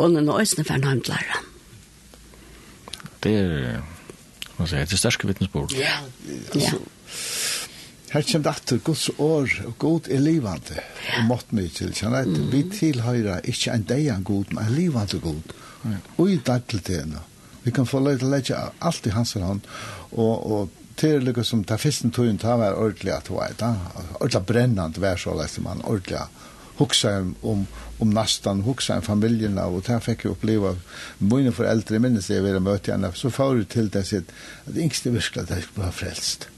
Hun 0.00 0.16
er 0.16 0.26
nå 0.26 0.36
øyne 0.40 0.64
for 0.64 0.76
en 0.76 0.86
hjem 0.88 1.00
til 1.06 1.14
læreren. 1.14 1.48
Det 3.20 3.32
er, 3.36 3.80
hva 4.56 4.66
sier 4.68 4.82
jeg, 4.82 4.90
det 4.92 5.00
største 5.00 5.28
vittnesbord. 5.28 5.72
Ja, 5.76 5.98
altså, 6.54 6.78
ja. 6.78 8.14
her 8.14 8.24
kommer 8.30 8.46
det 8.46 8.54
etter 8.54 8.84
Guds 8.84 9.08
år, 9.18 9.56
og 9.68 9.74
god 9.78 10.08
er 10.08 10.22
livande 10.24 10.78
og 11.18 11.26
mått 11.28 11.52
mye 11.56 11.72
til, 11.72 11.92
kjenner 11.96 12.24
jeg, 12.24 12.46
vi 12.52 12.62
tilhører 12.72 13.44
ikke 13.52 13.74
en 13.76 13.88
deg 13.88 14.08
en 14.12 14.24
god, 14.24 14.54
men 14.56 14.64
en 14.64 14.76
livande 14.76 15.20
god, 15.20 15.52
og 16.16 16.32
i 16.32 16.40
dag 16.46 16.64
til 16.68 16.84
det 16.86 17.02
nå. 17.12 17.24
Vi 17.62 17.70
kan 17.70 17.86
få 17.86 18.00
lägga 18.00 18.70
allt 18.78 19.06
i 19.06 19.10
hans 19.10 19.34
hand 19.34 19.60
och 20.10 20.60
och 20.60 20.68
det 21.00 21.18
lika 21.20 21.44
som 21.44 21.64
ta 21.64 21.78
fisken 21.78 22.10
tog 22.10 22.26
inte 22.26 22.46
var 22.46 22.74
ordentligt 22.74 23.14
att 23.14 23.30
vara 23.30 23.48
där. 23.58 23.76
Ordentlig 24.14 24.42
brännande 24.42 25.00
vær 25.00 25.16
så 25.16 25.34
läste 25.34 25.60
man 25.60 25.80
ordentlig 25.80 26.18
huxa 26.80 27.32
om 27.42 27.66
om 27.98 28.10
nästan 28.10 28.62
huxa 28.62 28.94
en 28.94 29.02
familjen 29.02 29.58
och 29.58 29.84
ta 29.84 30.00
fekk 30.00 30.24
jag 30.24 30.32
uppleva 30.32 30.76
mine 31.18 31.52
foreldre 31.52 31.98
minnes 31.98 32.26
det 32.26 32.40
vi 32.40 32.60
mötte 32.60 32.92
henne 32.92 33.12
så 33.14 33.30
får 33.30 33.54
du 33.54 33.64
till 33.64 33.88
det 33.88 34.04
sitt 34.04 34.32
att 34.66 34.76
yngste 34.76 35.10
virkla 35.10 35.42
det 35.42 35.64
var 35.74 35.90
frälst. 35.90 36.48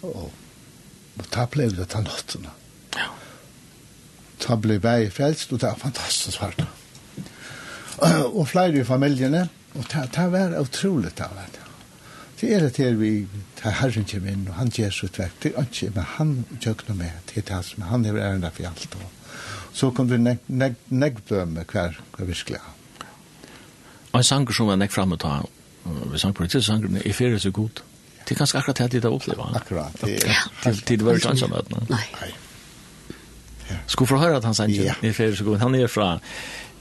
Och 0.00 0.32
og 1.18 1.30
ta 1.30 1.46
blev 1.46 1.76
det 1.76 1.84
ta 1.84 2.00
natten. 2.00 2.46
Ja. 2.94 3.10
Ta 4.38 4.56
blei 4.56 4.78
vei 4.78 5.10
frälst 5.10 5.52
og 5.52 5.60
det 5.60 5.68
er 5.68 5.74
fantastiskt 5.74 6.36
svart 6.38 6.62
Och 8.24 8.48
flere 8.48 8.78
i 8.78 8.84
familjene 8.84 9.48
Og 9.74 9.84
det, 9.92 10.04
ta 10.12 10.28
var 10.32 10.54
utrolig 10.58 11.12
det 11.18 11.28
var 11.34 11.50
det. 11.52 11.64
Det 12.40 12.54
er 12.54 12.60
det 12.62 12.76
her 12.78 12.94
vi 12.94 13.26
tar 13.58 13.74
herren 13.80 14.06
kjem 14.06 14.26
inn, 14.30 14.44
og 14.46 14.54
han 14.60 14.68
gjør 14.70 14.92
sitt 14.94 15.18
verk, 15.18 15.34
det 15.42 15.50
er 15.56 15.66
ikke, 15.66 15.90
men 15.96 16.04
han 16.14 16.34
gjør 16.62 16.84
noe 16.86 16.98
med, 17.00 17.16
det 17.26 17.40
er 17.42 17.46
det 17.48 17.62
som 17.66 17.86
han 17.90 18.06
er 18.06 18.18
ærende 18.22 18.50
for 18.54 18.68
alt. 18.70 18.94
Og 18.94 19.74
så 19.74 19.90
kom 19.90 20.06
du 20.10 20.14
negg 20.18 21.18
hver, 21.28 21.98
hver 22.14 22.28
virkelig. 22.28 22.60
Og 24.12 24.20
en 24.20 24.24
sanger 24.24 24.54
som 24.54 24.70
var 24.70 24.78
negg 24.78 24.94
fremme 24.94 25.18
ta, 25.18 25.40
vi 25.84 26.18
sang 26.22 26.34
på 26.34 26.46
det, 26.46 26.62
sangeren 26.64 27.00
er 27.02 27.16
ferie 27.16 27.40
så 27.42 27.50
god. 27.50 27.82
Det 28.22 28.36
er 28.36 28.38
ganske 28.44 28.58
akkurat 28.60 28.92
det 28.92 29.02
jeg 29.02 29.10
opplever. 29.10 29.56
Akkurat. 29.56 29.98
Til 29.98 30.98
det 30.98 31.04
var 31.06 31.18
ikke 31.18 31.34
ansamme. 31.34 31.62
Nei. 31.88 32.04
Skulle 33.86 34.08
få 34.08 34.18
høre 34.20 34.36
at 34.36 34.44
han 34.44 34.54
sanger 34.54 34.94
er 34.94 35.12
ferie 35.16 35.36
så 35.36 35.44
god. 35.44 35.58
Han 35.64 35.74
er 35.74 35.90
fra, 35.90 36.18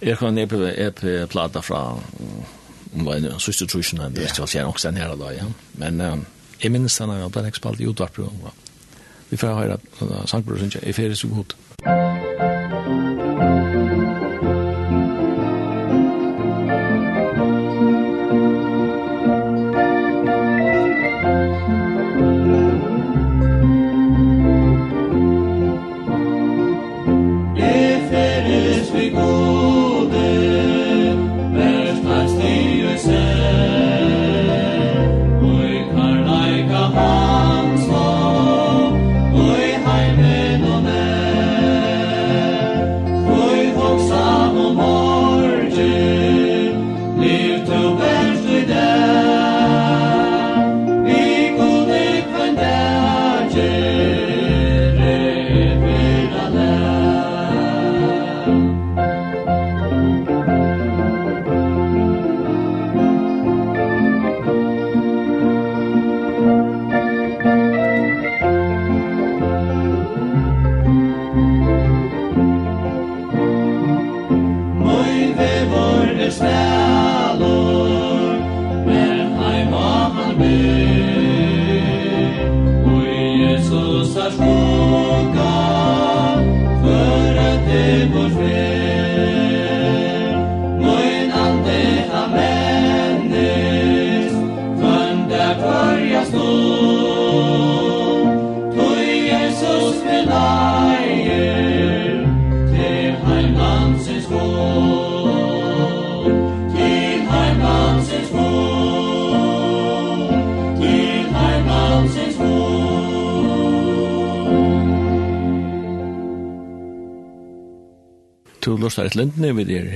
er 0.01 0.19
fra 0.19 0.29
en 0.29 0.37
EP-plata 0.43 1.63
fra 1.63 1.81
var 3.05 3.15
en 3.15 3.39
sista 3.39 3.65
trusjon 3.65 3.99
han 3.99 4.13
visste 4.13 4.41
vel 4.41 4.47
sen 4.47 4.65
också 4.65 4.91
nära 4.91 5.15
då 5.15 5.31
ja. 5.39 5.45
Men 5.71 6.01
um, 6.01 6.25
jag 6.57 6.71
minns 6.71 6.99
han 6.99 7.09
har 7.09 7.29
blivit 7.29 7.47
expalt 7.47 7.79
i 7.79 7.83
utvarp. 7.83 8.19
Vi 9.29 9.37
får 9.37 9.47
höra 9.47 9.77
Sankt 10.25 10.47
Bror 10.47 10.57
Sundsja, 10.57 10.79
är 10.83 10.93
färdigt 10.93 11.17
så 11.17 11.27
gott. 11.27 11.55
Musik 11.77 12.16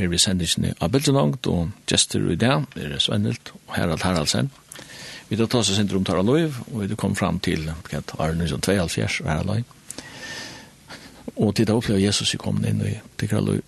her 0.01 0.09
vi 0.09 0.19
sendisene 0.19 0.73
av 0.81 0.89
Bildenongt, 0.93 1.47
og 1.47 1.69
Gjester 1.89 2.23
i 2.33 2.37
dag 2.39 2.65
er 2.79 2.97
Svennelt 2.99 3.53
og 3.53 3.75
Harald 3.75 4.01
Haraldsen. 4.01 4.49
Vi 5.29 5.37
tar 5.37 5.59
oss 5.61 5.69
senter 5.71 5.95
om 5.95 6.03
Tara 6.03 6.23
Løyv, 6.25 6.57
og 6.73 6.81
vi 6.89 6.97
kom 6.99 7.13
fram 7.15 7.39
til 7.39 7.69
Arne 8.17 8.47
som 8.49 8.59
2,5 8.59 9.21
og 9.21 9.29
Harald 9.29 9.51
Løyv. 9.51 9.77
Og 11.37 11.55
til 11.55 11.67
det 11.67 11.75
opplevde 11.75 12.03
Jesus 12.03 12.33
i 12.33 12.41
kommet 12.41 12.67
inn 12.67 12.81
i 12.83 12.97
Tikra 13.17 13.39
Løyv. 13.45 13.63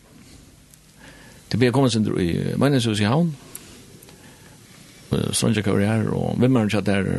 Det 1.51 1.59
ble 1.61 1.71
kommet 1.71 1.93
senter 1.93 2.17
i 2.19 2.57
Møgnesjøs 2.57 3.03
i 3.03 3.07
havn, 3.07 3.35
Sonja 5.37 5.61
Kaurier, 5.61 6.07
og 6.09 6.39
hvem 6.41 6.55
er 6.57 6.71
det 6.73 6.85
der 6.87 7.09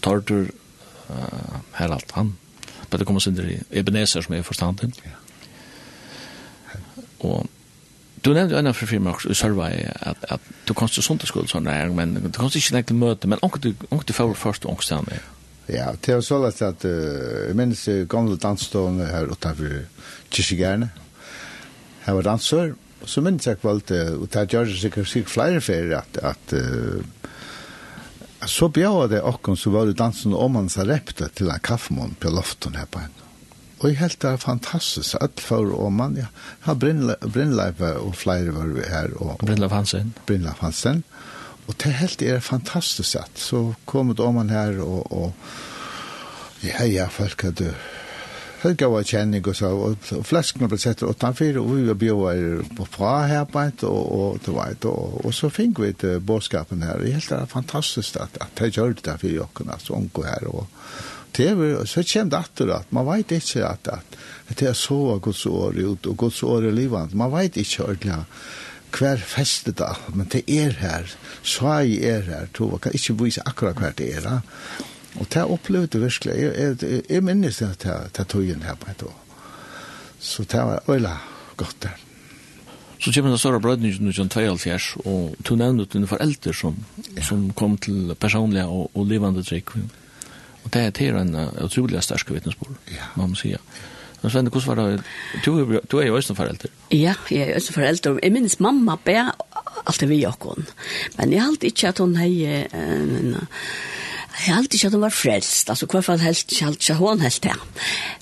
Tartur 0.00 0.46
Harald, 1.74 2.12
han, 2.14 2.36
på 2.90 2.98
det 2.98 3.06
kommer 3.06 3.22
senter 3.22 3.48
i 3.50 3.58
Ebenezer 3.70 4.22
som 4.22 4.34
er 4.34 4.46
forstanden. 4.46 4.94
Ja. 5.04 5.16
Og 7.26 7.50
Du 8.20 8.32
nevnte 8.36 8.52
jo 8.52 8.60
en 8.60 8.68
av 8.68 8.76
firma 8.76 9.14
i 9.24 9.34
Sørvei 9.36 9.72
at, 10.04 10.24
at 10.28 10.48
du 10.68 10.74
kom 10.76 10.90
til 10.92 11.04
sundagsskole 11.04 11.48
sånn 11.48 11.68
der, 11.68 11.88
men 11.94 12.18
du 12.18 12.36
kom 12.36 12.50
til 12.52 12.60
ikke 12.60 12.76
nekt 12.76 12.92
møte, 12.92 13.30
men 13.30 13.40
onker 13.46 13.62
du, 13.64 13.70
onker 13.88 14.10
du 14.10 14.16
får 14.16 14.34
først 14.36 14.66
og 14.66 14.74
onker 14.74 15.06
med? 15.06 15.28
Ja, 15.70 15.92
det 15.94 16.16
var 16.18 16.24
så 16.26 16.40
lett 16.42 16.60
at 16.66 16.84
uh, 16.84 17.46
jeg 17.46 17.56
minnes 17.56 17.84
gamle 18.10 18.36
dansstående 18.40 19.06
her 19.08 19.30
utenfor 19.30 19.86
Kirsegjerne. 20.34 20.90
Her 22.04 22.18
var 22.18 22.26
dansør, 22.26 22.74
og 23.00 23.08
så 23.08 23.22
minnes 23.24 23.46
jeg 23.46 23.60
kvalt, 23.62 23.92
og 23.94 24.26
det 24.34 24.46
gjør 24.52 24.68
det 24.68 24.80
sikkert 24.82 25.08
sikkert 25.08 25.32
flere 25.32 25.64
ferier 25.64 26.02
at, 26.02 26.20
at 26.34 26.56
uh, 26.58 27.00
så 28.48 28.68
bjør 28.72 29.08
det 29.12 29.24
åkken 29.24 29.56
så 29.56 29.72
var 29.72 29.88
det 29.88 29.98
dansen 30.00 30.34
om 30.34 30.56
hans 30.56 30.78
repte 30.78 31.28
til 31.36 31.52
en 31.52 31.60
kaffemån 31.60 32.16
på 32.20 32.32
loften 32.32 32.76
her 32.76 32.88
på 32.90 33.04
henne. 33.04 33.29
Og 33.80 33.88
jeg 33.88 33.98
helt 34.02 34.20
det 34.20 34.30
er 34.30 34.40
fantastisk. 34.40 35.16
Alt 35.20 35.40
for 35.40 35.72
og 35.72 35.92
man, 35.92 36.18
ja. 36.20 36.28
Her 36.66 36.76
Brynleif 36.76 37.80
og 37.80 38.14
flere 38.14 38.52
var 38.54 38.74
vi 38.76 38.84
her. 38.84 39.14
Og, 39.16 39.38
Brynleif 39.40 39.72
Hansen. 39.72 40.14
Brynleif 40.26 40.60
Hansen. 40.60 41.04
Og 41.66 41.76
det 41.80 41.94
helt 42.00 42.22
er 42.22 42.40
fantastisk 42.44 43.16
at 43.16 43.40
så 43.40 43.72
kom 43.86 44.10
det 44.10 44.24
om 44.24 44.34
man 44.34 44.50
her 44.50 44.80
og, 44.82 45.12
og 45.12 45.32
ja, 46.66 46.84
ja, 46.84 47.06
folk 47.08 47.42
hadde 47.46 47.74
Helga 48.60 48.90
var 48.92 49.06
kjenning 49.08 49.46
og 49.48 49.54
så, 49.56 49.70
og, 49.72 50.08
og 50.12 50.24
fleskene 50.28 50.66
ble 50.68 50.76
sett 50.76 51.00
utenfor, 51.00 51.56
og 51.62 51.70
vi 51.70 51.84
var 51.86 51.96
bjøver 51.96 52.58
på 52.76 52.84
fra 52.92 53.12
her 53.30 53.46
på 53.48 53.62
et, 53.62 53.84
og, 53.88 54.10
og, 54.18 54.42
og, 54.42 54.58
vet, 54.58 54.84
og, 54.90 55.14
og 55.24 55.32
så 55.32 55.48
fikk 55.48 55.80
vi 55.80 55.94
et 55.94 56.04
bådskapen 56.20 56.84
her. 56.84 57.00
Jeg 57.00 57.16
helt 57.16 57.30
det 57.32 57.38
er 57.38 57.48
fantastisk 57.48 58.18
at, 58.20 58.36
at 58.36 58.60
jeg 58.60 58.76
gjør 58.76 58.92
det 58.98 59.06
der 59.06 59.22
for 59.22 59.32
jokken, 59.32 59.72
altså, 59.72 59.96
unge 59.96 60.26
her, 60.26 60.50
og, 60.52 60.68
det 61.36 61.46
er, 61.50 61.84
så 61.86 62.02
kommer 62.02 62.30
det 62.30 62.40
etter 62.40 62.72
at 62.74 62.92
man 62.92 63.06
vet 63.06 63.34
ikke 63.36 63.66
at, 63.66 63.88
at 63.92 64.58
det 64.58 64.68
er 64.68 64.76
så 64.78 65.18
Guds 65.22 65.46
år 65.46 65.78
ut 65.78 66.06
og 66.06 66.16
Guds 66.16 66.42
år 66.42 66.68
i 66.68 66.74
livet. 66.74 67.14
Man 67.14 67.32
vet 67.32 67.56
ikke 67.56 67.84
ordentlig 67.84 68.18
hver 68.90 69.22
feste 69.22 69.72
da, 69.76 69.92
men 70.14 70.28
det 70.32 70.42
er 70.50 70.74
her. 70.80 71.06
Så 71.42 71.78
jeg 71.84 72.02
er 72.02 72.26
her, 72.26 72.46
to. 72.54 72.70
jeg. 72.72 72.80
Kan 72.80 72.98
ikke 72.98 73.18
vise 73.24 73.46
akkurat 73.46 73.78
hver 73.78 73.94
det 73.98 74.10
er. 74.16 74.20
Da. 74.26 74.40
Og 75.20 75.26
det 75.26 75.36
er 75.36 75.50
opplevde 75.50 76.00
virkelig. 76.00 76.34
Jeg, 76.34 76.76
jeg, 76.82 77.02
jeg 77.10 77.24
minnes 77.24 77.58
det 77.58 77.72
til 78.14 78.26
togjen 78.26 78.62
her 78.62 78.74
på 78.74 78.90
et 78.90 79.02
år. 79.06 79.16
Så 80.20 80.44
det 80.44 80.60
var 80.60 80.82
øyla 80.90 81.16
godt 81.56 81.76
der. 81.82 81.96
Så 83.00 83.12
kommer 83.14 83.30
den 83.30 83.38
større 83.38 83.60
brødningen 83.60 84.08
i 84.08 84.10
1972, 84.12 84.96
og 85.06 85.36
du 85.48 85.54
nevnte 85.56 85.86
dine 85.92 86.06
foreldre 86.06 86.52
som, 86.54 86.76
ja. 87.16 87.22
som 87.24 87.46
kom 87.56 87.78
til 87.78 88.14
personlige 88.20 88.66
og, 88.66 88.90
og 88.94 89.06
levende 89.06 89.42
trygg. 89.42 89.72
Og 90.64 90.72
det 90.74 90.82
er 90.82 90.90
til 90.96 91.16
en 91.16 91.34
utrolig 91.64 92.02
sterk 92.04 92.30
vittnesbord, 92.30 92.76
ja. 92.92 93.10
må 93.16 93.26
man 93.26 93.38
si. 93.38 93.54
Men 94.20 94.32
Svenne, 94.32 94.50
hvordan 94.52 94.76
var 94.76 94.90
det? 94.90 95.04
Du, 95.44 95.80
du 95.90 95.98
er 95.98 96.10
jo 96.10 96.16
også 96.18 96.34
forelder. 96.36 96.68
Ja, 96.92 97.14
jeg 97.30 97.48
er 97.48 97.54
også 97.56 97.72
forelder. 97.72 98.18
Jeg 98.22 98.32
minnes 98.32 98.60
mamma 98.60 98.98
be 99.04 99.16
alltid 99.86 100.10
vi 100.10 100.24
og 100.28 100.58
Men 101.16 101.32
jeg 101.32 101.42
halte 101.42 101.66
ikke 101.66 101.88
at 101.88 101.98
hun 101.98 102.16
hei... 102.16 102.64
Uh, 102.74 103.40
Jeg 104.46 104.54
halte 104.56 104.76
ikke 104.76 104.88
at 104.88 104.94
hun 104.96 105.02
var 105.04 105.12
frelst, 105.12 105.70
altså 105.70 105.86
i 105.86 105.92
hvert 105.92 106.06
fall 106.06 106.22
helt 106.22 106.52
ikke 106.52 106.64
halte 106.64 106.80
ikke 106.80 106.94
hun 106.96 107.20
helt 107.20 107.42
det. 107.44 107.56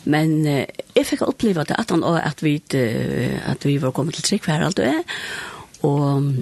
Men 0.04 0.32
eh, 0.50 0.80
jeg 0.96 1.06
fikk 1.06 1.22
oppleve 1.28 1.66
det 1.68 1.76
at 1.78 1.92
han 1.94 2.02
og 2.02 2.18
at 2.18 2.42
vi, 2.42 2.56
at 2.74 3.66
vi 3.66 3.76
var 3.82 3.94
kommet 3.94 4.18
til 4.18 4.26
trikk 4.26 4.48
hver 4.48 4.64
alt 4.66 4.82
og 4.82 4.88
er, 4.88 5.04
og 5.86 6.32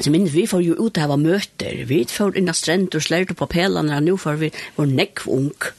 Så 0.00 0.12
minns 0.14 0.34
vi 0.34 0.46
får 0.46 0.62
jo 0.62 0.76
ut 0.78 0.98
av 1.02 1.16
møter. 1.20 1.82
Vi 1.88 2.04
får 2.10 2.38
inn 2.38 2.50
av 2.50 2.56
strent 2.58 2.94
og 2.94 3.04
slert 3.04 3.34
på 3.38 3.50
pelene, 3.50 3.96
og 3.98 4.06
nå 4.06 4.16
får 4.20 4.40
vi 4.42 4.52
vår 4.76 4.90
nekvunk. 4.92 5.72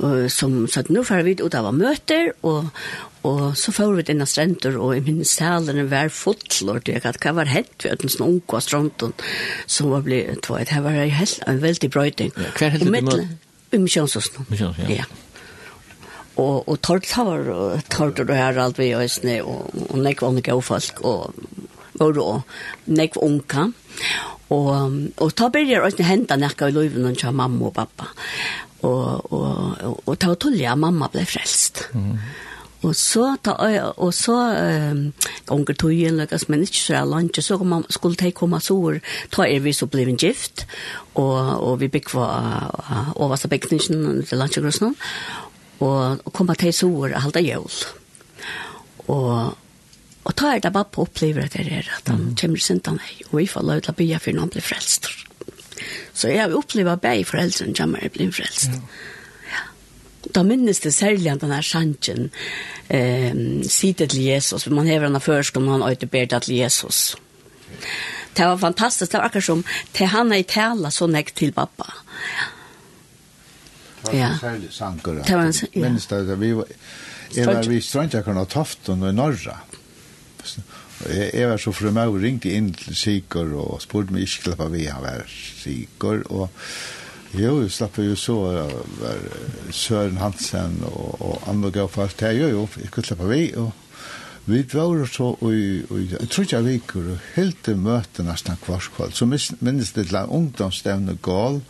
Uh, 0.00 0.26
som, 0.32 0.64
så 0.70 0.80
nå 0.88 1.04
får 1.04 1.26
vi 1.26 1.36
ut 1.42 1.54
av 1.58 1.68
møter, 1.76 2.32
og, 2.48 2.70
og 3.28 3.42
så 3.60 3.74
får 3.76 3.98
vi 3.98 4.06
inn 4.14 4.24
av 4.24 4.30
strent, 4.32 4.64
og 4.70 4.94
jeg 4.96 5.04
minnes 5.06 5.34
salene 5.36 5.84
var 5.90 6.08
fotlort, 6.14 6.88
jeg 6.88 7.04
vet 7.04 7.20
hva 7.20 7.36
var 7.36 7.52
hent 7.52 7.84
ved 7.84 8.06
en 8.06 8.14
sånn 8.16 8.28
unge 8.30 8.56
av 8.56 8.64
strenten, 8.64 9.16
som 9.68 9.92
var 9.92 10.06
blitt 10.08 10.40
tvøyt. 10.46 10.72
Det 10.72 10.84
var 10.86 11.02
en 11.04 11.64
veldig 11.66 11.92
brøyting. 11.92 12.32
Ja, 12.36 12.54
hva 12.56 12.72
heldig 12.76 12.88
du 12.88 12.96
møter? 12.96 13.26
Umkjønnsåsen. 13.76 14.46
Umkjønnsåsen, 14.48 14.94
ja. 14.96 15.04
ja 15.04 15.26
og 16.40 16.68
og 16.68 16.80
tårt 16.80 17.10
har 17.16 17.80
tårt 17.90 18.20
og 18.22 18.32
her 18.36 18.58
alt 18.58 18.78
vi 18.78 18.92
og 18.94 19.02
og 19.44 19.74
og 19.90 19.98
nekk 19.98 20.22
var 20.22 20.32
nekk 20.36 20.50
folk 20.62 21.02
og 21.04 21.34
var 22.00 22.12
då 22.12 22.42
nek 22.84 23.16
onka 23.16 23.72
och 24.48 24.90
och 25.16 25.34
ta 25.34 25.50
börjar 25.50 25.82
att 25.82 26.00
hända 26.00 26.36
nekka 26.36 26.68
i 26.68 26.72
løyven 26.72 27.06
och 27.06 27.16
tja 27.16 27.32
mamma 27.32 27.66
och 27.66 27.74
pappa 27.74 28.08
och 28.80 29.32
och 29.32 30.08
och 30.08 30.18
ta 30.18 30.34
tullja 30.34 30.76
mamma 30.76 31.08
blev 31.12 31.24
frälst. 31.24 31.88
Mm. 31.94 32.18
Og 32.82 32.96
så 32.96 33.36
ta 33.44 33.52
og 34.00 34.14
så 34.14 34.34
gonger 35.46 35.76
to 35.76 35.90
igjen 35.92 36.16
lukas 36.16 36.48
men 36.48 36.62
ikke 36.64 36.80
så 36.80 37.04
langt 37.04 37.36
så 37.44 37.58
kom 37.58 37.84
skulle 37.90 38.16
ta 38.16 38.30
komme 38.30 38.60
så 38.60 38.74
år 38.74 39.00
ta 39.30 39.44
er 39.44 39.60
vi 39.60 39.72
så 39.72 39.86
ble 39.86 40.06
vi 40.08 40.16
gift 40.16 40.64
og 41.14 41.60
og 41.60 41.80
vi 41.80 41.88
bikk 41.88 42.14
var 42.14 43.12
over 43.16 43.36
så 43.36 43.48
bekningen 43.48 44.24
til 44.24 44.38
langt 44.38 44.56
og 44.56 44.72
og 45.80 46.32
kom 46.32 46.54
ta 46.56 46.72
så 46.72 46.88
år 46.88 47.20
halda 47.20 47.40
jul. 47.40 47.70
Og 49.08 49.56
Og 50.28 50.36
ta 50.36 50.52
er 50.52 50.60
det 50.60 50.72
bare 50.74 50.88
på 50.92 51.06
opplever 51.06 51.46
at 51.46 51.56
det 51.56 51.70
er 51.72 51.88
at 51.96 52.10
han 52.10 52.34
kommer 52.38 52.60
sint 52.60 52.88
han 52.90 53.00
og 53.30 53.38
vi 53.38 53.46
får 53.48 53.64
lov 53.64 53.80
til 53.84 53.94
å 53.94 53.98
bygge 54.00 54.18
for 54.20 54.36
når 54.36 54.46
han 54.46 54.52
blir 54.52 54.66
frelst. 54.66 55.08
Så 56.12 56.28
jeg 56.28 56.42
har 56.42 56.56
opplevd 56.56 56.92
at 56.92 57.00
begge 57.04 57.28
foreldrene 57.30 57.76
kommer 57.76 58.02
til 58.02 58.10
å 58.10 58.16
bli 58.18 58.26
frelst. 58.36 58.74
Ja. 58.74 59.54
ja. 59.54 59.62
Da 60.36 60.44
minnes 60.44 60.82
det 60.84 60.92
særlig 60.92 61.30
at 61.32 61.40
den 61.40 61.54
her 61.54 61.64
sjansjen 61.64 62.28
eh, 62.92 63.32
sier 63.64 63.96
til 64.12 64.26
Jesus, 64.26 64.66
for 64.66 64.76
man 64.76 64.90
hever 64.90 65.08
henne 65.08 65.22
først 65.24 65.56
om 65.56 65.70
han 65.72 65.86
øyde 65.86 66.10
bedre 66.10 66.42
til 66.44 66.60
Jesus. 66.60 67.16
Det 68.36 68.44
var 68.44 68.60
fantastisk, 68.60 69.10
det 69.10 69.18
var 69.18 69.30
akkurat 69.30 69.48
som 69.48 69.64
til 69.96 70.12
han 70.12 70.32
er 70.34 70.44
i 70.44 70.46
tala 70.46 70.92
så 70.92 71.08
nek 71.08 71.32
til 71.34 71.56
pappa. 71.56 71.88
Ja. 72.28 72.50
Det 74.04 74.12
var 74.12 74.28
en 74.28 74.38
særlig 74.40 74.70
sanker. 74.72 75.24
Det 75.24 75.36
var 75.36 75.48
en, 75.48 75.56
ja. 75.72 75.80
Minnes 75.88 76.06
det, 76.12 76.36
vi 76.40 76.54
var, 76.56 76.70
jeg 77.34 77.48
var 77.48 77.66
vi 77.68 77.80
strøntjakerne 77.84 78.44
og 78.44 78.52
toften 78.52 79.02
og 79.02 79.12
i 79.12 79.16
Norra. 79.16 79.56
Mm 79.64 79.69
Jeg, 81.08 81.30
jeg 81.34 81.48
var 81.48 81.60
så 81.60 81.72
fru 81.72 81.90
meg 81.96 82.12
og 82.12 82.20
ringte 82.20 82.52
inn 82.52 82.72
til 82.76 82.96
Sikor 82.96 83.52
og 83.56 83.82
spurte 83.84 84.12
meg 84.12 84.26
ikke 84.26 84.50
klappa 84.50 84.68
vi 84.72 84.86
han 84.90 85.04
var 85.04 85.24
Sikor 85.30 86.24
og 86.28 86.48
jo, 87.30 87.60
jeg 87.62 87.70
slapp 87.70 88.00
jo 88.02 88.16
så 88.18 88.34
var 89.00 89.20
Søren 89.70 90.18
Hansen 90.18 90.80
og, 90.88 91.20
og 91.22 91.50
andre 91.50 91.70
gav 91.78 91.92
folk 91.92 92.16
til 92.18 92.42
jo 92.42 92.50
jo, 92.50 92.66
jeg 92.76 92.90
ikke 92.90 93.06
klappa 93.06 93.30
vi 93.30 93.44
og 93.60 93.70
vi 94.50 94.64
var 94.72 95.04
så 95.06 95.30
og, 95.30 95.52
og, 95.90 95.98
jeg 96.10 96.28
tror 96.30 96.44
ikke 96.44 96.56
jeg 96.56 96.66
viker 96.66 97.12
og 97.12 97.28
helt 97.36 97.60
til 97.64 97.78
møte 97.78 98.24
nesten 98.26 98.58
kvarskvall 98.64 99.14
så 99.14 99.28
minnes 99.30 99.92
det 99.94 100.08
til 100.08 100.18
en 100.18 100.32
ungdomsstevne 100.40 101.18
gal. 101.22 101.60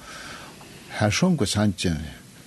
Her 0.96 1.10
sjungo 1.12 1.44
sannsyn 1.46 1.98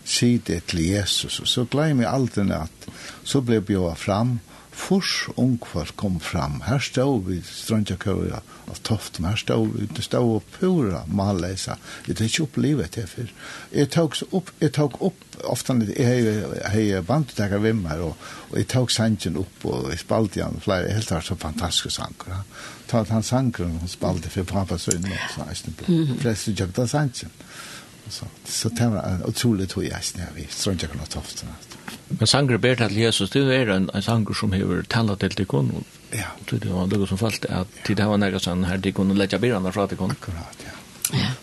sidet 0.04 0.64
til 0.68 0.84
Jesus. 0.88 1.40
Og 1.40 1.48
så 1.48 1.66
glei 1.70 1.92
jeg 1.92 2.08
aldri 2.10 2.48
at 2.56 2.90
så 3.24 3.42
ble 3.42 3.60
jeg 3.60 3.68
bjøret 3.68 4.00
fram. 4.00 4.40
og 4.40 4.53
fors 4.74 5.30
ungvar 5.36 5.92
kom 5.96 6.20
fram. 6.20 6.62
Her 6.66 6.80
stod 6.80 7.28
vi 7.28 7.40
strandja 7.46 7.96
strandjakøya 7.96 8.42
av 8.72 8.80
toften, 8.82 9.26
her 9.26 9.38
stod 9.38 9.74
vi, 9.74 9.88
det 9.96 10.04
stod 10.06 10.38
og 10.38 10.48
pura 10.56 11.04
malleisa. 11.08 11.78
Det 12.06 12.18
er 12.18 12.26
ikke 12.26 12.48
opplivet 12.48 12.92
til 12.96 13.08
før. 13.08 13.34
Jeg 13.72 13.90
tok 13.94 14.18
opp, 14.32 14.50
jeg 14.62 14.74
tok 14.74 15.00
opp, 15.06 15.26
ofta 15.50 15.76
jeg 15.98 16.56
har 16.74 17.06
bandtekar 17.08 17.62
vimmer, 17.64 18.02
og, 18.02 18.32
og 18.52 18.58
jeg 18.58 18.70
tok 18.74 18.94
sangen 18.94 19.38
opp, 19.42 19.66
og 19.70 19.92
jeg 19.92 20.02
spalte 20.04 20.42
igjen 20.42 20.64
flere, 20.64 20.94
helt 20.94 21.12
var 21.12 21.26
så 21.26 21.38
fantastiske 21.40 21.94
sanger. 22.00 22.42
Ta 22.90 23.04
at 23.04 23.14
han 23.14 23.24
sanger, 23.24 23.68
og 23.68 23.86
han 23.86 23.92
spalte 23.92 24.34
for 24.34 24.50
pappa 24.50 24.80
sønn, 24.82 25.06
og 25.06 25.30
så 25.36 25.48
er 25.48 25.54
det 25.68 26.18
fleste 26.24 26.58
kjøpte 26.58 26.90
sangen. 26.90 27.40
Så, 28.12 28.26
så 28.46 28.70
det 28.76 28.90
var 28.92 29.06
en 29.08 29.24
utrolig 29.30 29.70
tog 29.72 29.86
jeg, 29.86 30.28
vi 30.36 30.50
strandjakøya 30.52 31.06
av 31.06 31.14
toften, 31.14 31.54
Men 32.20 32.28
sanger 32.28 32.58
ber 32.58 32.76
til 32.76 32.98
Jesus, 32.98 33.30
det 33.34 33.44
er 33.56 33.72
en, 33.74 33.90
en 33.96 34.02
sanger 34.02 34.38
som 34.38 34.52
hever 34.54 34.84
tala 34.90 35.16
til 35.16 35.34
tikon. 35.36 35.72
Ja. 36.14 36.30
Det 36.50 36.70
var 36.70 36.88
noe 36.92 37.08
som 37.10 37.18
falt 37.18 37.46
at 37.50 37.68
til 37.86 37.98
det 37.98 38.06
var 38.06 38.22
nærmere 38.22 38.44
sånn 38.44 38.68
her 38.70 38.82
tikon 38.84 39.12
og 39.14 39.18
letja 39.18 39.42
birene 39.42 39.74
fra 39.74 39.88
tikon. 39.90 40.14
Akkurat, 40.14 40.68
ja. 40.68 40.78
Ja. 41.18 41.34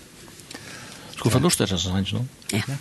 Skulle 1.16 1.34
få 1.34 1.42
lust 1.42 1.61
til 1.61 1.68
det, 1.68 1.80
sånn, 1.80 2.01
ikke 2.05 2.24
Ja. 2.53 2.62
ja. 2.68 2.78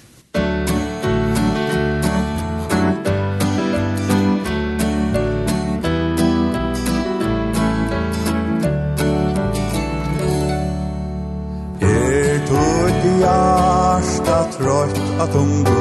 Er 11.82 12.48
tog 12.48 13.20
hjärsta 13.20 14.44
trött 14.58 15.20
att 15.20 15.34
hon 15.34 15.79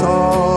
sorg 0.00 0.49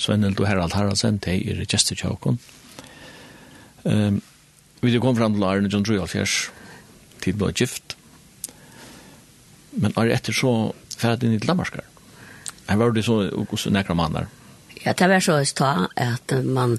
Svennel 0.00 0.36
og 0.38 0.48
Harald 0.48 0.72
Haraldsen, 0.72 1.20
de 1.20 1.36
er 1.52 1.64
gestur 1.68 1.98
tjókon. 1.98 2.40
Um, 3.84 4.20
vi 4.80 4.98
kom 5.00 5.16
fram 5.16 5.36
til 5.36 5.44
Arne 5.44 5.68
John 5.72 5.84
Drujalfjers, 5.84 6.50
tid 7.20 7.36
var 7.40 7.52
gift. 7.52 7.96
Men 9.76 9.92
Arne 9.96 10.16
etter 10.16 10.36
så 10.36 10.72
ferdig 10.96 11.28
inn 11.28 11.36
i 11.36 11.42
Danmarskar. 11.44 11.84
Her 12.68 12.80
var 12.80 12.94
det 12.96 13.04
så 13.04 13.22
hos 13.50 13.66
nekra 13.66 13.96
mannar. 13.98 14.30
Ja, 14.84 14.92
det 14.96 15.08
var 15.10 15.20
så 15.20 15.40
i 15.42 15.48
stad 15.48 15.88
at 15.96 16.32
man 16.44 16.78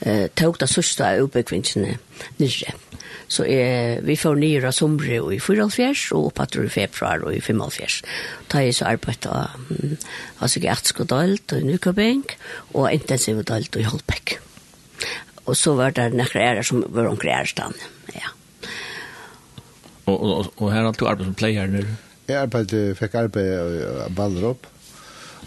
eh, 0.00 0.28
tog 0.38 0.58
det 0.60 0.70
sørste 0.70 1.06
av 1.08 1.26
oppbyggvinsene 1.26 1.96
nyrre. 2.38 2.74
Så 3.32 3.46
eh, 3.48 3.98
vi 4.04 4.16
får 4.16 4.36
nyere 4.38 4.72
somre 4.76 5.18
i 5.34 5.38
44 5.40 6.12
og 6.12 6.28
opphatter 6.30 6.66
i 6.66 6.72
februar 6.72 7.24
og 7.24 7.34
i 7.34 7.40
45. 7.40 8.02
Da 8.52 8.60
er 8.60 8.74
så 8.76 8.90
arbeidet 8.92 9.32
av, 9.32 9.56
altså 10.38 10.60
ikke 10.60 10.74
etsk 10.74 11.00
og 11.00 11.10
i 11.16 11.78
og 11.80 12.36
og 12.74 12.92
intensiv 12.92 13.42
dalt 13.48 13.76
i 13.76 13.86
Holbæk. 13.86 14.38
Og 15.46 15.56
så 15.58 15.74
var 15.74 15.94
det 15.96 16.12
noen 16.14 16.38
ærer 16.38 16.62
som 16.66 16.84
var 16.94 17.10
omkring 17.10 17.34
ærstand, 17.34 17.74
ja. 18.14 18.30
Og, 20.06 20.16
og, 20.18 20.52
og 20.56 20.72
her 20.72 20.86
har 20.86 20.92
du 20.98 21.06
arbeid 21.06 21.26
som 21.26 21.34
player 21.38 21.66
nu? 21.70 21.82
Jeg 22.28 22.38
arbeidde, 22.38 22.94
fikk 22.98 23.14
arbeid 23.18 23.52
av 24.06 24.14
Ballerup, 24.14 24.66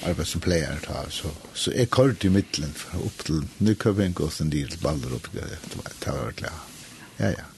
arbeid 0.03 0.27
som 0.27 0.43
player 0.43 0.79
da, 0.83 1.05
så, 1.11 1.31
så 1.55 1.71
jeg 1.75 1.91
kort 1.95 2.23
i 2.27 2.31
midtelen 2.31 2.75
opp 2.99 3.25
til 3.27 3.43
Nykøbing 3.63 4.15
og 4.23 4.31
sen 4.35 4.51
til 4.51 4.77
Ballerup, 4.83 5.31
det 5.33 5.47
det 5.71 5.81
var 6.13 6.35
det, 6.39 6.53
ja, 7.19 7.31
ja. 7.39 7.51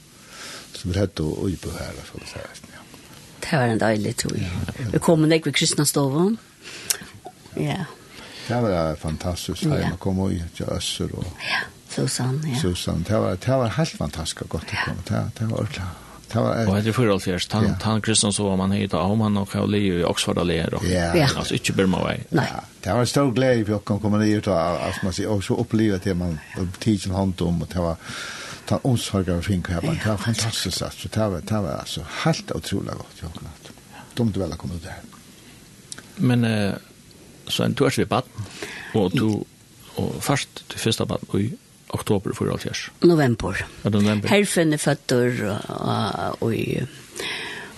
Så 0.78 0.86
vi 0.86 0.98
hadde 0.98 1.26
å 1.26 1.48
øye 1.48 1.58
på 1.58 1.74
her, 1.74 2.02
for 2.06 2.22
å 2.22 2.30
si 2.30 2.38
det, 2.38 2.74
ja. 2.74 2.84
Det 3.42 3.54
var 3.54 3.70
en 3.72 3.80
deilig 3.80 4.16
tog. 4.22 4.34
Vi 4.92 4.98
kom 5.02 5.22
nek 5.26 5.46
ved 5.46 5.54
kristna 5.58 5.86
stoven. 5.86 6.36
Ja, 7.58 7.86
Det 8.48 8.60
var 8.64 8.94
fantastiskt 8.96 9.62
ja. 9.62 9.76
heim 9.76 9.96
å 9.96 10.00
komme 10.00 10.30
i 10.32 10.42
til 10.56 10.70
Øsser 10.72 11.12
og 11.14 11.26
ja. 11.44 11.64
Susanne, 11.88 12.52
ja. 12.52 12.60
Susan, 12.60 13.04
det 13.08 13.16
var, 13.16 13.36
det 13.40 13.56
var 13.62 13.72
helt 13.76 13.96
fantastisk 13.96 14.48
godt 14.48 14.72
å 14.72 14.84
komme, 14.84 15.04
det, 15.08 15.24
det 15.38 15.48
var 15.48 15.64
ordentlig. 15.64 15.88
Det 16.32 16.38
var 16.38 16.66
Och 16.66 16.82
det 16.82 16.92
för 16.92 17.08
alltså 17.08 17.30
han 17.50 17.64
ja. 17.64 17.74
han 17.82 18.02
Kristian 18.02 18.32
så 18.32 18.44
var 18.44 18.56
man 18.56 18.72
hittade 18.72 19.02
om 19.02 19.20
han 19.20 19.36
och 19.36 19.50
Kalle 19.50 19.78
i 19.78 20.04
Oxford 20.04 20.38
allier 20.38 20.74
og 20.74 20.84
ja. 20.84 21.28
altså 21.36 21.54
ikke 21.54 21.72
Burma 21.72 22.04
väg. 22.04 22.24
Nej. 22.30 22.52
Det 22.80 22.92
var 22.92 23.04
stor 23.04 23.32
glede 23.32 23.64
for 23.64 23.80
å 23.80 23.98
komme 23.98 24.18
ned, 24.18 24.48
og, 24.48 24.82
att 24.88 25.02
man 25.02 25.12
ser 25.12 25.28
och 25.28 25.44
så 25.44 25.56
uppleva 25.56 25.98
det 26.04 26.14
man 26.14 26.38
tiden 26.78 27.12
hånd 27.12 27.40
om 27.40 27.62
og 27.62 27.68
det 27.68 27.78
var 27.78 27.96
ta 28.66 28.78
omsorg 28.84 29.30
av 29.30 29.42
fin 29.42 29.64
her, 29.68 29.80
Det 29.80 30.06
var 30.06 30.16
fantastisk, 30.16 30.82
altså. 30.82 31.08
Det 31.08 31.20
var 31.30 31.40
det 31.40 31.62
var 31.62 31.78
altså 31.78 32.04
helt 32.24 32.50
utrolig 32.50 32.92
godt, 32.92 33.22
jag 33.22 33.32
knappt. 33.32 33.70
Dumt 34.14 34.36
vel 34.36 34.52
å 34.52 34.56
komme 34.56 34.74
ut 34.74 34.82
där. 34.82 35.00
Men 36.16 36.44
eh 36.44 36.74
så 37.50 37.64
en 37.64 37.74
tur 37.74 37.90
til 37.90 38.06
bad, 38.06 38.28
og 38.94 39.12
du, 39.14 39.44
og 39.96 40.22
først 40.22 40.64
til 40.68 40.80
første 40.80 41.06
bad, 41.06 41.24
og 41.28 41.40
i 41.42 41.50
oktober 41.88 42.34
for 42.36 42.50
alt 42.52 42.62
fjers. 42.62 42.88
November. 43.02 43.56
Ja, 43.84 43.90
november. 43.90 44.28
Herfen 44.28 44.72
er 44.72 44.82
føtter, 44.82 45.60
og, 46.40 46.54
i, 46.54 46.80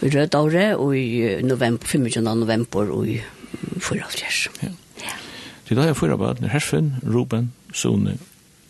i 0.03 0.11
rød 0.17 0.35
året, 0.35 0.77
og 0.77 0.97
i 0.97 1.43
november, 1.43 1.87
25. 1.87 2.23
november, 2.23 2.91
og 2.91 3.09
i 3.09 3.21
for 3.79 3.95
alt 3.95 4.19
fjers. 4.19 4.49
Ja. 4.63 4.75
ja. 5.05 5.17
Så 5.69 5.79
da 5.79 5.87
er 5.89 5.95
fyra 5.95 6.17
bad, 6.17 6.43
herfen, 6.51 6.95
Ruben, 7.07 7.53
Sone, 7.75 8.19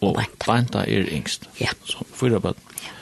og 0.00 0.16
Banta 0.16 0.46
Banta 0.46 0.84
er 0.88 1.08
yngst. 1.12 1.48
Ja. 1.60 1.72
Så 1.84 2.04
fyra 2.14 2.38
bad. 2.38 2.54
Ja. 2.82 2.96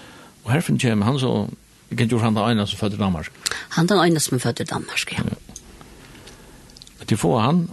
Og 0.48 0.52
herfen 0.52 0.78
kommer 0.78 1.04
han 1.04 1.18
så, 1.20 1.48
jeg 1.90 1.98
kan 1.98 2.08
jo 2.08 2.18
han 2.18 2.36
da 2.36 2.46
ene 2.48 2.66
som 2.66 2.78
fødder 2.78 2.96
Danmark. 2.96 3.28
Han 3.76 3.86
da 3.86 3.98
ene 4.04 4.20
som 4.20 4.40
fødte 4.40 4.64
Danmark, 4.64 5.12
ja. 5.12 5.24
ja. 5.24 7.04
Til 7.08 7.16
få 7.16 7.38
han, 7.38 7.68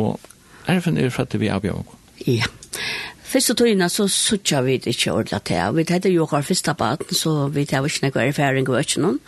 og 0.00 0.70
erfen 0.70 0.98
er 0.98 1.12
fra 1.14 1.26
til 1.28 1.42
vi 1.42 1.52
avgjør. 1.52 1.84
Ja. 2.26 2.48
Fyrst 3.30 3.52
og 3.52 3.60
tøyna 3.60 3.86
så 3.92 4.08
sutja 4.10 4.62
vi 4.66 4.78
det 4.82 4.96
ikke 4.96 5.12
ordentlig 5.12 5.42
til. 5.46 5.76
Vi 5.76 5.84
tenkte 5.86 6.10
jo 6.10 6.26
hver 6.26 6.42
fyrsta 6.46 6.74
baden, 6.74 7.14
så 7.14 7.46
vi 7.52 7.64
tenkte 7.64 7.92
ikke 7.92 8.10
noe 8.10 8.26
erfaring 8.26 8.68
og 8.68 8.80
ikke 8.80 9.04
noen. 9.04 9.20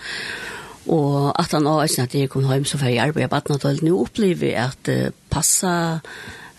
Og 0.91 1.31
at 1.39 1.53
han 1.55 1.66
også, 1.70 2.03
at 2.03 2.14
jeg 2.18 2.31
kom 2.33 2.49
hjem, 2.51 2.64
så 2.66 2.81
fikk 2.81 2.97
jeg 2.97 3.05
arbeid 3.05 3.29
på 3.29 3.37
baden, 3.37 3.61
og 3.62 3.85
nå 3.87 4.01
opplever 4.03 4.49
jeg 4.51 4.73
at 4.73 4.91
uh, 4.91 5.12
passa 5.31 5.75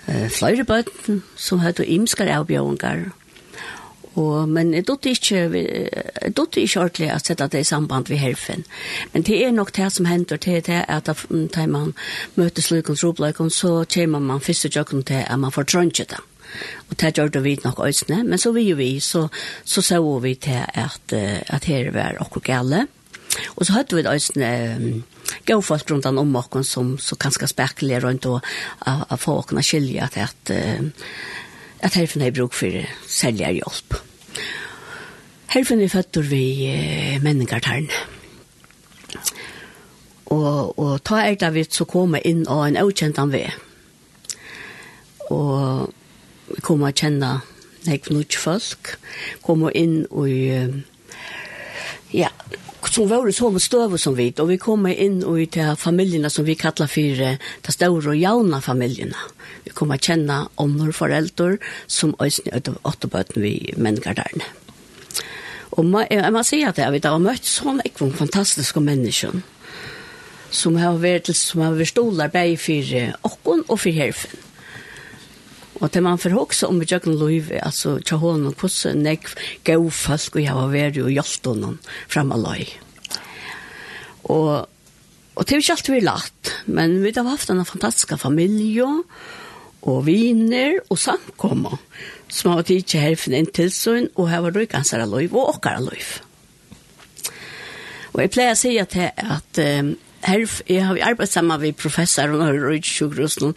uh, 0.07 0.30
flere 0.32 0.64
baden, 0.64 1.20
som 1.36 1.59
hadde 1.59 1.86
imskar 1.86 2.32
avgjøringer, 2.32 3.09
Og, 4.20 4.49
men 4.49 4.74
jeg 4.74 4.86
dotter 4.88 5.09
ikke, 5.09 5.39
jeg 5.53 6.34
dotter 6.38 6.61
ikke 6.61 6.82
ordentlig 6.84 7.09
at 7.09 7.26
sette 7.26 7.47
det 7.49 7.64
i 7.64 7.68
samband 7.68 8.11
med 8.11 8.22
herfen. 8.22 8.66
Men 9.14 9.26
det 9.26 9.39
er 9.41 9.55
nok 9.55 9.74
det 9.76 9.89
som 9.93 10.05
hender 10.05 10.38
til 10.38 10.61
det 10.66 10.84
at 10.88 11.09
da 11.09 11.66
man 11.66 11.95
møter 12.36 12.61
slukens 12.61 13.03
robløkken, 13.03 13.49
så 13.49 13.86
kommer 13.93 14.20
man 14.20 14.41
først 14.41 14.70
og 14.70 14.78
jøkken 14.78 15.03
til 15.03 15.26
at 15.26 15.39
man 15.39 15.51
får 15.51 15.70
trønge 15.74 16.05
det. 16.05 16.22
Og 16.89 16.99
det 17.01 17.16
gjør 17.18 17.32
det 17.34 17.43
vi 17.43 17.59
nok 17.64 17.80
øyne, 17.82 18.24
men 18.24 18.38
så 18.38 18.51
vi 18.53 18.68
jo 18.70 18.76
vi, 18.78 18.99
så, 18.99 19.28
så 19.66 19.82
så 19.82 20.20
vi 20.20 20.36
til 20.36 20.61
at, 20.68 21.14
at 21.14 21.66
her 21.66 21.91
var 21.91 22.20
akkurat 22.20 22.43
gale. 22.43 22.88
Og 23.55 23.66
så 23.66 23.74
hadde 23.74 23.95
vi 23.95 24.05
øyne 24.05 24.78
um, 24.78 25.03
gå 25.47 25.61
folk 25.61 25.91
rundt 25.91 26.05
om 26.05 26.36
oss 26.36 26.70
som 26.70 26.97
så 26.97 27.16
ganske 27.16 27.47
spekler 27.47 28.03
rundt 28.03 28.26
og 28.26 29.20
få 29.20 29.39
åkne 29.39 29.64
skilje 29.64 30.07
til 30.14 30.20
at, 30.20 30.51
at 30.51 30.91
at 31.84 31.97
herfen 31.99 32.23
har 32.23 32.31
bruk 32.31 32.55
for 32.55 32.84
særlig 33.07 33.59
hjelp. 33.59 33.97
Herfen 35.53 35.81
er 35.84 35.91
født 35.91 36.21
vi 36.31 36.43
eh, 36.71 37.21
menningartarn. 37.21 37.89
Og, 40.34 40.79
og 40.79 41.03
ta 41.05 41.19
er 41.21 41.36
det 41.38 41.51
vi 41.53 41.65
så 41.69 41.86
komme 41.86 42.23
inn 42.25 42.47
av 42.49 42.63
en 42.65 42.79
avkjent 42.79 43.19
han 43.21 43.34
ved. 43.34 43.51
Og 45.29 45.91
vi 46.49 46.63
kommer 46.65 46.89
å 46.89 46.97
kjenne 46.97 47.36
nek 47.86 48.09
nok 48.09 48.39
folk. 48.39 48.95
Komme 49.45 49.69
inn 49.77 50.05
og 50.09 50.31
ja, 52.13 52.31
som 52.89 53.09
var 53.09 53.25
det 53.25 53.36
som 53.36 53.59
støve 53.59 53.97
som 53.97 54.15
vi, 54.17 54.34
og 54.39 54.49
vi 54.49 54.57
kom 54.57 54.86
inn 54.88 55.21
i 55.23 55.45
til 55.45 55.75
familiene 55.79 56.29
som 56.29 56.45
vi 56.45 56.55
kallar 56.59 56.89
for 56.91 57.23
de 57.23 57.71
store 57.75 58.11
og 58.11 58.19
jauna 58.19 58.59
familiene. 58.61 59.17
Vi 59.63 59.71
kom 59.71 59.93
å 59.93 59.99
kjenne 59.99 60.43
ånder 60.59 60.91
foreldre 60.91 61.57
som 61.88 62.15
øyne 62.19 62.75
åttebøten 62.84 63.41
vi 63.43 63.73
mennesker 63.77 64.17
der. 64.19 64.47
Og 65.73 65.86
man, 65.86 66.05
jeg 66.11 66.34
må 66.34 66.43
si 66.45 66.61
at 66.65 66.77
jeg 66.77 66.93
vet, 66.93 67.05
har 67.09 67.21
møtt 67.21 67.47
sånne 67.47 67.86
ekvom 67.88 68.13
fantastiske 68.13 68.81
mennesker 68.84 69.39
som 70.53 70.75
har 70.77 70.99
vært, 71.01 71.31
som 71.34 71.63
har 71.65 71.73
vært 71.73 71.95
stoler 71.95 72.29
bare 72.34 72.57
for 72.61 72.97
åkken 73.29 73.63
og 73.67 73.79
for 73.79 73.95
herfen. 73.95 74.41
Og 75.82 75.89
det 75.93 76.03
man 76.05 76.19
får 76.21 76.36
også 76.38 76.69
om 76.69 76.82
i 76.82 76.88
Jøkken 76.88 77.15
liv, 77.17 77.49
altså 77.59 77.97
til 78.05 78.21
hånden, 78.21 78.53
hvordan 78.53 79.05
jeg 79.07 79.19
gav 79.65 79.89
folk 79.91 80.36
og 80.38 80.43
jeg 80.43 80.57
var 80.57 80.74
veri 80.74 81.01
og 81.01 81.13
hjelpte 81.13 81.53
honom 81.53 81.80
frem 82.07 82.34
av 82.36 82.43
løy. 82.43 82.67
Og, 84.32 84.51
og 85.36 85.47
det 85.47 85.55
er 85.55 85.63
ikke 85.63 85.78
alltid 85.78 85.95
vi 85.95 86.03
lagt, 86.05 86.51
men 86.65 86.99
vi 87.03 87.13
har 87.15 87.28
haft 87.28 87.49
en 87.49 87.65
fantastisk 87.65 88.13
familie 88.21 88.86
og 89.84 90.05
viner 90.05 90.78
og 90.88 90.99
samkommer 91.01 91.82
som 92.32 92.51
har 92.51 92.61
vært 92.61 92.78
ikke 92.78 93.01
herfen 93.03 93.36
inn 93.38 93.49
tilsyn 93.53 94.07
og 94.15 94.30
her 94.32 94.45
var 94.45 94.55
røykansere 94.55 95.09
løy 95.09 95.28
og 95.28 95.57
åkere 95.57 95.84
løy. 95.84 96.05
Og 98.13 98.21
jeg 98.21 98.32
pleier 98.34 98.53
å 98.53 98.59
si 98.59 98.76
at, 98.82 98.95
at 99.17 99.61
um, 99.82 99.93
her, 100.24 100.45
jeg 100.69 100.86
har 100.86 100.99
arbeidet 101.01 101.34
sammen 101.34 101.61
med 101.61 101.78
professor 101.80 102.34
og 102.34 102.41
røydsjukrosen, 102.63 103.53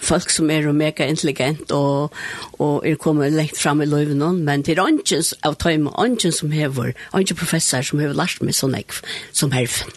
folk 0.00 0.30
som 0.30 0.50
er 0.50 0.72
mega 0.72 1.06
intelligent 1.06 1.72
og, 1.72 2.14
og 2.58 2.86
er 2.86 2.98
kommet 3.00 3.32
lengt 3.32 3.58
fram 3.58 3.82
i 3.82 3.88
løyven, 3.88 4.24
men 4.44 4.62
det 4.62 4.78
er 4.78 4.88
ikke 4.88 5.22
av 5.44 5.58
tøyme, 5.60 5.92
ikke 6.06 6.32
som 6.32 6.52
hever, 6.52 6.94
ikke 7.18 7.38
professor 7.38 7.82
som 7.82 8.02
hever 8.02 8.16
lært 8.16 8.42
meg 8.42 8.56
sånn 8.56 8.76
ekv, 8.78 9.02
som 9.32 9.52
herfen. 9.52 9.92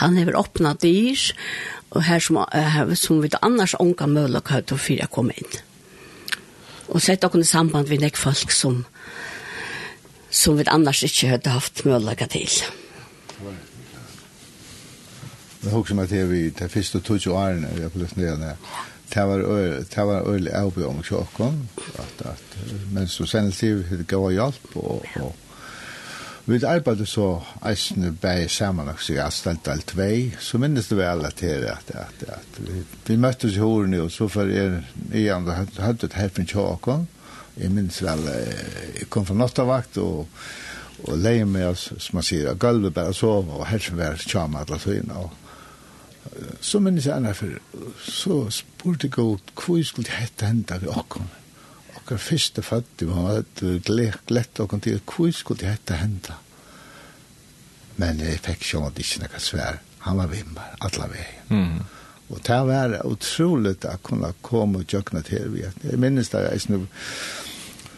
Han 0.00 0.16
hever 0.18 0.36
åpnet 0.36 0.82
dyr, 0.82 1.30
og 1.90 2.04
her 2.06 2.22
som, 2.22 2.38
her, 2.52 2.94
som 2.94 3.22
vi 3.22 3.30
annars 3.42 3.74
unga 3.80 4.06
mulighet 4.06 4.68
til 4.68 4.78
å 4.78 4.82
fyre 4.82 5.08
komme 5.10 5.34
inn. 5.36 5.58
Og 6.90 7.02
sett 7.02 7.22
dere 7.22 7.40
i 7.40 7.46
samband 7.46 7.90
med 7.90 8.02
nekk 8.02 8.18
folk 8.18 8.52
som, 8.54 8.84
som 10.30 10.58
vi 10.58 10.66
annars 10.70 11.02
ikke 11.06 11.34
hadde 11.34 11.54
haft 11.54 11.84
mulighet 11.86 12.34
til. 12.34 12.62
Men 15.60 15.74
hugsa 15.74 15.96
meg 15.96 16.08
til 16.08 16.28
vi, 16.30 16.46
de 16.56 16.68
første 16.72 17.00
20 17.04 17.34
årene 17.36 17.74
vi 17.74 17.84
har 17.84 17.92
blitt 17.92 18.16
var 18.16 19.42
der, 19.42 19.84
det 19.90 20.06
var 20.06 20.28
øyelig 20.28 20.52
arbeid 20.54 20.86
om 20.86 21.02
kjøkken, 21.02 21.68
at, 21.98 22.26
at, 22.30 22.58
men 22.92 23.08
så 23.08 23.26
senere 23.26 23.52
til 23.52 23.84
vi 23.90 24.04
gav 24.06 24.30
hjelp, 24.30 24.76
og, 24.76 25.04
og 25.20 25.34
vi 26.46 26.60
arbeidde 26.64 27.06
så 27.06 27.40
eisene 27.66 28.12
bei 28.22 28.46
sammen, 28.48 28.88
og 28.88 29.02
så 29.02 29.16
jeg 29.16 29.32
stelt 29.34 29.68
alt 29.68 29.96
vei, 29.98 30.30
så 30.38 30.58
minnes 30.62 30.88
det 30.88 30.98
vel 30.98 31.26
at 31.26 31.42
det 31.42 31.58
at, 31.68 31.90
at, 31.90 32.24
at 32.38 32.60
vi, 32.62 32.84
vi 33.06 33.16
møttes 33.16 33.58
i 33.58 33.60
hårene, 33.60 34.00
og 34.06 34.10
så 34.14 34.28
for 34.28 34.46
er, 34.46 34.80
jeg 35.12 35.42
hadde 35.82 36.06
et 36.06 36.18
herfen 36.18 36.46
kjøkken, 36.46 37.08
jeg 37.58 37.70
minnes 37.74 38.02
vel, 38.02 38.24
jeg 38.30 39.10
kom 39.10 39.26
fra 39.26 39.34
nattavakt, 39.34 39.98
og 39.98 40.28
og 41.08 41.16
leie 41.16 41.46
meg, 41.48 41.76
som 41.78 42.18
man 42.18 42.26
sier, 42.26 42.50
av 42.50 42.58
gulvet 42.60 42.94
bare 42.96 43.14
sov, 43.16 43.48
og 43.48 43.66
helst 43.70 43.94
var 43.96 44.20
tjama 44.20 44.64
alle 44.64 44.78
tøyene, 44.80 45.16
og 45.16 45.49
så 46.60 46.80
minnes 46.82 47.06
jeg 47.06 47.16
henne 47.16 47.34
for, 47.34 47.54
så 48.04 48.42
spurte 48.52 49.08
jeg 49.08 49.16
godt, 49.16 49.52
hvor 49.56 49.80
skulle 49.86 50.08
det 50.10 50.18
hette 50.20 50.48
henda 50.50 50.78
vi 50.82 50.90
okkom? 50.92 51.28
Okkar 52.00 52.20
første 52.22 52.62
fattig, 52.64 53.08
man 53.08 53.26
var 53.26 53.40
et 53.42 54.24
glett 54.28 54.60
okkom 54.60 54.82
til, 54.84 55.00
hvor 55.04 55.30
skulle 55.34 55.62
det 55.62 55.72
hette 55.74 55.98
henda? 56.00 56.36
Men 58.00 58.20
jeg 58.22 58.40
fikk 58.44 58.62
sjån 58.64 58.90
at 58.90 59.00
ikke 59.00 59.24
noe 59.24 59.40
svær, 59.42 59.80
han 60.04 60.20
var 60.20 60.30
vimmar, 60.30 60.76
alla 60.86 61.08
vei. 61.10 61.26
Mm. 61.50 61.80
Og 62.30 62.38
det 62.46 62.60
var 62.68 62.94
utroligt 63.08 63.88
å 63.88 63.96
kunne 64.06 64.30
komme 64.44 64.84
og 64.84 64.92
jøkna 64.94 65.24
til 65.26 65.50
vi. 65.56 65.64
Jeg 65.66 65.98
minnes 66.00 66.30
det, 66.30 66.44
jeg 66.46 66.62
snu, 66.62 66.86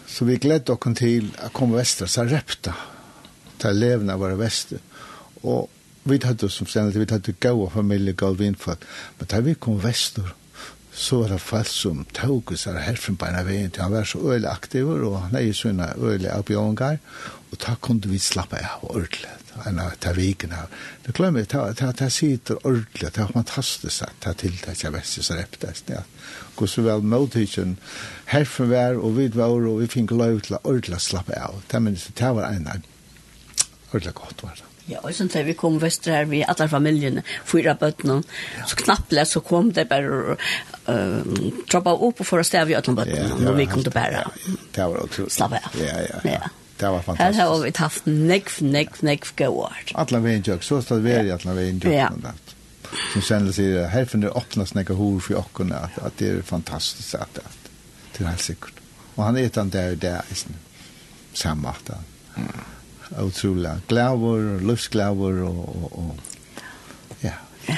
så 0.08 0.26
vi 0.28 0.40
gledde 0.40 0.74
okkom 0.74 0.96
til 0.98 1.28
å 1.42 1.52
komme 1.54 1.78
vestra, 1.78 2.08
så 2.08 2.24
repta, 2.28 2.72
ta 3.60 3.70
levna 3.76 4.16
våre 4.20 4.38
vestra, 4.40 4.80
og 5.42 5.68
vi 6.04 6.18
hadde 6.24 6.50
som 6.50 6.66
stedet, 6.66 6.98
vi 6.98 7.06
hadde 7.10 7.34
gau 7.40 7.66
og 7.66 7.72
familie 7.76 8.16
gau 8.18 8.34
vinfatt, 8.34 8.86
men 9.18 9.28
da 9.30 9.40
vi 9.40 9.54
kom 9.54 9.82
vestur, 9.82 10.34
så 10.92 11.22
var 11.22 11.28
det 11.32 11.38
folk 11.40 11.68
som 11.72 12.02
tog 12.12 12.52
oss 12.52 12.66
her 12.68 12.80
herfra 12.84 13.14
på 13.16 13.28
en 13.28 13.38
av 13.38 13.46
veien 13.48 13.70
til 13.72 13.84
han 13.84 13.94
var 13.94 14.08
så 14.08 14.18
øyelig 14.20 14.50
aktiv, 14.50 14.88
og 14.88 15.20
han 15.22 15.38
er 15.38 15.46
jo 15.46 15.54
sånne 15.56 15.94
øyelig 15.96 16.28
avbjørngar, 16.34 16.98
og 17.52 17.60
da 17.64 17.76
kunne 17.80 18.10
vi 18.10 18.18
slappe 18.20 18.60
av 18.60 18.84
ordentlig, 18.90 19.30
en 19.68 19.80
av 19.80 19.94
ta 20.00 20.12
viken 20.16 20.52
av. 20.56 20.72
Det 21.04 21.14
glemmer 21.16 21.46
jeg, 21.46 21.76
det 21.98 22.10
sitter 22.12 22.60
ordentlig, 22.60 23.12
det 23.12 23.22
er 23.24 23.32
fantastisk 23.32 24.04
at 24.04 24.26
det 24.26 24.34
tiltak 24.42 24.84
jeg 24.84 24.92
vet, 24.92 25.08
så 25.08 25.38
reptes 25.38 25.84
det, 25.88 26.02
Gå 26.56 26.66
så 26.68 26.84
vel 26.84 27.04
måltidsen 27.08 27.78
herfra 28.28 28.66
var, 28.68 28.98
og 29.00 29.16
vi 29.16 29.30
var, 29.32 29.54
og 29.54 29.80
vi 29.80 29.88
fikk 29.88 30.12
lov 30.12 30.42
til 30.44 30.58
å 30.58 30.64
ordentlig 30.64 31.00
slappe 31.00 31.38
av. 31.40 31.62
Det 31.70 31.80
minnes, 31.80 32.04
det 32.12 32.34
var 32.36 32.50
en 32.50 32.68
av 32.68 32.84
ordentlig 33.92 34.14
godt 34.20 34.44
var 34.44 34.60
det. 34.60 34.71
Ja, 34.90 34.98
og 35.02 35.14
sånn 35.14 35.30
til 35.30 35.44
vi 35.46 35.54
kom 35.58 35.76
vest 35.82 36.08
her, 36.10 36.24
vi 36.30 36.40
alle 36.42 36.66
familiene, 36.70 37.22
fyra 37.46 37.76
bøttene, 37.78 38.18
så 38.66 38.78
knappt 38.80 39.14
så 39.30 39.42
kom 39.46 39.70
det 39.74 39.86
bare 39.90 40.34
og 40.34 41.68
troppa 41.70 41.92
opp 41.94 42.24
og 42.24 42.26
for 42.26 42.42
å 42.42 42.46
stave 42.46 42.74
i 42.74 42.76
alle 42.78 42.96
bøttene, 42.98 43.38
når 43.44 43.60
vi 43.60 43.68
kom 43.70 43.84
til 43.86 43.94
bæra. 43.94 44.24
Det 44.74 44.88
var 44.90 45.04
utrolig. 45.04 45.30
Slapp 45.30 45.54
av. 45.60 45.78
Ja, 45.78 46.00
ja, 46.08 46.18
ja. 46.26 46.50
Det 46.82 46.90
var 46.90 47.04
fantastisk. 47.06 47.38
Her 47.38 47.46
har 47.46 47.62
vi 47.62 47.72
haft 47.78 48.06
nekv, 48.10 48.56
nekv, 48.66 48.98
nekv 49.06 49.32
gård. 49.38 49.92
Alle 50.02 50.22
veien 50.24 50.42
jøk, 50.42 50.66
så 50.66 50.80
stod 50.82 51.04
vi 51.04 51.14
i 51.14 51.30
alle 51.30 51.54
veien 51.54 51.78
jøk. 51.78 51.94
Ja. 51.94 52.08
Som 53.12 53.22
sen 53.24 53.48
sier, 53.54 53.86
her 53.92 54.08
finner 54.10 54.32
det 54.32 54.36
åpnes 54.40 54.74
nekka 54.74 54.96
hår 54.98 55.20
for 55.22 55.44
åkkerne, 55.44 55.78
at, 55.86 56.00
at 56.02 56.18
det 56.18 56.32
er 56.32 56.42
fantastisk 56.46 57.14
at 57.20 57.38
det 57.38 57.46
er. 57.46 57.58
Det 58.12 58.24
er 58.24 58.32
helt 58.32 58.44
sikkert. 58.44 58.82
Og 59.14 59.24
han 59.28 59.38
er 59.38 59.46
etan 59.46 59.70
der 59.72 59.94
og 59.94 60.02
der, 60.02 60.36
samme 61.38 61.70
at 61.70 61.94
han. 61.94 62.10
Mm 62.36 62.81
utrolig 63.20 63.80
glæver, 63.88 64.60
løvsglæver 64.60 65.42
og, 65.42 65.68
og, 65.82 65.98
og 65.98 66.16
ja. 67.22 67.32
Ja. 67.68 67.76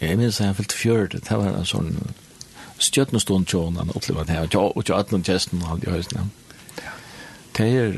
Jeg 0.00 0.18
minns 0.18 0.40
at 0.40 0.46
jeg 0.46 0.56
fyllte 0.56 0.76
fjørt, 0.76 1.12
det 1.12 1.38
var 1.38 1.50
en 1.50 1.68
sånn 1.68 2.14
stjøtnestånd 2.78 3.46
tjån 3.46 3.76
han 3.80 3.92
opplevde 3.94 4.26
det 4.28 4.36
her, 4.36 4.48
og 4.60 4.84
tjå 4.84 4.96
18 4.96 5.24
tjesten 5.24 5.62
og 5.62 5.68
hadde 5.68 5.88
i 5.88 5.94
høysene. 5.94 6.26
Det 7.54 7.68
er, 7.70 7.92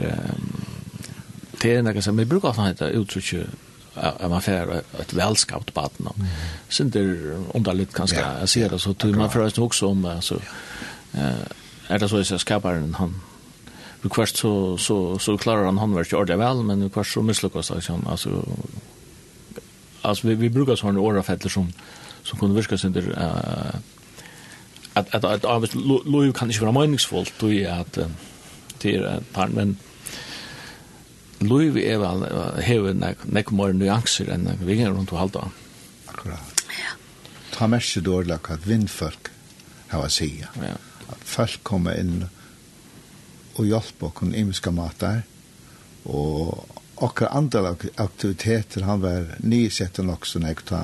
det 1.63 1.71
er 1.73 1.85
noe 1.85 2.03
som, 2.05 2.19
vi 2.19 2.29
bruker 2.29 2.53
alltid 2.53 2.67
hette 2.69 2.91
uttrykket, 3.01 3.63
at 3.97 4.31
man 4.31 4.43
får 4.45 4.83
ett 5.01 5.15
välskapt 5.17 5.75
barn. 5.75 6.09
Mm. 6.17 6.27
Så 6.69 6.85
det 6.85 7.01
er 7.01 7.39
underligt 7.55 7.95
kanske 7.95 8.21
jeg 8.21 8.49
sier 8.49 8.69
det 8.69 8.81
så 8.81 8.93
tror 8.93 9.17
man 9.17 9.31
förresten 9.31 9.63
også 9.63 9.87
om 9.87 10.05
alltså 10.05 10.41
eh 11.15 11.49
är 11.89 11.99
det 11.99 12.09
så 12.09 12.35
att 12.35 12.41
skaparen 12.41 12.95
han 12.95 13.15
Och 14.07 14.13
kvart 14.13 14.29
så 14.29 14.79
så 14.79 15.19
så 15.19 15.39
klarar 15.39 15.65
han 15.65 15.79
handverk 15.79 16.13
ordentligt 16.13 16.39
väl 16.39 16.63
men 16.63 16.83
och 16.83 16.93
kvart 16.93 17.07
så 17.07 17.23
misslyckas 17.23 17.71
han 17.89 18.07
alltså 18.07 18.45
alltså 20.03 20.29
vi 20.29 20.35
vi 20.35 20.51
brukar 20.51 20.77
såna 20.77 21.01
åra 21.01 21.23
fäller 21.23 21.49
som 21.49 21.73
som 22.23 22.39
kunde 22.39 22.57
virka 22.57 22.79
sin 22.79 22.93
där 22.93 23.11
eh 23.19 23.81
att 24.93 25.25
att 25.25 25.45
att 25.45 25.75
Louis 25.75 26.37
kan 26.37 26.51
inte 26.51 26.65
vara 26.65 26.81
meningsfullt 26.81 27.33
då 27.39 27.53
är 27.53 27.81
att 27.81 27.99
det 28.79 28.95
är 28.97 29.21
par 29.33 29.49
men 29.49 29.77
Louis 31.39 31.77
är 31.77 31.99
väl 31.99 32.23
har 32.63 32.95
nek 32.95 33.17
nek 33.25 33.51
mer 33.51 33.73
nyanser 33.73 34.29
än 34.29 34.49
vi 34.65 34.79
kan 34.79 34.97
runt 34.97 35.13
och 35.13 35.19
hålla. 35.19 35.51
Akkurat. 36.07 36.63
Ja. 36.69 36.93
Ta 37.57 37.67
mest 37.67 37.97
dåligt 37.97 38.51
att 38.51 38.67
vindfolk 38.67 39.29
har 39.89 40.03
jag 40.03 40.11
säga. 40.11 40.49
Ja. 40.55 41.13
Folk 41.25 41.63
kommer 41.63 42.01
in 42.01 42.27
og 43.57 43.67
hjelpe 43.67 44.11
oss 44.11 44.23
i 44.27 44.41
imiske 44.41 44.73
mater, 44.73 45.23
og 46.05 46.67
akkurat 47.03 47.37
andre 47.37 47.75
aktiviteter 47.97 48.87
han 48.87 49.03
var 49.03 49.35
nysett 49.45 49.99
nok 49.99 50.27
som 50.27 50.47
jeg 50.47 50.63
ta 50.69 50.83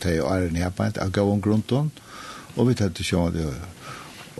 til 0.00 0.22
å 0.22 0.30
ære 0.34 0.50
nedbeint 0.52 0.98
av 0.98 1.12
gåen 1.14 1.40
grunnen, 1.44 1.92
og 2.56 2.68
vi 2.68 2.74
tatt 2.74 2.96
til 2.98 3.16
å 3.16 3.28
det 3.34 3.50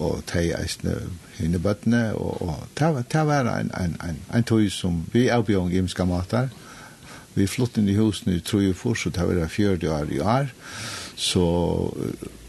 og 0.01 0.23
ta 0.25 0.41
i 0.41 0.53
eisne 0.57 0.95
henne 1.37 1.59
bøttene, 1.61 2.15
og, 2.17 2.41
og 2.41 2.67
ta 2.75 3.25
var 3.29 3.49
en, 3.53 3.71
en, 3.77 3.97
en, 4.01 4.21
en 4.33 4.47
tog 4.49 4.65
som 4.73 5.03
vi 5.13 5.29
avbjørn 5.33 5.73
i 5.73 5.81
imiske 5.81 6.07
mater, 6.09 6.49
vi 7.35 7.47
flott 7.47 7.79
inn 7.79 7.89
i 7.89 7.99
husen 7.99 8.33
i 8.33 8.41
Trojefors, 8.41 9.05
så 9.05 9.13
det 9.15 9.27
var 9.29 9.53
fjörde 9.53 9.91
år 9.93 10.13
i 10.13 10.21
år. 10.21 10.51
Så, 11.17 11.45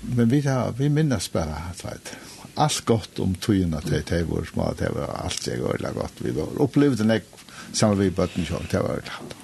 men 0.02 0.32
vi, 0.32 0.42
vi 0.78 0.90
minnes 0.90 1.28
bare, 1.32 1.60
vet 1.84 2.14
allt 2.62 2.86
gott 2.88 3.20
om 3.24 3.34
tøyna 3.42 3.82
til 3.86 4.04
det 4.08 4.22
var 4.30 4.48
små, 4.50 4.72
det 4.80 4.92
var 4.96 5.14
alt 5.24 5.48
jeg 5.48 5.62
var 5.64 5.82
godt. 5.98 6.24
Vi 6.24 6.34
var 6.36 6.62
opplevd 6.64 7.04
en 7.06 7.16
ekk 7.18 7.30
sammen 7.74 8.00
vi 8.00 8.10
bøtten 8.14 8.48
sjål, 8.48 8.68
det 8.72 8.82
var 8.84 9.04
godt. 9.06 9.36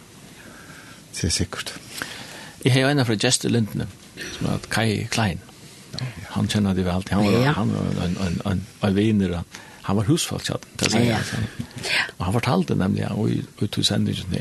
Det 1.17 1.29
er 1.29 1.33
sikkert. 1.33 1.73
Jeg 2.65 2.73
har 2.75 2.91
en 2.91 3.05
fra 3.07 3.15
Jester 3.17 3.49
Lindne 3.53 3.87
som 4.37 4.49
heter 4.49 4.69
Kai 4.73 5.07
Klein. 5.13 5.41
Han 6.35 6.49
kjenner 6.51 6.75
det 6.77 6.85
vel. 6.85 7.05
Han 7.09 7.25
var, 7.25 7.47
han 7.57 7.71
var 7.73 8.03
en, 8.05 8.17
en, 8.21 8.41
en, 8.51 8.63
en 8.85 8.95
viner, 8.97 9.39
han 9.87 9.97
var 9.97 10.09
husfalkjatt, 10.09 10.65
det 10.77 10.91
sier 10.91 11.07
jeg. 11.07 11.45
Og 12.17 12.25
han 12.27 12.35
fortalte 12.35 12.75
nemlig, 12.77 13.07
og 13.15 13.31
ut 13.61 13.77
i 13.79 13.85
sendingen 13.87 14.35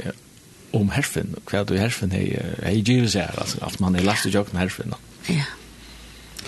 om 0.77 0.91
herfen, 0.93 1.37
hva 1.49 1.62
du 1.64 1.77
herfen 1.79 2.12
er, 2.16 2.57
er 2.59 2.74
i 2.74 2.83
gyres 2.85 3.14
her, 3.16 3.33
altså, 3.41 3.62
at 3.64 3.79
man 3.81 3.97
er 3.97 4.05
last 4.05 4.27
i 4.27 4.35
jøkken 4.35 4.59
herfen. 4.59 4.93
Ja. 5.31 5.47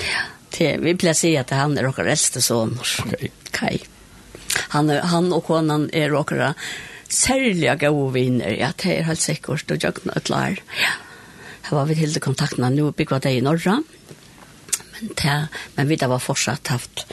Ja. 0.03 0.25
Det, 0.51 0.77
vi 0.81 0.95
pleier 0.95 1.17
å 1.17 1.19
si 1.19 1.37
at 1.37 1.51
han 1.51 1.79
er 1.79 1.87
och 1.87 1.99
eldste 1.99 2.43
son. 2.43 2.79
Okej. 3.05 3.31
Kai. 3.51 3.79
Han 4.75 4.91
han 4.91 5.33
och 5.33 5.45
konan 5.45 5.91
är 5.93 6.15
och 6.15 6.33
særlig 7.09 7.81
gode 7.81 8.13
vänner. 8.13 8.51
Ja, 8.51 8.73
det 8.77 8.99
är 8.99 9.03
helt 9.03 9.21
sikkert 9.21 9.71
og 9.71 9.85
jag 9.85 10.17
et 10.17 10.29
lær. 10.29 10.63
Ja. 10.83 10.95
Her 11.63 11.77
var 11.77 11.87
vi 11.87 11.95
helt 11.95 12.15
det 12.15 12.21
kontaktene. 12.21 12.71
Nå 12.71 12.93
kvar 12.93 13.21
det 13.21 13.33
i 13.33 13.41
norra. 13.41 13.83
Men 15.01 15.11
det, 15.17 15.49
men 15.75 15.89
vi 15.89 15.97
där 15.97 16.09
var 16.09 16.19
fortsatt 16.19 16.67
haft. 16.67 17.07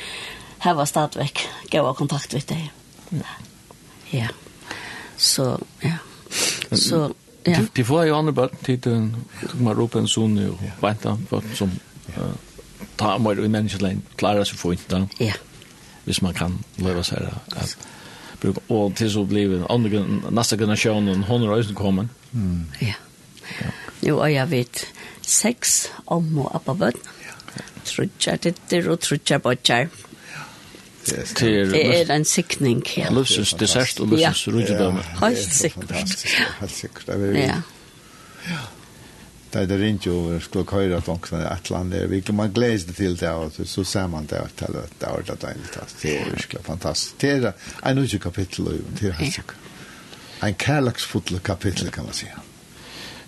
Här 0.59 0.73
var 0.73 0.85
stadigvæk 0.85 1.47
goda 1.71 1.93
kontakt 1.93 2.33
med 2.33 2.43
det. 2.47 2.69
Ja. 3.09 3.35
ja. 4.09 4.27
Så 5.17 5.59
ja. 5.79 5.97
Så 6.71 7.13
ja. 7.43 7.57
De, 7.59 7.67
de 7.73 7.83
får 7.83 8.05
jo 8.05 8.15
andre 8.17 8.33
bøtten 8.33 8.63
til 8.65 8.79
den. 8.81 9.15
Du 9.41 9.63
man 9.63 9.75
ropar 9.77 9.99
en 9.99 10.07
son 10.07 10.35
nu. 10.35 10.57
Vänta, 10.81 11.17
vad 11.29 11.43
som 11.53 11.71
Ja 12.15 12.21
ta 12.97 13.17
mer 13.17 13.39
i 13.43 13.49
menneskelein, 13.51 14.03
klara 14.19 14.45
seg 14.45 14.59
for 14.59 14.75
ikke, 14.75 15.05
ja. 15.19 15.35
hvis 16.05 16.21
man 16.25 16.35
kan 16.37 16.59
løyva 16.77 17.03
seg 17.05 17.25
her. 17.25 17.39
At, 17.61 17.77
og 18.69 18.95
til 18.95 19.11
så 19.11 19.23
blir 19.25 19.65
andre, 19.71 20.03
neste 20.31 20.57
generasjonen, 20.57 21.23
hun 21.23 21.43
er 21.43 21.55
også 21.55 21.73
kommet. 21.73 22.07
Mm. 22.31 22.65
Ja. 22.81 22.95
ja. 23.61 23.73
Jo, 24.05 24.19
og 24.19 24.33
jeg 24.33 24.51
vet, 24.51 24.85
seks 25.25 25.87
om 26.05 26.27
og 26.43 26.51
appa 26.55 26.75
bøtt, 26.77 26.99
trutja 27.85 28.35
titter 28.41 28.89
og 28.91 28.99
trutja 29.05 29.39
bøtjar. 29.41 29.89
Til, 31.05 31.69
det 31.69 31.81
er 31.85 32.09
en 32.15 32.25
sikning, 32.25 32.81
ja. 32.97 33.11
Løsens 33.13 33.53
dessert 33.59 33.99
og 34.01 34.09
løsens 34.15 34.47
rujtidømme. 34.49 35.03
Ja, 35.05 35.27
helt 35.27 35.53
sikkert. 35.53 35.91
Helt 36.59 36.73
sikkert, 36.73 37.07
det 37.07 37.29
er 37.29 37.39
Ja. 37.39 37.59
Ja 38.45 38.63
er 39.55 39.65
det 39.65 39.87
inte 39.89 40.09
över 40.09 40.39
skulle 40.39 40.65
köra 40.65 40.97
att 40.97 41.07
också 41.07 41.35
ett 41.35 41.69
land 41.69 41.91
där 41.91 42.07
vi 42.07 42.23
man 42.31 42.53
gleder 42.53 42.77
seg 42.77 42.95
til 42.95 43.15
det 43.19 43.29
og 43.29 43.51
så 43.65 43.83
ser 43.83 44.07
man 44.07 44.25
det 44.25 44.37
att 44.37 44.57
det 44.57 45.07
har 45.07 45.21
det 45.21 45.41
deilig, 45.41 45.69
det 46.01 46.19
er 46.19 46.25
virkelig 46.29 46.61
fantastisk. 46.63 47.21
det 47.21 47.45
er 47.45 47.51
en 47.85 47.95
ny 47.95 48.07
kapitel 48.07 48.67
och 48.67 48.73
det 49.01 49.15
sikkert. 49.19 49.55
en 50.43 50.55
kärleksfull 50.55 51.39
kapittel, 51.39 51.91
kan 51.91 52.03
man 52.03 52.13
si. 52.13 52.25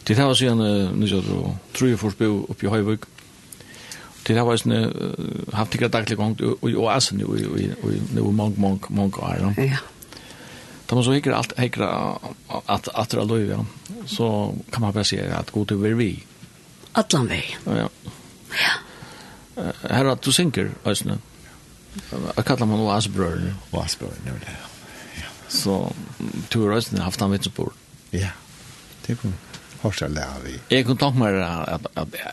det 0.07 0.17
har 0.17 0.25
var 0.25 0.43
en 0.43 0.99
nu 0.99 1.07
så 1.07 1.21
tror 1.73 1.89
jag 1.89 1.99
förspel 1.99 2.27
upp 2.49 2.63
i 2.63 2.67
Höjvik 2.67 2.99
det 4.27 4.37
har 4.37 4.45
varit 4.45 4.65
en 4.65 4.93
haft 5.53 5.71
det 5.71 5.87
dagliga 5.87 6.15
gång 6.15 6.37
och 6.61 6.69
och 6.73 6.91
alltså 6.91 7.15
nu 7.15 7.23
och 7.25 7.37
nu 8.13 8.21
många 8.21 8.53
många 8.57 8.79
många 8.89 9.17
år 9.17 9.53
ja. 9.57 9.77
Da 10.87 10.95
man 10.95 11.03
så 11.03 11.11
hikker 11.11 11.33
alt 11.35 11.53
hikker 11.59 11.83
at 12.67 12.89
at 12.93 13.11
det 13.11 13.19
er 13.19 13.25
lov, 13.25 13.39
ja. 13.39 13.65
Så 14.07 14.55
kan 14.71 14.81
man 14.81 14.93
bara 14.93 15.03
si 15.03 15.17
at 15.19 15.51
god 15.51 15.71
över 15.71 15.93
vi. 15.93 16.23
Allan 16.93 17.27
väg. 17.27 17.57
Ja. 17.65 17.89
Ja. 19.55 19.71
Herra, 19.89 20.15
du 20.15 20.31
synker 20.31 20.71
ösnen. 20.85 21.21
Jag 22.35 22.45
kallar 22.45 22.65
man 22.65 22.79
Oasbrörn. 22.79 23.53
Oasbrörn, 23.71 24.13
det 24.25 24.31
var 24.31 24.39
det. 24.39 24.57
Så 25.47 25.93
tur 26.49 26.73
ösnen 26.73 27.01
haft 27.01 27.19
han 27.19 27.31
vitsbord. 27.31 27.73
Ja. 28.11 28.29
Det 29.05 29.15
kom 29.15 29.33
hårt 29.81 30.01
att 30.01 30.11
lära 30.11 30.33
vi. 30.45 30.75
Jag 30.75 30.85
kan 30.85 30.97
tänka 30.97 31.19
mig 31.19 31.43
att, 31.43 31.85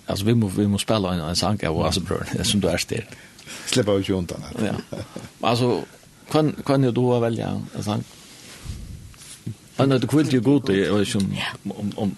alltså, 0.06 0.24
vi 0.24 0.34
måste 0.34 0.60
vi 0.60 0.66
må 0.66 0.78
spela 0.78 1.14
en, 1.14 1.20
en 1.20 1.36
sang 1.36 1.58
av 1.66 1.76
Oasbrörn 1.76 2.44
som 2.44 2.60
du 2.62 2.68
är 2.68 2.76
still. 2.78 3.04
Släppa 3.66 3.92
ut 3.92 4.08
ju 4.08 4.14
undan. 4.14 4.42
Ja. 4.58 5.00
Alltså, 5.40 5.84
kan, 6.30 6.56
kan 6.66 6.82
du 6.82 6.90
då 6.90 7.18
välja 7.18 7.62
en 7.76 7.84
sang? 7.84 8.04
Ja. 8.08 8.23
Anna, 9.78 9.98
du 9.98 10.06
kvilt 10.06 10.32
jo 10.32 10.40
god 10.44 10.70
i, 10.70 10.84
og 10.88 11.00
ikke 11.02 11.18
om... 11.64 11.92
om, 11.96 12.16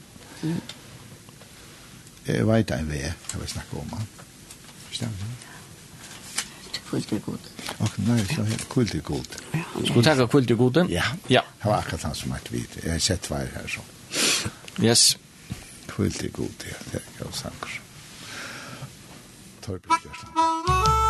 Jeg 2.27 2.47
vet 2.47 2.71
en 2.75 2.89
vei, 2.91 2.99
jeg 3.07 3.41
vil 3.41 3.49
snakke 3.49 3.79
om 3.81 3.93
han. 3.95 4.09
Stemmer 4.91 5.17
det? 5.23 5.47
Kvilt 6.87 7.13
jo 7.13 7.19
god. 7.25 7.49
Ok, 7.81 7.97
nei, 8.07 8.19
så 8.31 8.45
kvilt 8.71 8.95
jo 8.95 9.01
god. 9.05 9.39
Skal 9.55 9.97
du 9.97 10.03
takke 10.03 10.27
kvilt 10.31 10.51
jo 10.51 10.57
god? 10.57 10.83
Ja. 10.91 11.07
ja. 11.31 11.43
Det 11.63 11.71
var 11.71 11.79
akkurat 11.79 12.03
han 12.03 12.15
som 12.15 12.35
er 12.37 12.51
vidt. 12.51 12.79
Jeg 12.83 12.93
har 12.93 13.03
sett 13.03 13.27
hver 13.31 13.49
her 13.55 13.67
så. 13.71 13.83
Yes. 14.83 15.09
Kvilt 15.89 16.23
jo 16.23 16.31
god, 16.43 16.69
ja. 16.69 16.79
Det 16.93 17.03
er 17.03 17.25
jo 17.25 17.33
sanger. 17.35 17.81
Torbjørn 19.67 20.01
Gjersen. 20.05 21.06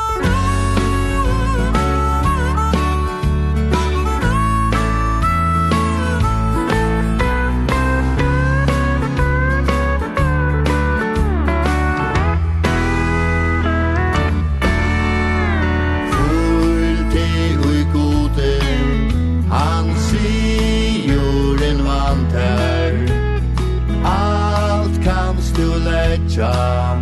jam 26.37 27.01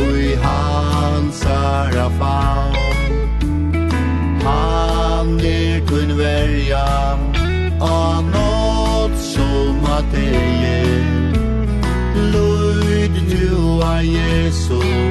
Ui 0.00 0.36
hans 0.44 1.42
hansara 1.44 2.08
faun. 2.18 2.74
Han 4.46 5.40
er 5.40 5.80
kun 5.88 6.18
verja 6.18 6.86
A 7.80 8.20
nåt 8.34 9.18
som 9.32 9.84
at 9.98 10.14
eie 10.14 10.82
Lyd 12.32 13.14
du 13.32 13.80
a 13.82 13.96
Jesus. 14.02 15.05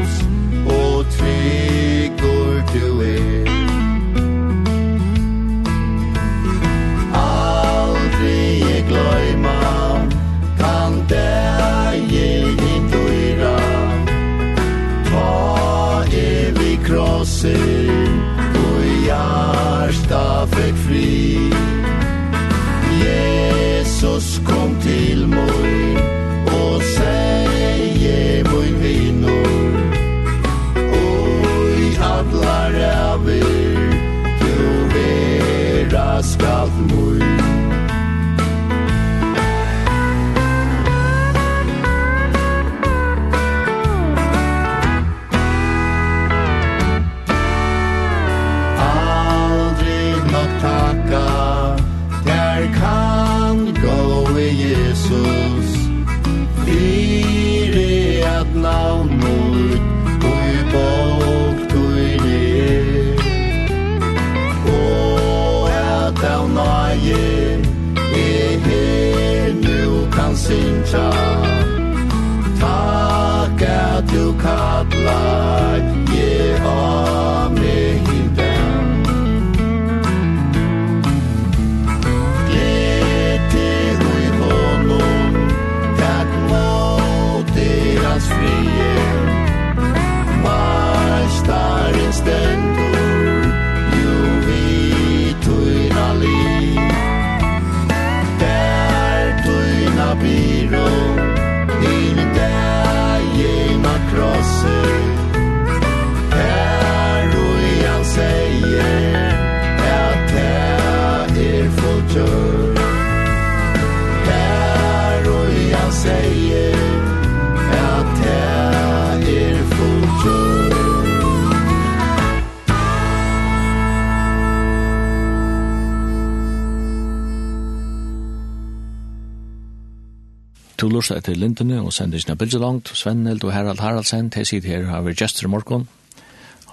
to 130.78 130.89
lursa 130.91 131.17
etter 131.19 131.38
Lindene 131.39 131.80
og 131.82 131.93
sender 131.93 132.19
sina 132.19 132.36
bilder 132.39 132.59
langt. 132.59 132.91
Svenneld 132.95 133.43
og 133.43 133.53
Harald 133.53 133.80
Haraldsen, 133.80 134.30
de 134.30 134.45
sitter 134.45 134.69
her 134.69 134.89
har 134.89 135.01
vi 135.01 135.15
gestur 135.15 135.47
i 135.47 135.51
morgon, 135.51 135.88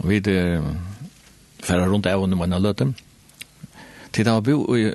Og 0.01 0.09
vi 0.09 0.17
er 0.17 0.63
færre 1.63 1.89
rundt 1.89 2.07
av 2.07 2.23
under 2.23 2.37
mange 2.37 2.59
løte. 2.59 2.95
Tid 4.13 4.29
av 4.29 4.43
bo 4.43 4.75
i 4.77 4.91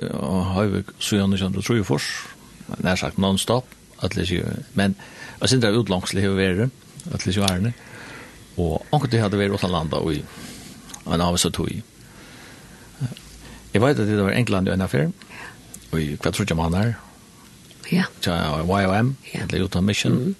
Høyvik, 0.54 0.92
vi 1.10 1.18
og 1.20 1.64
tror 1.64 1.76
jo 1.76 1.84
fors. 1.84 2.08
Nær 2.78 2.96
sagt 2.96 3.18
non-stop. 3.18 3.64
Men 4.74 4.94
jeg 5.40 5.48
synes 5.48 5.62
det 5.62 5.70
er 5.70 5.78
utlangslig 5.78 6.28
å 6.28 6.36
være. 6.36 6.70
Atlis 7.14 7.36
jo 7.36 7.42
ærene. 7.42 7.72
Og 8.58 8.84
anker 8.92 9.08
det 9.08 9.20
hadde 9.22 9.38
vært 9.38 9.54
åttan 9.54 9.70
landa 9.70 9.96
og 9.96 10.14
i. 10.14 10.22
Og 11.06 11.14
en 11.14 11.20
av 11.20 11.34
oss 11.34 11.46
og 11.46 11.54
tog 11.54 11.70
i. 11.70 11.82
Jeg 13.72 13.82
vet 13.82 13.98
at 13.98 14.06
det 14.06 14.22
var 14.22 14.34
England 14.34 14.68
i 14.68 14.72
en 14.72 14.82
affær. 14.82 15.10
Og 15.92 16.00
i 16.00 16.16
hva 16.16 16.30
tror 16.30 16.46
jeg 16.48 16.58
man 16.58 16.74
er. 16.74 16.96
Ja. 17.92 18.08
Ja, 18.24 18.58
YOM, 18.62 19.16
eller 19.32 19.64
Utah 19.64 19.82
Mission. 19.82 20.12
Mm. 20.12 20.34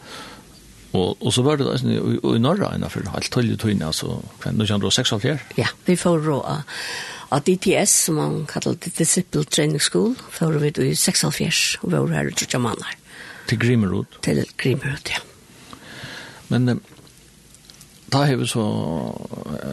Og, 0.92 1.16
og 1.20 1.32
så 1.32 1.42
var 1.44 1.56
det 1.56 1.68
altså, 1.70 1.88
i, 1.88 2.36
i 2.36 2.40
Norra 2.40 2.72
innenfor 2.74 3.08
halvt 3.12 3.32
tølge 3.32 3.56
tøyne, 3.60 3.86
altså 3.86 4.22
1906 4.46 5.12
Ja, 5.58 5.68
vi 5.86 5.96
får 5.96 6.22
rå 6.24 6.40
av 7.28 7.42
DTS, 7.44 7.92
som 8.06 8.16
man 8.16 8.46
kallar 8.48 8.78
det 8.80 8.94
Disciple 8.96 9.44
Training 9.44 9.80
School, 9.80 10.14
får 10.32 10.56
vi 10.62 10.72
i 10.88 10.94
76 10.96 11.78
og 11.82 11.92
vi 11.92 11.98
var 11.98 12.14
her 12.16 12.30
i 12.30 12.32
Trudjamanar. 12.32 12.94
Til 13.48 13.58
Grimerud? 13.60 14.16
Til 14.24 14.44
Grimerud, 14.56 15.12
ja. 15.12 15.20
Men 16.48 16.68
eh, 16.68 16.80
da 18.08 18.24
har 18.24 18.40
vi 18.40 18.48
så, 18.48 18.64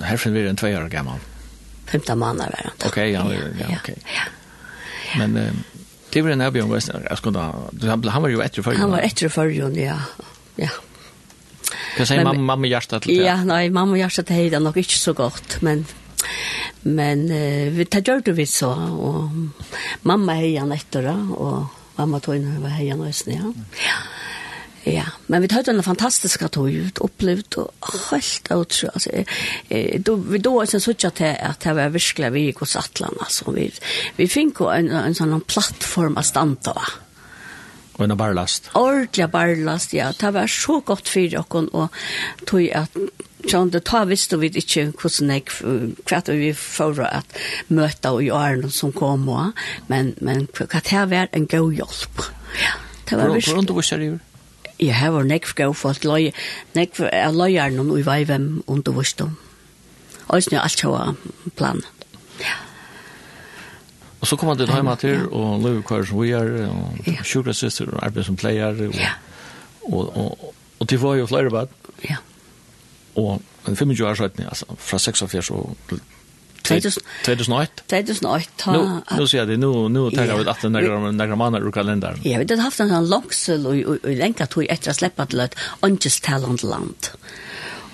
herfra 0.03 0.34
vi 0.36 0.43
en 0.49 0.59
tvei 0.59 0.73
år 0.76 0.89
gammal. 0.91 1.23
15 1.88 2.19
måneder 2.19 2.51
var 2.51 2.67
han 2.67 2.76
da. 2.82 2.89
Ok, 2.89 2.97
ja, 2.97 3.23
ja, 3.23 3.47
ja, 3.61 3.80
ok. 3.80 3.89
Ja, 3.89 3.95
ja. 4.19 4.28
Men... 5.19 5.38
Eh, 5.38 5.63
Det 6.16 6.24
var 6.24 6.32
en 6.32 6.45
avbjørn, 6.45 6.72
jeg 6.80 7.20
skulle 7.20 7.36
da, 7.36 8.11
han 8.16 8.24
var 8.24 8.32
jo 8.32 8.39
etter 8.39 8.63
førjon. 8.63 8.86
Han 8.86 8.93
var 8.95 9.03
etter 9.03 9.32
førjon, 9.34 9.76
ja. 9.76 9.97
Ja. 10.55 10.72
Hva 11.97 12.05
sier 12.07 12.24
mamma, 12.24 12.53
mamma 12.53 12.70
hjertet 12.72 13.03
til 13.03 13.18
det? 13.18 13.26
Ja, 13.28 13.41
nei, 13.43 13.68
mamma 13.74 13.99
hjertet 13.99 14.30
til 14.32 14.47
det 14.53 14.61
nok 14.63 14.80
ikke 14.80 14.95
så 14.95 15.16
godt, 15.18 15.57
men 15.66 15.84
men 16.86 17.26
uh, 17.34 17.68
vi 17.74 17.86
tar 17.89 18.05
gjør 18.05 18.24
det 18.28 18.36
vi 18.38 18.45
så, 18.47 18.70
og 18.72 20.05
mamma 20.07 20.38
hei 20.39 20.53
han 20.55 20.72
etter, 20.72 21.09
og 21.11 21.66
mamma 21.97 22.22
tog 22.24 22.38
inn 22.38 22.47
over 22.59 22.72
hei 22.78 22.88
han 22.93 23.03
også, 23.03 23.34
ja. 23.34 23.51
Ja. 23.84 23.97
Ja, 24.86 25.05
men 25.27 25.41
vi 25.41 25.47
hade 25.49 25.71
en 25.71 25.83
fantastisk 25.83 26.43
tur 26.53 26.91
opplevd 27.01 27.55
og 27.57 27.88
helt 28.11 28.51
utro. 28.53 28.89
Altså, 28.93 29.23
eh, 29.69 30.01
då 30.01 30.15
vi 30.15 30.38
då 30.38 30.59
alltså 30.61 30.79
så 30.79 30.91
att 30.91 31.21
at 31.21 31.59
det 31.59 31.73
var 31.73 31.89
virkelig 31.89 32.31
vi 32.31 32.39
gikk 32.39 32.59
hos 32.59 32.75
Atlan. 32.75 33.17
Altså, 33.19 33.51
vi 33.51 33.71
vi 34.15 34.27
fick 34.27 34.59
en 34.61 34.91
en 34.91 35.15
sånn 35.15 35.41
plattform 35.41 36.17
av 36.17 36.21
stand 36.21 36.67
av. 36.67 36.83
Och 37.97 38.03
en 38.05 38.17
barlast. 38.17 38.69
Ordentlig 38.73 39.29
barlast, 39.29 39.93
ja. 39.93 40.13
Det 40.19 40.31
var 40.31 40.47
så 40.47 40.79
godt 40.79 41.09
for 41.09 41.19
dere. 41.19 41.43
og 41.73 41.89
tog 42.45 42.69
at 42.69 42.89
John, 43.53 43.69
det 43.69 43.83
tar 43.86 44.05
visst 44.05 44.33
og 44.33 44.41
vi 44.41 44.47
ikke 44.47 44.91
hvordan 44.91 45.29
jeg, 45.29 45.43
hva 46.05 46.21
vi 46.27 46.53
får 46.53 47.01
at 47.05 47.25
møte 47.67 48.09
og 48.09 48.23
gjøre 48.23 48.71
som 48.71 48.91
kom, 48.91 49.29
men, 49.88 50.13
men 50.21 50.47
hva 50.57 50.81
det 50.81 51.09
var 51.09 51.27
en 51.31 51.47
god 51.47 51.73
hjelp. 51.73 52.23
Ja, 52.61 52.73
det 53.09 53.17
var 53.17 53.29
virkelig. 53.29 53.53
Hvordan 53.53 53.65
du 53.65 53.73
var 53.73 53.81
seriøst? 53.81 54.34
jeg 54.80 54.95
har 54.95 55.13
vært 55.15 55.30
nekv 55.32 55.55
gav 55.55 55.73
folk 55.78 56.05
løy, 56.07 56.32
nekv 56.76 57.05
er 57.07 57.32
løyeren 57.36 57.80
og 57.84 57.99
i 57.99 58.05
veivem 58.05 58.47
undervist 58.67 59.21
om. 59.23 59.36
Og 60.26 60.41
sånn 60.41 60.59
alt 60.59 60.84
var 60.84 61.13
plan. 61.55 61.82
Ja. 62.41 62.57
Og 64.19 64.28
så 64.28 64.38
kommer 64.39 64.55
han 64.55 64.63
til 64.63 64.73
hjemme 64.73 64.95
til, 64.99 65.28
og 65.30 65.61
løy 65.61 65.82
hva 65.86 66.01
som 66.07 66.21
vi 66.21 66.32
er, 66.34 66.51
og 66.71 67.07
ja. 67.07 67.21
sjukresøster, 67.23 67.91
og 67.93 68.01
arbeid 68.03 68.26
som 68.28 68.39
pleier, 68.39 68.80
og, 68.88 68.95
ja. 68.97 69.13
og, 69.86 70.17
og, 70.17 70.47
og, 70.80 70.88
til 70.89 70.99
var 71.03 71.19
jo 71.19 71.28
flere 71.30 71.53
bad. 71.53 71.76
Ja. 72.09 72.17
Og 73.21 73.41
25 73.67 74.01
år 74.05 74.17
siden, 74.19 74.47
altså, 74.49 74.65
fra 74.78 74.99
46 74.99 75.51
og 75.53 75.78
til 75.89 76.01
2008? 76.66 77.84
2008. 77.88 78.72
Nu, 78.72 79.01
nu 79.18 79.28
ser 79.28 79.38
jag 79.38 79.47
det, 79.47 79.57
nu, 79.57 79.89
nu 79.89 80.11
tar 80.11 80.26
jag 80.26 80.41
ut 80.41 80.47
att 80.47 80.63
några 80.63 81.36
månader 81.36 81.68
ur 81.68 81.72
kalendern. 81.72 82.20
Ja, 82.24 82.38
vi 82.38 82.43
hade 82.43 82.61
haft 82.61 82.80
en 82.80 82.89
sån 82.89 83.09
långsel 83.09 83.68
och 83.68 83.97
länka 84.03 84.45
tog 84.45 84.66
efter 84.70 84.89
att 84.89 84.97
släppa 84.97 85.26
till 85.26 85.39
ett 85.39 85.55
ångesttalande 85.80 86.68
land. 86.68 87.09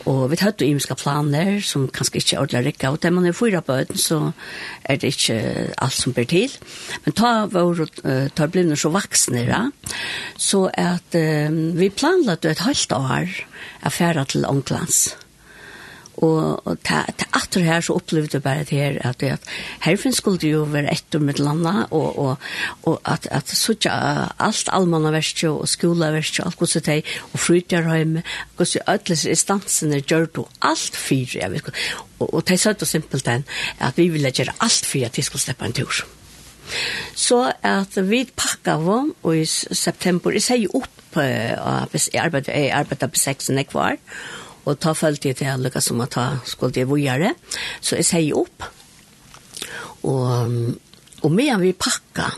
Og 0.10 0.32
vi 0.32 0.38
hadde 0.42 0.66
imiske 0.66 0.96
planer 0.98 1.60
som 1.66 1.88
kanskje 1.94 2.22
ikke 2.22 2.36
er 2.36 2.42
ordentlig 2.42 2.66
rikket, 2.66 2.88
og 2.90 3.02
da 3.04 3.12
man 3.14 3.28
er 3.30 3.38
fyra 3.38 3.62
på 3.66 3.78
så 3.96 4.20
er 4.84 5.02
det 5.02 5.14
ikke 5.14 5.38
alt 5.78 5.98
som 5.98 6.14
ber 6.18 6.26
til. 6.30 6.54
Men 7.06 7.18
ta 7.18 7.34
vår 7.52 7.86
ta 8.36 8.48
blivner 8.48 8.80
så 8.80 8.90
vuxna 8.94 9.46
da. 9.46 9.62
så 10.38 10.70
at 10.74 11.16
um, 11.16 11.78
vi 11.78 11.90
planlade 11.90 12.50
et 12.50 12.66
halvt 12.66 12.92
år 12.92 13.30
affæra 13.84 14.26
til 14.26 14.46
Ånglands. 14.46 15.16
Og, 16.20 16.68
og 16.68 16.80
til, 16.84 17.14
til 17.18 17.28
atter 17.38 17.64
her 17.66 17.82
så 17.82 17.96
opplevde 17.96 18.36
jeg 18.36 18.44
bare 18.44 18.66
det 18.68 18.78
her 18.78 18.98
at, 19.08 19.24
at 19.24 19.52
herfinn 19.86 20.14
skulle 20.14 20.44
jo 20.44 20.66
være 20.68 20.92
etter 20.92 21.24
med 21.24 21.40
landa 21.40 21.86
og, 21.88 22.20
og, 22.20 22.50
og 22.84 23.00
at, 23.08 23.28
at 23.32 23.50
så 23.50 23.76
ikke 23.76 23.94
alt 24.44 24.72
allmanna 24.76 25.14
verste 25.16 25.50
og 25.50 25.70
skola 25.72 26.12
verste 26.12 26.44
og 26.44 26.52
alt 26.52 26.60
gos 26.60 26.76
det 26.76 27.00
og 27.32 27.40
frytjarhøyme 27.40 28.24
gos 28.60 28.76
det 28.76 28.84
ødeles 28.92 29.26
instansene 29.26 30.02
gjør 30.04 30.28
det 30.36 30.46
alt 30.68 31.00
fyre 31.00 31.42
jeg 31.42 31.54
vet 31.56 31.72
og, 32.20 32.28
og 32.28 32.44
det 32.48 32.58
er 32.58 32.64
søtt 32.66 32.84
og 32.84 32.92
simpelt 32.92 33.32
enn 33.32 33.48
at 33.80 33.98
vi 33.98 34.10
ville 34.12 34.34
gjøre 34.36 34.58
alt 34.60 34.86
fyre 34.86 35.08
at 35.08 35.18
vi 35.18 35.26
skulle 35.26 35.46
slippe 35.46 35.66
en 35.66 35.80
tur 35.80 36.04
så 37.16 37.42
at 37.68 37.98
vi 38.08 38.26
pakka 38.36 38.78
vom 38.84 39.16
og 39.24 39.40
i 39.40 39.48
september 39.48 40.36
jeg 40.36 40.46
sier 40.46 40.76
opp 40.78 41.18
uh, 41.18 41.98
jeg 42.14 42.70
arbeidet 42.76 43.12
på 43.12 43.26
6 43.26 43.52
jeg 43.56 43.74
var 43.74 43.98
Og 44.66 44.78
ta 44.82 44.94
følte 44.98 45.32
jeg 45.32 45.40
til 45.40 45.50
alle 45.50 45.72
som 45.82 46.04
å 46.04 46.10
ta 46.12 46.28
skulle 46.46 46.84
jeg 46.84 46.90
vågjere. 46.90 47.34
Så 47.82 47.98
jeg 47.98 48.08
sier 48.10 48.38
opp. 48.38 48.68
Og, 50.08 50.76
og 51.22 51.34
medan 51.34 51.62
vi 51.62 51.74
pakka, 51.78 52.30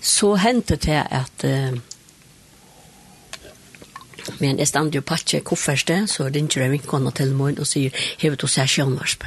så 0.00 0.34
hendte 0.40 0.76
det 0.80 1.02
at 1.02 1.44
uh, 1.48 1.76
men 4.42 4.58
jeg 4.60 4.68
stand 4.68 4.94
jo 4.94 5.04
pakke 5.06 5.40
kofferste, 5.46 6.02
så 6.10 6.26
ringer 6.28 6.64
jeg 6.64 6.72
vinkene 6.74 7.12
til 7.14 7.34
morgen 7.36 7.60
og 7.62 7.68
sier, 7.68 7.94
«Hever 8.20 8.38
du 8.40 8.48
seg 8.50 8.68
sjønvarsp. 8.70 9.26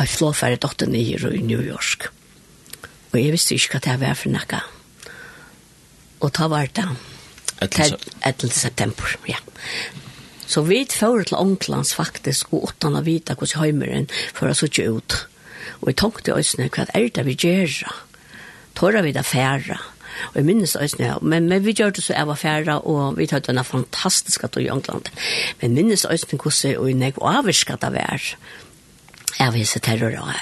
Jeg 0.00 0.12
flå 0.12 0.30
færre 0.36 0.58
dotter 0.60 0.88
dotterne 0.88 1.36
i 1.36 1.42
New 1.44 1.62
York. 1.64 2.10
Og 3.12 3.16
jeg 3.18 3.32
visste 3.34 3.56
ikke 3.56 3.78
hva 3.78 3.82
det 3.86 3.96
var 4.04 4.18
for 4.18 4.32
noe. 4.32 4.60
Og 6.20 6.32
ta 6.36 6.48
var 6.52 6.68
det. 6.76 6.86
11. 7.60 7.98
11. 8.24 8.52
september, 8.56 9.16
ja. 9.28 9.40
Så 10.50 10.64
vi 10.66 10.82
får 10.90 11.28
til 11.30 11.38
Ånglands 11.38 11.94
faktisk, 11.94 12.50
og 12.52 12.72
åttan 12.72 12.98
å 12.98 13.04
vite 13.06 13.36
hvordan 13.38 13.62
heimeren 13.62 14.08
for 14.34 14.50
å 14.50 14.56
sitte 14.58 14.88
ut. 14.90 15.18
Og 15.80 15.92
jeg 15.92 16.00
tenkte 16.00 16.34
øsne, 16.34 16.66
hva 16.74 16.88
er 16.90 17.10
det 17.14 17.24
vi 17.28 17.36
gjør? 17.38 17.76
Tårer 18.78 19.06
vi 19.06 19.14
det 19.14 19.24
færre? 19.28 19.78
Og 20.32 20.40
jeg 20.40 20.46
minnes 20.48 20.74
øsne, 20.76 21.12
men, 21.22 21.46
men 21.48 21.62
vi 21.64 21.74
gjør 21.78 21.94
det 21.94 22.02
så 22.04 22.16
jeg 22.16 22.28
var 22.28 22.40
færre, 22.40 22.80
og 22.82 23.20
vi 23.20 23.28
tar 23.30 23.44
denne 23.46 23.62
fantastiske 23.64 24.50
tog 24.50 24.64
i 24.64 24.72
Ångland. 24.74 25.12
Men 25.62 25.76
minnes 25.78 26.04
øsne 26.04 26.40
hvordan 26.40 26.76
og 26.82 26.90
jeg 26.90 27.14
avvirket 27.30 27.84
det 27.84 27.92
vær. 27.94 28.26
Jeg 29.38 29.54
viser 29.54 29.80
terror 29.80 30.18
og 30.20 30.34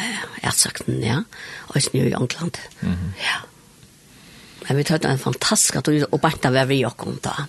ætsakten, 0.43 1.02
ja. 1.05 1.20
Øsne 1.76 2.09
i 2.09 2.14
Ångland. 2.14 2.56
Mm 2.80 2.94
-hmm. 2.94 3.12
Ja. 3.20 3.44
Men 4.68 4.76
vi 4.76 4.85
tar 4.85 4.98
tatt 4.98 5.10
en 5.10 5.18
fantastisk, 5.18 5.76
og 6.12 6.20
bare 6.20 6.39
det 6.43 6.52
var 6.52 6.64
vi 6.64 6.80
jo 6.80 6.90
kom 6.90 7.18
da. 7.24 7.47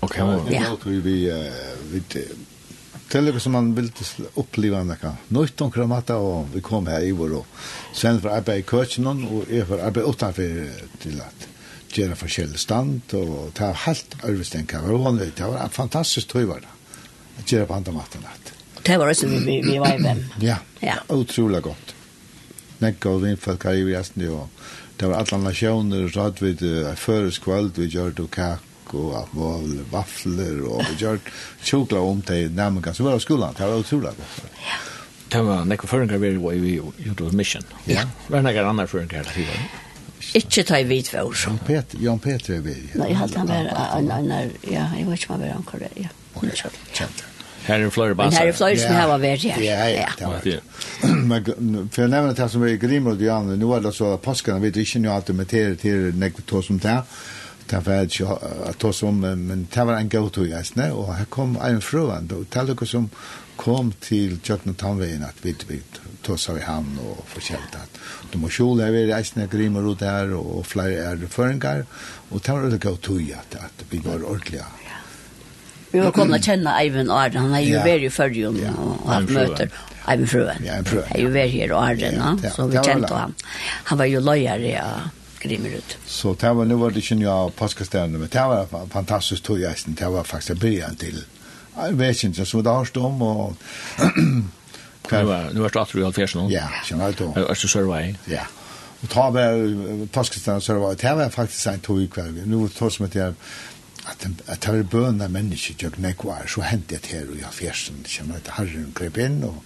Okej. 0.00 0.20
ja. 0.20 0.40
ja. 0.50 0.62
Jag 0.62 0.80
tror 0.80 0.92
vi 0.92 1.32
vi 1.92 2.02
Tell 3.10 3.40
som 3.40 3.52
man 3.52 3.74
vill 3.74 3.92
uppleva 4.34 4.78
en 4.78 4.88
vecka. 4.88 5.16
Nytt 5.28 5.60
om 5.60 5.70
kramata 5.70 6.16
och 6.16 6.46
vi 6.54 6.60
kom 6.60 6.86
här 6.86 7.02
i 7.02 7.12
vår 7.12 7.34
och 7.34 7.46
sen 7.94 8.20
för 8.20 8.28
arbete 8.28 8.58
i 8.58 8.62
Kirchenon 8.70 9.28
och 9.28 9.50
är 9.50 9.64
för 9.64 9.78
arbete 9.78 10.10
utanför 10.10 10.70
till 10.98 11.20
att 11.20 11.48
göra 11.98 12.14
forskjellig 12.14 12.58
stand 12.58 13.14
og 13.14 13.50
ta 13.54 13.72
helt 13.72 14.14
arvestein 14.24 14.66
Det 14.66 14.78
var 14.78 14.98
vanlig. 14.98 15.32
Det 15.36 15.42
var 15.42 15.58
en 15.58 15.70
fantastisk 15.70 16.28
tøyvar 16.28 16.60
det, 16.60 16.68
At 17.38 17.52
gjøre 17.52 17.66
på 17.66 17.74
andre 17.74 17.92
maten 17.92 18.24
at. 18.24 18.52
Det 18.86 18.98
var 18.98 19.08
også 19.08 19.26
vi, 19.26 19.60
vi 19.60 19.78
var 19.78 19.98
i 19.98 20.02
hvem. 20.02 20.24
Ja, 20.40 20.56
ja. 20.80 20.94
utrolig 21.08 21.62
godt. 21.62 21.94
Nekka 22.78 23.08
og 23.08 23.22
vindfalk 23.22 23.64
her 23.64 23.72
i 23.72 23.84
Vestny 23.84 24.28
og 24.28 24.48
det 25.00 25.08
var 25.08 25.18
alle 25.18 25.42
nasjoner 25.44 26.04
og 26.04 26.10
så 26.12 26.28
hadde 26.28 26.44
vi 26.44 26.52
det 26.52 26.98
føreskvald 26.98 27.74
vi 27.74 27.90
gjør 27.90 28.14
det 28.14 28.30
kak 28.30 28.69
og 28.94 29.16
alt 29.20 29.34
mål 29.36 29.76
vafler, 29.90 30.62
og 30.68 30.82
vi 30.88 30.96
gjør 31.02 31.20
tjokla 31.64 32.02
om 32.04 32.22
til 32.26 32.50
nærmengen 32.56 32.96
som 32.96 33.06
var 33.08 33.18
av 33.18 33.22
skolan. 33.24 33.54
Det 33.58 33.68
var 33.68 33.84
utrolig 33.84 34.14
godt. 34.16 34.40
Ja. 34.64 34.80
Det 35.30 35.44
var 35.46 35.64
nekka 35.70 35.86
føringar 35.86 36.18
vi 36.18 36.34
var 36.42 36.58
i 36.58 36.74
Jodol 37.06 37.32
Mission. 37.38 37.62
Ja. 37.86 38.02
Var 38.28 38.42
nekka 38.42 38.66
annar 38.66 38.90
føringar 38.90 39.28
til 39.30 39.46
det? 39.46 39.60
Ikke 40.40 40.62
ta 40.66 40.78
i 40.78 40.84
vidt 40.86 41.08
for 41.10 41.30
oss. 41.30 41.46
Jan 41.98 42.18
Peter 42.22 42.56
er 42.56 42.62
vi. 42.66 42.76
Nei, 42.98 43.10
jeg 43.12 43.18
halte 43.18 43.40
han 43.40 43.50
var 43.50 43.70
en 43.98 44.10
annen, 44.14 44.54
ja, 44.66 44.86
jeg 44.98 45.06
vet 45.08 45.22
ikke 45.22 45.32
om 45.32 45.40
han 45.40 45.46
var 45.46 45.56
anker 45.58 45.86
ja. 45.98 46.10
Ok, 46.34 46.46
kjent 46.54 47.18
det. 47.18 47.26
Her 47.66 47.84
er 47.84 47.90
flere 47.92 48.14
basar. 48.16 48.40
Her 48.40 48.50
er 48.50 48.56
flere 48.56 48.78
som 48.80 48.94
har 48.96 49.18
vært, 49.20 49.44
ja. 49.44 49.56
Ja, 49.60 49.86
ja, 49.92 50.06
ja. 50.48 50.60
Men 51.04 51.90
for 51.92 52.02
jeg 52.02 52.12
nevner 52.12 52.34
det 52.34 52.46
som 52.50 52.64
er 52.64 52.74
i 52.74 52.78
Grimrod, 52.80 53.20
Jan, 53.22 53.50
nå 53.60 53.74
er 53.76 53.84
det 53.84 53.92
så 53.94 54.14
at 54.14 54.22
påskene 54.24 54.62
vet 54.62 54.78
ikke 54.80 55.02
noe 55.04 55.18
alt 55.18 55.30
om 55.30 55.42
det 55.44 55.64
til 55.82 56.08
nekva 56.18 56.46
tog 56.48 56.64
som 56.66 56.80
det 56.80 56.96
det 57.70 57.80
var 57.86 58.08
ikke 58.08 58.26
å 58.26 58.72
ta 58.78 58.90
som, 58.94 59.20
men 59.22 59.66
det 59.70 59.84
var 59.86 59.98
en 60.00 60.10
god 60.10 60.32
tog 60.34 60.48
jeg, 60.50 60.90
og 60.90 61.12
her 61.14 61.28
kom 61.30 61.54
en 61.62 61.82
frøen, 61.84 62.26
og 62.34 62.48
det 62.50 62.64
var 62.74 62.88
som 62.88 63.06
kom 63.60 63.92
til 64.00 64.38
Kjøkken 64.40 64.72
og 64.72 64.78
Tannveien, 64.80 65.24
at 65.26 65.38
vi 65.44 65.54
tog 66.24 66.40
seg 66.40 66.58
vi 66.58 66.64
han 66.64 66.88
og 67.04 67.20
forskjellig 67.30 67.76
at 67.76 68.00
de 68.32 68.40
må 68.40 68.50
kjole 68.52 68.86
her, 68.86 68.94
vi 68.94 69.04
reisende 69.10 69.48
grimer 69.52 69.86
ut 69.86 70.02
her, 70.04 70.32
og 70.36 70.64
flere 70.68 71.12
er 71.12 71.26
føringer, 71.30 71.84
og 72.30 72.40
det 72.40 72.56
var 72.56 72.68
en 72.70 72.84
god 72.86 73.00
tog 73.04 73.20
jeg, 73.22 73.60
at 73.60 73.86
vi 73.90 74.02
var 74.04 74.24
ordentlige. 74.24 74.66
Vi 75.90 75.98
var 75.98 76.12
kommet 76.14 76.38
å 76.38 76.50
kjenne 76.52 76.74
Eivind 76.78 77.10
Arden, 77.10 77.48
han 77.48 77.56
er 77.58 77.64
jo 77.66 77.86
vært 77.86 78.06
i 78.06 78.12
førjen, 78.14 78.60
og 78.78 79.06
hatt 79.10 79.32
møter. 79.34 79.78
Eivind 80.10 80.30
Frøen. 80.32 80.64
Ja, 80.64 80.80
Frøen. 80.86 81.06
Han 81.10 81.16
er 81.18 81.24
jo 81.26 81.32
vært 81.34 81.54
her 81.54 81.72
og 81.76 81.80
Arden, 81.84 82.44
så 82.54 82.68
vi 82.70 82.82
kjente 82.82 83.14
han. 83.14 83.34
Han 83.90 84.00
var 84.00 84.10
jo 84.10 84.22
løyere, 84.24 84.70
ja 84.72 84.92
grimmer 85.40 85.76
ut. 85.80 85.96
Så 86.06 86.34
det 86.40 86.52
var, 86.56 86.64
nu 86.64 86.76
var 86.80 86.94
det 86.94 87.02
ikke 87.04 87.18
nye 87.20 87.50
påskestevne, 87.56 88.18
men 88.18 88.28
det 88.32 88.46
var 88.52 88.88
fantastisk 88.92 89.44
tog 89.44 89.60
jeg, 89.60 89.76
det 89.86 90.12
var 90.12 90.24
faktisk 90.24 90.60
början 90.60 90.96
til 90.96 91.24
Jeg 91.76 91.98
vet 91.98 92.24
ikke, 92.24 92.44
så 92.44 92.62
det 92.62 92.72
har 92.72 92.84
stått 92.84 93.04
om, 93.04 93.22
og 93.22 93.56
Nu 95.10 95.24
var 95.26 95.50
nu 95.52 95.60
var 95.60 95.68
det 95.68 95.80
atru 95.80 96.04
alfers 96.06 96.34
nu. 96.34 96.48
Ja, 96.50 96.68
sjón 96.84 97.00
alto. 97.02 97.32
Erstu 97.34 97.68
survey. 97.68 98.14
Ja. 98.30 98.44
Og 99.02 99.08
ta 99.08 99.30
var 99.30 99.56
Pakistan 100.12 100.60
survey. 100.60 100.94
Det 100.94 101.16
var 101.16 101.28
faktisk 101.28 101.66
en 101.66 101.80
tog 101.80 102.02
i 102.02 102.06
kveld. 102.06 102.46
Nu 102.46 102.60
var 102.60 102.68
tog 102.68 102.92
som 102.92 103.04
at 103.04 103.16
jeg 103.16 103.34
at 104.06 104.26
at 104.46 104.62
det 104.62 104.76
var 104.76 104.82
bønna 104.82 105.28
mennesker 105.28 105.74
jeg 105.82 105.92
nekvar 105.96 106.46
så 106.48 106.60
hentet 106.60 107.02
det 107.02 107.10
her 107.10 107.26
og 107.46 107.54
fjersen 107.54 108.04
kjenner 108.04 108.36
at 108.36 108.52
herren 108.56 108.92
grep 108.94 109.18
inn 109.18 109.44
og 109.44 109.62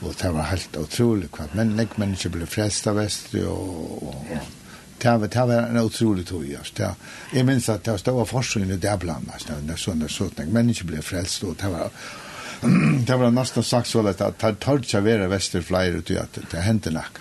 og 0.00 0.14
det 0.22 0.32
var 0.34 0.50
helt 0.50 0.76
utrolig 0.76 1.28
hva 1.32 1.46
men 1.54 1.76
nek 1.76 1.98
mennesker 1.98 2.32
ble 2.32 2.46
frelst 2.46 2.86
av 2.86 2.98
vest 3.00 3.34
og, 3.34 4.02
og, 4.02 4.26
og 4.32 4.50
det 4.98 5.16
var, 5.16 5.28
det 5.28 5.46
var 5.46 5.62
en 5.62 5.78
otrolig 5.78 6.26
tog. 6.26 6.54
Alltså. 6.54 6.94
Jag 7.32 7.46
minns 7.46 7.68
att 7.68 7.84
det 8.04 8.10
var 8.10 8.24
forskning 8.24 8.70
i 8.70 8.76
där 8.76 8.96
bland 8.96 9.28
annat. 9.28 9.66
När 9.66 9.76
sådana 9.76 10.08
sådana 10.08 10.50
människor 10.50 10.86
blev 10.86 11.02
frälst. 11.02 11.42
Och 11.42 11.54
det 11.60 11.68
var, 11.68 11.90
det 13.06 13.16
var 13.16 13.30
nästan 13.30 13.64
sagt 13.64 13.88
så 13.88 14.06
att 14.06 14.18
det 14.18 14.54
tar 14.54 14.82
sig 14.82 15.00
vara 15.00 15.28
västerflyer 15.28 15.92
ut 15.92 16.10
att 16.10 16.38
det 16.50 16.60
hände 16.60 16.90
nack. 16.90 17.12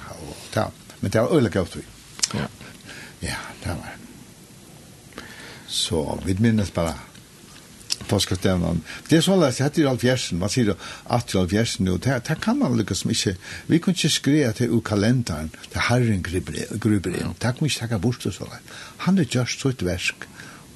Men 0.99 1.11
det 1.11 1.21
var 1.21 1.33
olika 1.33 1.61
otrolig. 1.61 1.87
Ja. 2.33 2.39
Ja, 3.19 3.35
det 3.63 3.69
var. 3.69 3.95
Så 5.67 6.19
vi 6.25 6.39
minns 6.39 6.73
bara 6.73 6.93
påskastevnan. 8.09 8.81
Det 9.09 9.17
er 9.17 9.23
så 9.25 9.35
lätt, 9.39 9.59
det 9.75 9.83
er 9.83 9.89
allt 9.89 10.03
fjärsen, 10.03 10.39
man 10.39 10.51
sier 10.51 10.73
at 10.73 11.27
det 11.27 11.35
er 11.35 11.41
allt 11.41 11.53
fjärsen 11.53 11.85
nu, 11.85 11.97
det, 11.97 12.19
det 12.27 12.37
kan 12.41 12.59
man 12.59 12.77
lyckas 12.77 13.03
som 13.03 13.11
ikke, 13.11 13.35
vi 13.67 13.79
kan 13.79 13.95
ikke 13.95 14.09
skrive 14.09 14.53
til 14.53 14.71
u 14.71 14.79
kalenderen, 14.79 15.51
det 15.73 15.87
herren 15.89 16.23
gruber 16.23 17.11
inn, 17.15 17.35
det 17.35 17.51
kan 17.51 17.61
vi 17.61 17.71
ikke 17.71 17.79
tacka 17.79 17.99
bort 18.01 18.25
og 18.25 18.33
så 18.33 18.47
lätt. 18.49 18.73
Han 19.07 19.19
er 19.19 19.29
just 19.35 19.61
så 19.61 19.73
et 19.73 19.85
versk, 19.85 20.27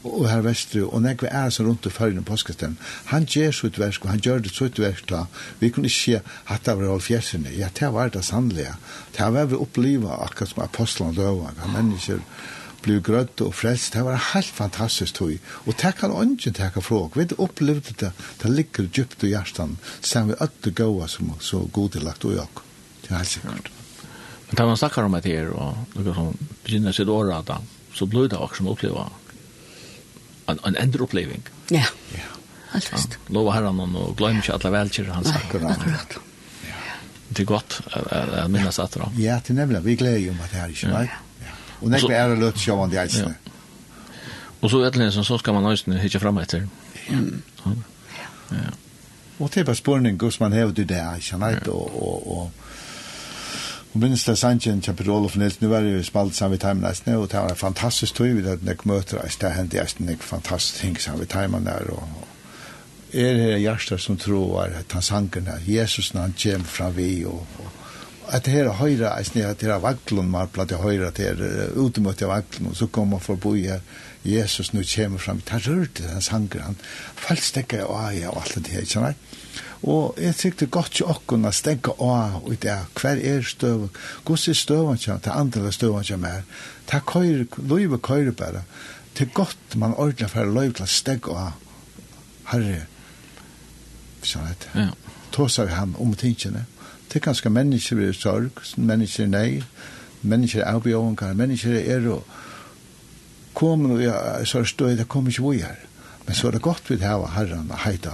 og 0.03 0.29
her 0.31 0.41
vestru, 0.41 0.85
og 0.87 1.01
nekve 1.03 1.27
er 1.27 1.49
så 1.51 1.65
rundt 1.67 1.85
og 1.85 1.91
fyrir 1.91 2.21
påskastevn, 2.23 2.77
han 3.11 3.25
gjør 3.25 3.51
så 3.51 3.67
et 3.67 3.79
versk, 3.79 4.05
og 4.05 4.13
han 4.13 4.21
gjør 4.23 4.45
det 4.45 4.53
så 4.55 4.69
et 4.69 4.79
versk 4.79 5.09
da, 5.09 5.25
vi 5.59 5.69
kunne 5.69 5.91
ikke 5.91 5.97
si 5.97 6.15
at 6.19 6.63
det 6.65 6.77
var 6.77 6.93
all 6.93 7.03
fjärsen, 7.03 7.49
ja, 7.57 7.67
det 7.79 7.91
var 7.93 8.13
det 8.13 8.23
sannlige, 8.25 8.77
det 9.17 9.33
var 9.33 9.51
vi 9.51 9.59
oppliva 9.59 10.23
akkurat 10.23 10.53
som 10.53 10.63
apostlan 10.63 11.15
døva, 11.17 11.51
mennesker, 11.73 12.23
mm 12.23 12.58
blev 12.85 13.01
grøtt 13.05 13.41
og 13.45 13.53
frelst. 13.55 13.93
Det 13.93 14.03
var 14.05 14.19
helt 14.33 14.53
fantastisk 14.55 15.19
tog. 15.19 15.35
Og 15.65 15.75
det 15.81 15.93
kan 15.99 16.11
ånden 16.11 16.53
teka 16.53 16.81
fra. 16.81 17.01
Vi 17.15 17.27
opplevde 17.37 17.95
det. 17.99 18.11
Det 18.41 18.51
ligger 18.51 18.89
djupt 18.93 19.23
i 19.23 19.33
hjertan. 19.33 19.77
Sen 20.01 20.31
vi 20.31 20.39
øtte 20.41 20.71
gåa 20.71 21.07
som 21.07 21.33
så 21.39 21.65
god 21.73 21.95
i 21.95 22.03
lagt 22.03 22.25
og 22.25 22.35
jag. 22.35 22.63
Det 23.01 23.11
er 23.11 23.17
helt 23.17 23.29
sikkert. 23.29 23.71
Men 24.49 24.55
da 24.55 24.65
man 24.65 24.77
snakker 24.77 25.05
om 25.05 25.13
det 25.13 25.29
her, 25.29 25.51
og 25.53 25.77
noe 25.93 26.13
som 26.17 26.33
begynner 26.65 26.95
sitt 26.95 27.09
året 27.09 27.45
da, 27.45 27.59
så 27.93 28.05
blir 28.09 28.29
det 28.29 28.37
også 28.37 28.61
som 28.61 28.71
opplever 28.71 29.09
en, 30.49 30.59
en 30.65 30.75
endre 30.75 31.05
oppleving. 31.05 31.43
Ja, 31.69 31.85
ja. 32.15 32.25
alt 32.73 32.89
visst. 32.93 33.17
Ja. 33.19 33.33
Lova 33.37 33.53
herran 33.53 33.79
og 33.85 34.15
glöm 34.17 34.41
ikke 34.41 34.55
alle 34.57 34.73
velkjere 34.73 35.13
han 35.13 35.27
sier. 35.27 35.45
Akkurat. 35.45 35.77
Akkurat. 35.77 36.17
Ja. 36.65 36.81
Det 37.29 37.45
er 37.45 37.49
godt 37.49 37.79
å 37.85 38.45
minnes 38.49 38.81
etter. 38.81 39.05
Ja, 39.21 39.37
det 39.37 39.53
er 39.53 39.59
nemlig. 39.61 39.83
Vi 39.85 39.97
gleder 40.01 40.23
jo 40.23 40.33
om 40.33 40.41
at 40.45 40.53
det 40.53 40.63
her 40.63 40.73
ikke 40.73 40.93
er. 40.93 41.11
Ja. 41.11 41.25
Og 41.81 41.89
nekve 41.89 42.13
er 42.15 42.33
det 42.33 42.39
løtt 42.41 42.59
sjåan 42.59 42.91
de 42.91 42.99
eisene. 43.01 43.35
Og 44.61 44.71
så 44.71 44.83
etter 44.83 45.09
så 45.15 45.37
skal 45.39 45.55
man 45.55 45.71
eisene 45.71 45.99
hitje 45.99 46.19
fram 46.19 46.37
etter. 46.37 46.65
Ja. 47.09 47.21
Ja. 48.51 48.71
Og 49.39 49.49
det 49.53 49.61
er 49.61 49.63
bare 49.63 49.75
spørning 49.75 50.21
hos 50.21 50.39
man 50.39 50.53
hever 50.53 50.71
til 50.71 50.89
det, 50.89 51.03
ikke 51.15 51.27
sant? 51.27 51.67
Og, 51.67 52.03
og, 52.03 52.37
og, 52.37 52.51
og 53.93 53.99
minst 53.99 54.27
det 54.27 54.37
sannsyn 54.37 54.81
til 54.81 54.93
Per 54.93 55.11
Olof 55.11 55.37
Nils, 55.37 55.61
nu 55.61 55.73
er 55.73 55.81
det 55.81 55.93
jo 55.93 56.03
spalt 56.03 56.35
sammen 56.35 56.51
ved 56.51 56.59
timen 56.59 56.89
eisene, 56.89 57.17
og 57.17 57.31
det 57.31 57.39
var 57.39 57.49
en 57.49 57.55
fantastisk 57.55 58.15
tøy 58.15 58.33
vi 58.33 58.43
hadde 58.47 58.65
nek 58.65 58.85
møter 58.85 59.21
eisene, 59.23 59.47
det 59.47 59.55
hendte 59.55 59.79
eisene 59.81 60.11
nek 60.11 60.23
fantastisk 60.23 60.81
ting 60.81 61.01
sammen 61.01 61.19
ved 61.19 61.27
timen 61.27 61.65
der, 61.65 61.93
og, 61.93 62.27
er 63.13 63.33
det 63.33 63.59
hjertet 63.59 64.01
som 64.01 64.17
tror 64.17 64.61
at 64.63 64.91
han 64.91 65.01
sanker 65.01 65.41
Jesus 65.65 66.13
når 66.13 66.21
han 66.21 66.35
kommer 66.43 66.67
fra 66.67 66.89
vi, 66.89 67.25
og, 67.25 67.47
og 67.59 67.71
at 68.29 68.45
det 68.45 68.53
her 68.53 68.69
høyre, 68.77 69.09
jeg 69.17 69.25
snitt 69.25 69.47
at 69.47 69.61
det 69.61 69.71
her 69.71 69.81
vaglen 69.81 70.29
var 70.33 70.49
platt 70.53 70.73
høyre, 70.77 71.09
til 71.15 71.39
det 71.39 71.49
her 72.05 72.27
av 72.27 72.29
vaglen, 72.29 72.69
og 72.69 72.77
så 72.77 72.87
kommer 72.87 73.17
man 73.17 73.25
forbi 73.25 73.65
her, 73.65 73.81
Jesus 74.23 74.73
nu 74.73 74.83
kommer 74.83 75.19
fram, 75.19 75.41
han 75.47 75.63
rørte 75.65 76.03
den 76.03 76.21
sanger, 76.21 76.61
han 76.61 76.75
falt 76.75 77.25
falstekka 77.25 77.85
og 77.85 77.95
aia 78.03 78.29
og 78.29 78.41
alt 78.43 78.59
det 78.59 78.73
her, 78.73 78.85
ikke 78.85 78.93
sant? 78.93 79.27
Og 79.79 80.17
jeg 80.19 80.35
tykte 80.35 80.67
godt 80.67 80.97
til 80.99 81.07
okken 81.07 81.47
å 81.47 81.53
stenke 81.55 81.93
av 82.03 82.41
og 82.43 82.57
det 82.61 82.71
er 82.73 82.87
hver 82.99 83.21
er 83.23 83.45
støv, 83.47 83.87
hvordan 84.27 84.51
er 84.51 84.59
støven 84.59 84.99
kjem, 84.99 85.21
det 85.23 85.35
andre 85.35 85.71
støven 85.71 86.07
kjem 86.07 86.25
meg, 86.27 86.57
det 86.89 86.99
er 86.99 87.05
køyre, 87.07 87.45
løyve 87.57 88.01
køyre 88.03 88.35
bare, 88.35 88.65
det 89.15 89.29
er 89.29 89.35
godt 89.35 89.77
man 89.79 89.95
ordentlig 89.95 90.29
for 90.33 90.51
løyve 90.51 90.75
til 90.77 90.85
å 90.85 90.91
stenke 90.99 91.37
av, 91.45 91.69
herre, 92.51 92.83
sånn 94.21 94.51
at, 94.51 94.73
ja. 94.75 94.91
Tåsar 95.29 95.67
vi 95.69 95.75
han 95.77 95.91
om 96.01 96.15
tingene, 96.17 96.65
ja 96.65 96.78
Det 97.09 97.17
er 97.17 97.25
ganske 97.25 97.49
mennesker 97.49 98.01
i 98.05 98.13
sorg, 98.13 98.61
mennesker 98.77 99.27
nei, 99.27 99.63
mennesker 100.21 100.61
er 100.61 100.75
avbjøvengar, 100.75 101.33
mennesker 101.33 101.79
er 101.79 102.05
og 102.13 102.25
kommer 103.57 103.95
og 103.95 104.03
ja, 104.03 104.17
så 104.45 104.61
er 104.61 104.69
støy, 104.69 104.93
det 104.97 105.07
kommer 105.09 105.33
ikke 105.33 105.47
vi 105.49 105.63
her. 105.63 105.79
Men 106.27 106.37
så 106.37 106.47
er 106.47 106.57
det 106.57 106.61
godt 106.61 106.89
vi 106.89 106.99
har 107.01 107.25
herren 107.33 107.71
og 107.71 107.81
heida 107.83 108.13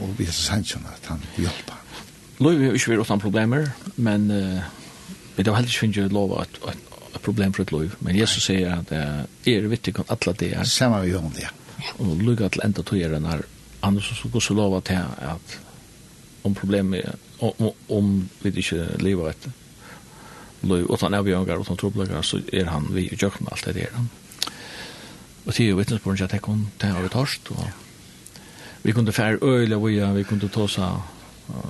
og 0.00 0.14
vi 0.18 0.26
er 0.28 0.36
sannsyn 0.36 0.86
at 0.88 1.08
han 1.10 1.22
hjelper. 1.36 1.78
Løy 2.42 2.56
vi 2.58 2.68
har 2.68 2.78
ikke 2.78 2.94
vært 2.94 3.04
uten 3.06 3.22
problemer, 3.22 3.68
men 3.96 4.30
uh, 4.30 4.62
vi 5.36 5.44
har 5.44 5.56
heller 5.56 5.68
ikke 5.68 5.84
finnet 5.84 6.14
lov 6.14 6.34
at, 6.40 6.60
et 6.72 6.88
at 7.12 7.20
problem 7.20 7.52
for 7.52 7.62
et 7.62 7.72
løy. 7.74 7.90
Men 8.00 8.16
Jesus 8.18 8.48
sier 8.48 8.78
at 8.78 8.92
uh, 8.92 9.24
er 9.46 9.68
vittig 9.70 9.94
om 10.00 10.08
alle 10.08 10.34
det 10.40 10.52
er. 10.56 10.64
Samme 10.68 11.02
vi 11.04 11.12
gjør 11.12 11.28
om 11.28 11.34
det. 11.36 11.50
Og 11.98 12.16
løy 12.22 12.40
at 12.46 12.58
enda 12.64 12.82
tog 12.82 12.98
er 12.98 13.12
den 13.12 13.28
her. 13.28 13.44
Han 13.82 13.98
er 13.98 14.06
så 14.06 14.30
god 14.32 14.40
så 14.40 14.54
lov 14.54 14.76
at, 14.78 14.90
at 14.90 15.58
om 16.44 16.54
problemet 16.54 17.14
om, 17.42 17.52
om 17.66 17.98
om 17.98 18.14
vi 18.42 18.54
ikke 18.62 18.86
lever 19.02 19.32
etter. 19.32 19.54
Løy, 20.62 20.84
utan 20.86 21.14
avgjøringer, 21.18 21.58
utan 21.58 21.78
trobleggere, 21.78 22.22
så 22.22 22.38
er 22.52 22.70
han 22.70 22.86
vi 22.94 23.08
i 23.10 23.18
kjøkken 23.18 23.50
alt 23.50 23.66
det 23.66 23.74
der. 23.80 23.96
Og 25.46 25.54
til 25.54 25.72
jo 25.72 25.78
vittnesbord 25.80 26.22
at 26.22 26.32
jeg 26.32 26.44
kom 26.44 26.68
til 26.78 26.98
å 27.02 27.10
torst, 27.10 27.50
og 27.50 27.64
vi 28.82 28.94
kunne 28.94 29.14
fære 29.14 29.42
øyla 29.42 29.78
vi, 29.82 29.98
vi 30.14 30.24
kunne 30.28 30.48
ta 30.48 30.66
oss 30.66 30.78
av 30.78 31.02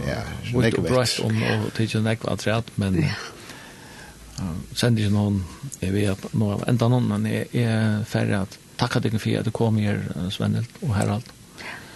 Ja, 0.07 0.21
det 0.53 0.69
er 0.69 0.85
brøtt 0.85 1.21
om 1.25 1.39
og 1.43 1.71
tidsi 1.75 2.01
nekva 2.05 2.35
atræt, 2.37 2.69
men 2.79 2.99
uh, 3.03 4.59
sender 4.77 5.07
ikke 5.07 5.15
noen, 5.15 5.39
jeg 5.81 5.95
vet 5.95 6.27
noe 6.37 6.59
av 6.59 6.67
enda 6.71 6.89
noen, 6.93 7.09
men 7.09 7.27
jeg 7.27 7.49
er 7.65 8.05
ferdig 8.07 8.37
at 8.43 8.59
takk 8.79 8.99
at 9.01 9.09
jeg 9.09 9.23
fikk 9.23 9.41
at 9.41 9.49
du 9.49 9.55
kom 9.57 9.81
her, 9.81 10.05
Svennel 10.31 10.69
og 10.83 10.95
Herald. 10.99 11.33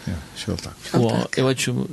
Ja, 0.07 0.17
selv 0.41 0.65
takk. 0.65 0.89
Og 0.99 1.13
jeg 1.37 1.45
vet 1.47 1.67
ikke 1.67 1.87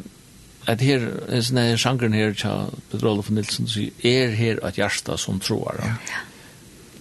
at 0.67 0.81
her, 0.81 1.07
er 1.27 1.41
sånn 1.41 1.57
sånne 1.57 1.79
sjangren 1.81 2.13
her, 2.15 2.35
tja, 2.37 2.53
Peter 2.91 3.09
Olof 3.09 3.31
Nilsen, 3.33 3.67
er 4.03 4.35
her 4.37 4.61
et 4.67 4.79
hjärsta 4.79 5.17
som 5.19 5.41
tror. 5.43 5.79
Ja. 5.83 5.95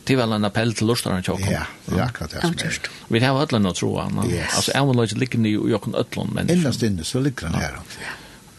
Det 0.02 0.16
var 0.18 0.32
en 0.34 0.44
appell 0.44 0.72
til 0.74 0.89
lustaren 0.90 1.22
tjokken. 1.22 1.52
Ja, 1.52 1.62
det 1.86 1.94
er 1.94 2.09
akkurat 2.09 2.32
det 2.34 2.40
som 2.43 2.56
er. 2.59 2.89
Vi 3.14 3.20
har 3.22 3.39
alle 3.39 3.60
noe 3.62 3.76
troa. 3.78 4.09
Yes. 4.26 4.56
Altså, 4.56 4.72
jeg 4.74 4.89
må 4.89 4.97
løse 4.98 5.18
ligge 5.18 5.39
i 5.47 5.52
jokken 5.55 5.94
ødlån 5.94 6.34
mennesker. 6.34 6.59
Innast 6.59 6.82
inne, 6.82 7.06
så 7.06 7.22
ligger 7.22 7.52
han 7.52 7.60
her. 7.60 7.78
Og 7.78 8.12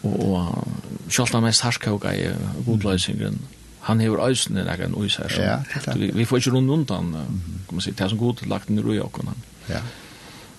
og 0.04 0.68
selv 1.08 1.36
om 1.36 1.44
mest 1.44 1.62
harskauga 1.64 2.12
i 2.12 2.26
godløysingen 2.66 3.38
han 3.84 4.00
hever 4.00 4.20
øysen 4.28 4.56
i 4.56 4.60
egen 4.60 4.94
øys 4.96 5.16
her. 5.16 5.32
Ja, 5.36 5.94
vi 5.96 6.24
får 6.24 6.36
ikke 6.36 6.50
rundt 6.50 6.70
undan, 6.70 7.12
kan 7.68 7.76
man 7.76 7.80
si, 7.80 7.90
det 7.90 8.00
er 8.00 8.08
som 8.08 8.18
god 8.18 8.46
lagt 8.48 8.70
ned 8.70 8.84
i 8.84 8.96
jokken. 8.96 9.28
Ja. 9.68 9.80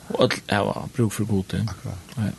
Og 0.10 0.24
alt 0.24 0.44
er 0.48 0.90
bruk 0.96 1.12
for 1.12 1.26
god. 1.26 1.54
Akkurat. 1.54 1.98
Ja. 2.18 2.30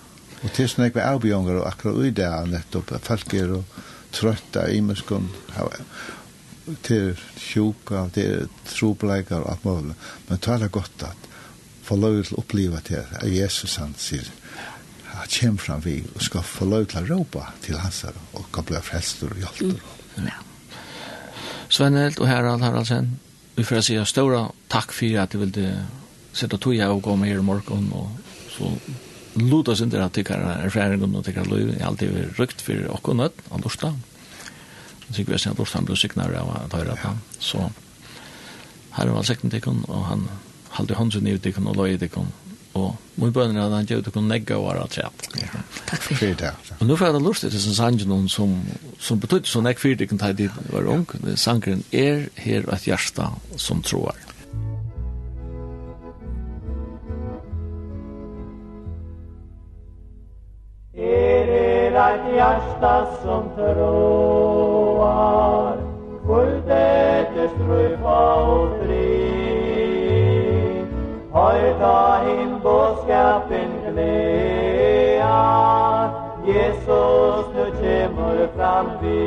Og 0.46 0.52
til 0.54 0.68
sånn 0.70 0.86
ekve 0.86 1.02
avbjønger 1.02 1.58
og 1.58 1.66
akkurat 1.66 1.98
ui 1.98 2.12
det 2.14 2.26
er 2.28 2.50
nettopp 2.50 2.92
at 2.94 3.08
folk 3.08 3.32
er 3.34 3.56
og 3.58 3.78
trøtta 4.14 4.68
i 4.70 4.78
muskon 4.84 5.26
til 6.86 7.16
sjuka, 7.38 8.06
til 8.14 8.46
trobleikar 8.70 9.42
og 9.42 9.52
alt 9.52 9.66
mulig. 9.66 9.96
Men 10.28 10.42
det 10.42 10.54
er 10.54 10.72
godt 10.72 11.06
at 11.08 11.26
få 11.86 11.98
lov 11.98 12.22
til 12.22 12.36
å 12.36 12.42
oppleva 12.42 12.82
til 12.86 13.02
at 13.02 13.26
Jesus 13.30 13.76
han 13.82 13.94
sier 13.98 14.26
at 15.16 15.32
kjem 15.32 15.56
fram 15.58 15.82
vi 15.84 15.98
og 16.12 16.22
skal 16.22 16.44
få 16.46 16.66
lov 16.68 16.88
til 16.90 17.02
å 17.02 17.16
råpa 17.16 17.46
til 17.64 17.78
hans 17.80 18.02
her 18.06 18.16
og 18.36 18.46
kan 18.54 18.66
bli 18.68 18.82
frelstor 18.84 19.32
og 19.32 19.42
hjelter. 19.42 19.78
Mm. 20.16 20.28
Ja. 20.30 20.38
Svennelt 21.72 22.20
og 22.22 22.28
Harald 22.30 22.62
Haraldsen, 22.62 23.16
vi 23.56 23.64
får 23.66 23.82
si 23.86 23.98
stora 24.06 24.44
takk 24.70 24.94
for 24.94 25.22
at 25.22 25.34
du 25.34 25.40
ville 25.42 25.70
sette 26.36 26.58
og 26.58 26.62
tog 26.62 26.78
og 26.86 27.02
gå 27.02 27.16
med 27.18 27.32
her 27.32 27.42
i 27.42 27.46
morgen 27.46 27.90
og 27.96 28.12
så 28.52 28.70
luta 29.36 29.74
sin 29.76 29.90
der 29.92 30.08
tykkar 30.08 30.42
erfaringen 30.64 31.14
og 31.16 31.24
tykkar 31.24 31.48
løy 31.50 31.74
i 31.74 31.82
alt 31.84 32.00
det 32.00 32.30
rykt 32.38 32.62
for 32.64 32.88
okkur 32.96 33.18
nødt 33.18 33.42
av 33.50 33.64
lorsta 33.64 33.92
så 35.12 35.22
vi 35.22 35.38
ser 35.38 35.52
at 35.52 35.58
lorsta 35.60 35.82
blir 35.84 35.98
siknar 35.98 36.34
av 36.34 36.50
at 36.64 36.72
høyre 36.74 36.96
på. 37.02 37.12
så 37.38 37.68
her 38.96 39.12
var 39.12 39.28
sekten 39.28 39.52
tykkun 39.52 39.84
og 39.88 40.04
han 40.08 40.26
halde 40.78 40.96
hans 40.98 41.16
univ 41.16 41.40
tykkun 41.44 41.68
og 41.68 41.76
løy 41.76 41.98
tykkun 42.00 42.32
og 42.76 42.96
mun 43.16 43.32
bønner 43.32 43.62
at 43.62 43.72
han 43.72 43.88
gjør 43.88 44.02
tykkun 44.08 44.28
negga 44.28 44.56
og 44.58 44.66
var 44.70 44.82
at 44.84 44.96
trepp 44.96 45.26
takk 45.86 46.02
for 46.02 46.40
det. 46.40 46.52
og 46.80 46.86
nu 46.86 46.96
fyrir 46.96 47.12
det 47.12 47.22
lorsta 47.22 47.50
til 47.50 47.62
sin 47.62 47.76
sangen 47.76 48.28
som 48.28 48.56
som 48.98 49.20
betydde 49.20 49.52
så 49.52 49.60
nek 49.60 49.78
fyrir 49.78 50.00
tykkun 50.00 50.18
tæg 50.18 50.48
var 50.72 50.88
ung. 50.88 51.06
Sangren 51.36 51.84
er 51.92 52.28
her 52.36 52.64
et 52.72 52.88
hjarta 52.88 53.30
som 53.56 53.82
troar. 53.82 54.25
hjärsta 62.46 63.06
som 63.22 63.42
förråar 63.56 64.96
Skjutet 66.26 67.36
är 67.36 67.48
strufa 67.54 68.34
och 68.34 68.68
fri 68.82 69.26
Hojta 71.32 72.20
him 72.26 72.60
boskapen 72.62 73.70
Jesus 76.46 77.46
nu 77.54 77.64
kemur 77.80 78.48
fram 78.56 78.86
vi 79.02 79.20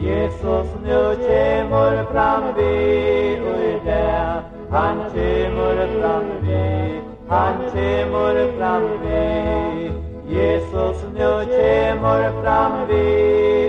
Jesus 0.00 0.68
nu 0.84 1.16
kemur 1.26 2.04
fram 2.12 2.42
vi 2.56 3.40
Och 3.40 3.84
där 3.84 4.42
han 4.70 4.96
kemur 5.14 6.00
fram 6.00 6.24
vi 6.42 7.00
Han 7.28 7.54
kemur 7.72 8.36
fram 8.58 8.88
vi 9.02 10.09
Jesus 10.30 11.02
nu 11.14 11.30
kjemur 11.50 12.24
fram 12.42 12.72
vi 12.88 13.06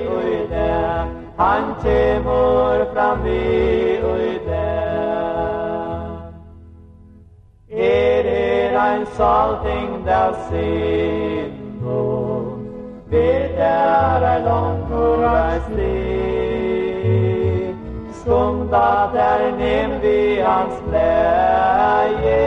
og 0.07 0.23
i 0.29 0.41
det 0.49 1.05
Han 1.37 1.63
kjemur 1.83 2.85
fram 2.93 3.23
vi 3.23 3.97
og 4.03 4.19
i 4.19 4.37
det 4.45 4.71
Er 7.71 8.25
er 8.25 8.77
ein 8.85 9.05
salting 9.17 10.05
der 10.05 10.33
sinno 10.49 12.01
Vet 13.09 13.57
er 13.57 14.27
ei 14.33 14.39
langt 14.45 14.91
og 14.91 15.23
ei 15.33 15.59
sli 15.67 16.21
Skundat 18.21 19.15
er 19.15 19.51
nem 19.57 20.01
vi 20.01 20.39
hans 20.45 20.75
pleie. 20.87 22.41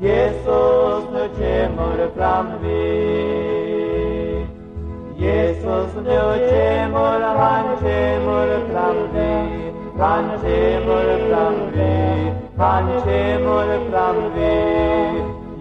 Jesus 0.00 1.04
nu 1.12 1.24
kjemur 1.38 2.00
fram 2.16 2.46
vi 2.62 3.03
Jesus, 5.24 5.94
nu 6.06 6.22
kjemur, 6.48 7.22
han 7.40 7.66
kjemur 7.82 8.50
fram 8.70 8.98
vi, 9.14 9.30
han 10.00 10.26
kjemur 10.42 11.08
fram 11.28 11.56
vi, 11.76 11.94
han 12.58 12.86
kjemur 13.04 13.70
fram 13.90 14.18
vi. 14.34 14.52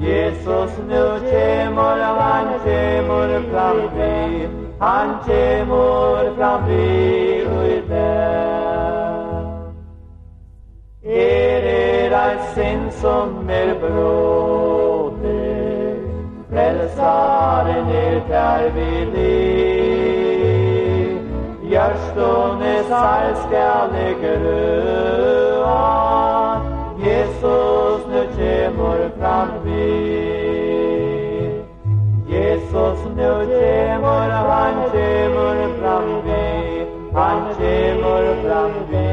Jesus, 0.08 0.72
nu 0.90 1.06
kjemur, 1.30 2.04
han 2.20 2.48
kjemur 2.66 3.32
fram 3.52 3.80
vi, 3.96 4.48
han 4.80 5.10
kjemur 5.26 6.36
fram 6.38 6.62
vi 6.68 7.46
ui 7.58 7.74
Er 11.04 11.64
er 11.70 12.14
ein 12.16 12.40
sinn 12.54 12.92
som 13.02 13.50
er 13.50 13.74
bror, 13.82 14.43
saren 16.98 17.90
ut 18.04 18.30
der 18.30 18.70
vi 18.76 18.92
li 19.14 19.40
Gjørstående 21.74 22.76
sær 22.90 23.34
skal 23.44 23.98
ikke 24.08 24.34
røa 24.44 26.14
Jesus 27.04 28.02
nu 28.12 28.22
kjemur 28.36 29.00
fram 29.20 29.50
vi. 29.64 29.88
Jesus 32.34 33.00
nu 33.18 33.32
kjemur, 33.50 34.32
han 34.52 34.78
kjemur 34.94 35.60
fram 35.80 36.08
vi. 36.26 36.46
Han 37.18 37.42
kjemur 37.60 38.26
fram 38.44 38.74
vi. 38.92 39.08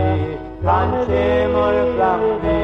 Han 0.66 0.90
kjemur 1.08 1.76
fram 1.96 2.24
vi. 2.42 2.59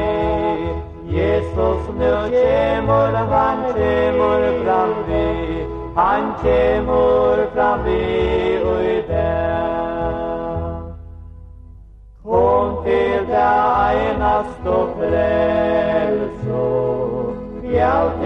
Jesus 1.57 1.87
nu 1.99 2.13
kjemur, 2.29 3.13
han 3.31 3.59
kjemur 3.73 4.41
fram 4.63 4.93
vi, 5.07 5.27
han 5.95 6.23
kjemur 6.41 7.37
fram 7.53 7.79
vi 7.85 8.01
og 8.61 8.81
i 8.85 9.01
dag. 9.07 10.83
Kom 12.25 12.69
til 12.85 13.19
det 13.31 13.51
einast 13.87 14.63
og 14.65 14.87
frelso, 14.99 16.67
fjalt 17.63 18.21
i 18.21 18.23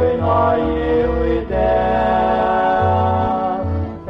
vi 0.00 0.10
nøye 0.20 1.08
og 1.08 1.22
i 1.28 1.30
dag. 1.54 3.58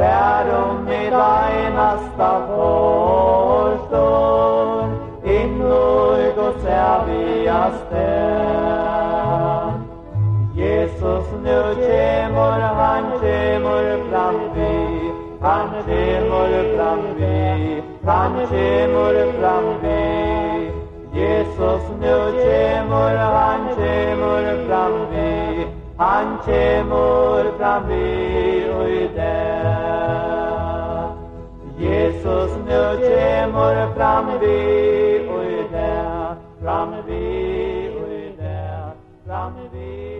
Fær 0.01 0.47
om 0.65 0.75
mitt 0.91 1.15
einast 1.23 2.17
av 2.33 2.41
forstånd, 2.59 4.91
innløg 5.39 6.35
og 6.49 6.55
serviast 6.67 7.85
det. 7.95 8.48
Jesus 10.89 11.27
nu 11.45 11.75
kemur, 11.75 12.61
han 12.81 13.05
kemur 13.21 13.89
fram 14.11 14.37
vi, 14.55 14.73
han 15.41 15.69
kemur 15.87 16.53
fram 16.77 17.03
vi, 17.19 17.83
han 18.07 18.33
kemur 18.51 19.17
fram 19.39 19.67
vi. 19.83 20.01
Jesus 21.13 21.85
nu 22.01 22.17
kemur, 22.43 23.17
han 23.37 23.63
kemur 23.77 24.47
fram 24.67 24.95
vi, 25.11 25.67
han 25.99 26.39
kemur 26.47 27.45
fram 27.59 27.89
vi 27.89 28.05
och 28.79 28.89
i. 28.89 29.09
Jesus 31.79 32.53
nu 32.67 32.83
kemur 33.09 33.95
fram 33.95 34.27
vi 34.41 35.29
och 35.29 35.45
i 35.45 35.65
fram 36.63 36.95
vi 37.07 37.91
och 38.01 38.09
i 38.09 38.33
fram 39.27 39.53
vi. 39.73 40.18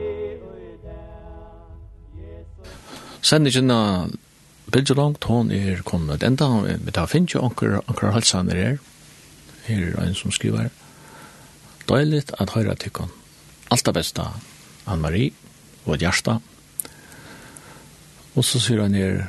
Sender 3.23 3.51
ikke 3.51 3.67
noe 3.67 4.11
bilder 4.73 4.99
langt, 4.99 5.25
hun 5.27 5.51
er 5.55 5.83
kommet 5.87 6.23
enda, 6.23 6.49
vi 6.65 6.93
tar 6.95 7.09
finnes 7.11 7.35
jo 7.35 7.43
anker, 7.47 7.81
anker 7.89 8.13
halsaner 8.15 8.59
her, 8.59 8.79
her 9.67 9.85
er 9.91 10.05
en 10.05 10.17
som 10.17 10.33
skriver, 10.35 10.69
døyligt 11.89 12.35
at 12.39 12.53
høyre 12.55 12.77
tykken. 12.77 13.11
Alt 13.73 13.85
det 13.89 13.95
beste, 13.97 14.25
Anne-Marie, 14.87 15.33
og 15.87 15.97
et 15.97 16.05
hjerte. 16.05 16.39
Og 18.37 18.45
så 18.45 18.61
sier 18.63 18.85
han 18.85 18.97
her, 18.97 19.25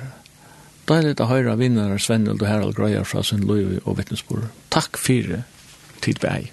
døyligt 0.88 1.20
at 1.24 1.32
høyre 1.32 1.58
vinner 1.60 1.98
Svendel 1.98 2.40
og 2.40 2.48
Harald 2.48 2.76
Grøyer 2.76 3.08
fra 3.08 3.24
sin 3.24 3.46
Louis 3.48 3.80
og 3.86 3.98
vittnesbord. 3.98 4.50
Takk 4.72 5.00
fire, 5.00 5.44
tid 6.04 6.20
bei. 6.24 6.52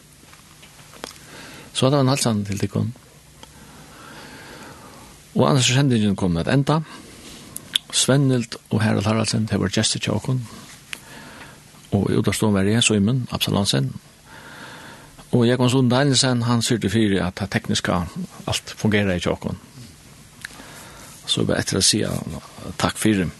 Så 1.72 1.90
det 1.90 1.98
var 1.98 2.06
en 2.06 2.14
halsaner 2.14 2.46
til 2.48 2.62
tykken. 2.62 2.94
Og 5.36 5.50
annars 5.50 5.68
sendingen 5.68 6.16
kom 6.16 6.38
et 6.40 6.48
enda, 6.48 6.80
og 6.80 7.05
Svennild 7.92 8.58
og 8.70 8.82
Harald 8.82 9.06
Haraldsen, 9.06 9.46
det 9.50 9.60
var 9.60 9.72
gestet 9.72 10.02
til 10.02 10.16
åkken. 10.16 10.42
Og 11.94 12.10
i 12.10 12.18
utavstånd 12.18 12.56
var 12.56 12.66
jeg, 12.66 12.82
Søymen, 12.82 13.26
Absalansen. 13.32 13.92
Og 15.32 15.46
jeg 15.46 15.58
kom 15.58 15.70
sånn 15.70 15.90
Danielsen, 15.90 16.44
han 16.46 16.62
syrte 16.62 16.90
for 16.90 17.16
at 17.22 17.40
det 17.40 17.50
tekniske 17.54 18.02
alt 18.46 18.74
fungerer 18.78 19.18
i 19.18 19.30
åkken. 19.30 19.58
Så 21.26 21.42
jeg 21.42 21.50
var 21.50 21.60
etter 21.60 21.80
å 21.80 21.84
si 21.84 22.02
takk 22.78 22.98
for 22.98 23.22
det. 23.22 23.30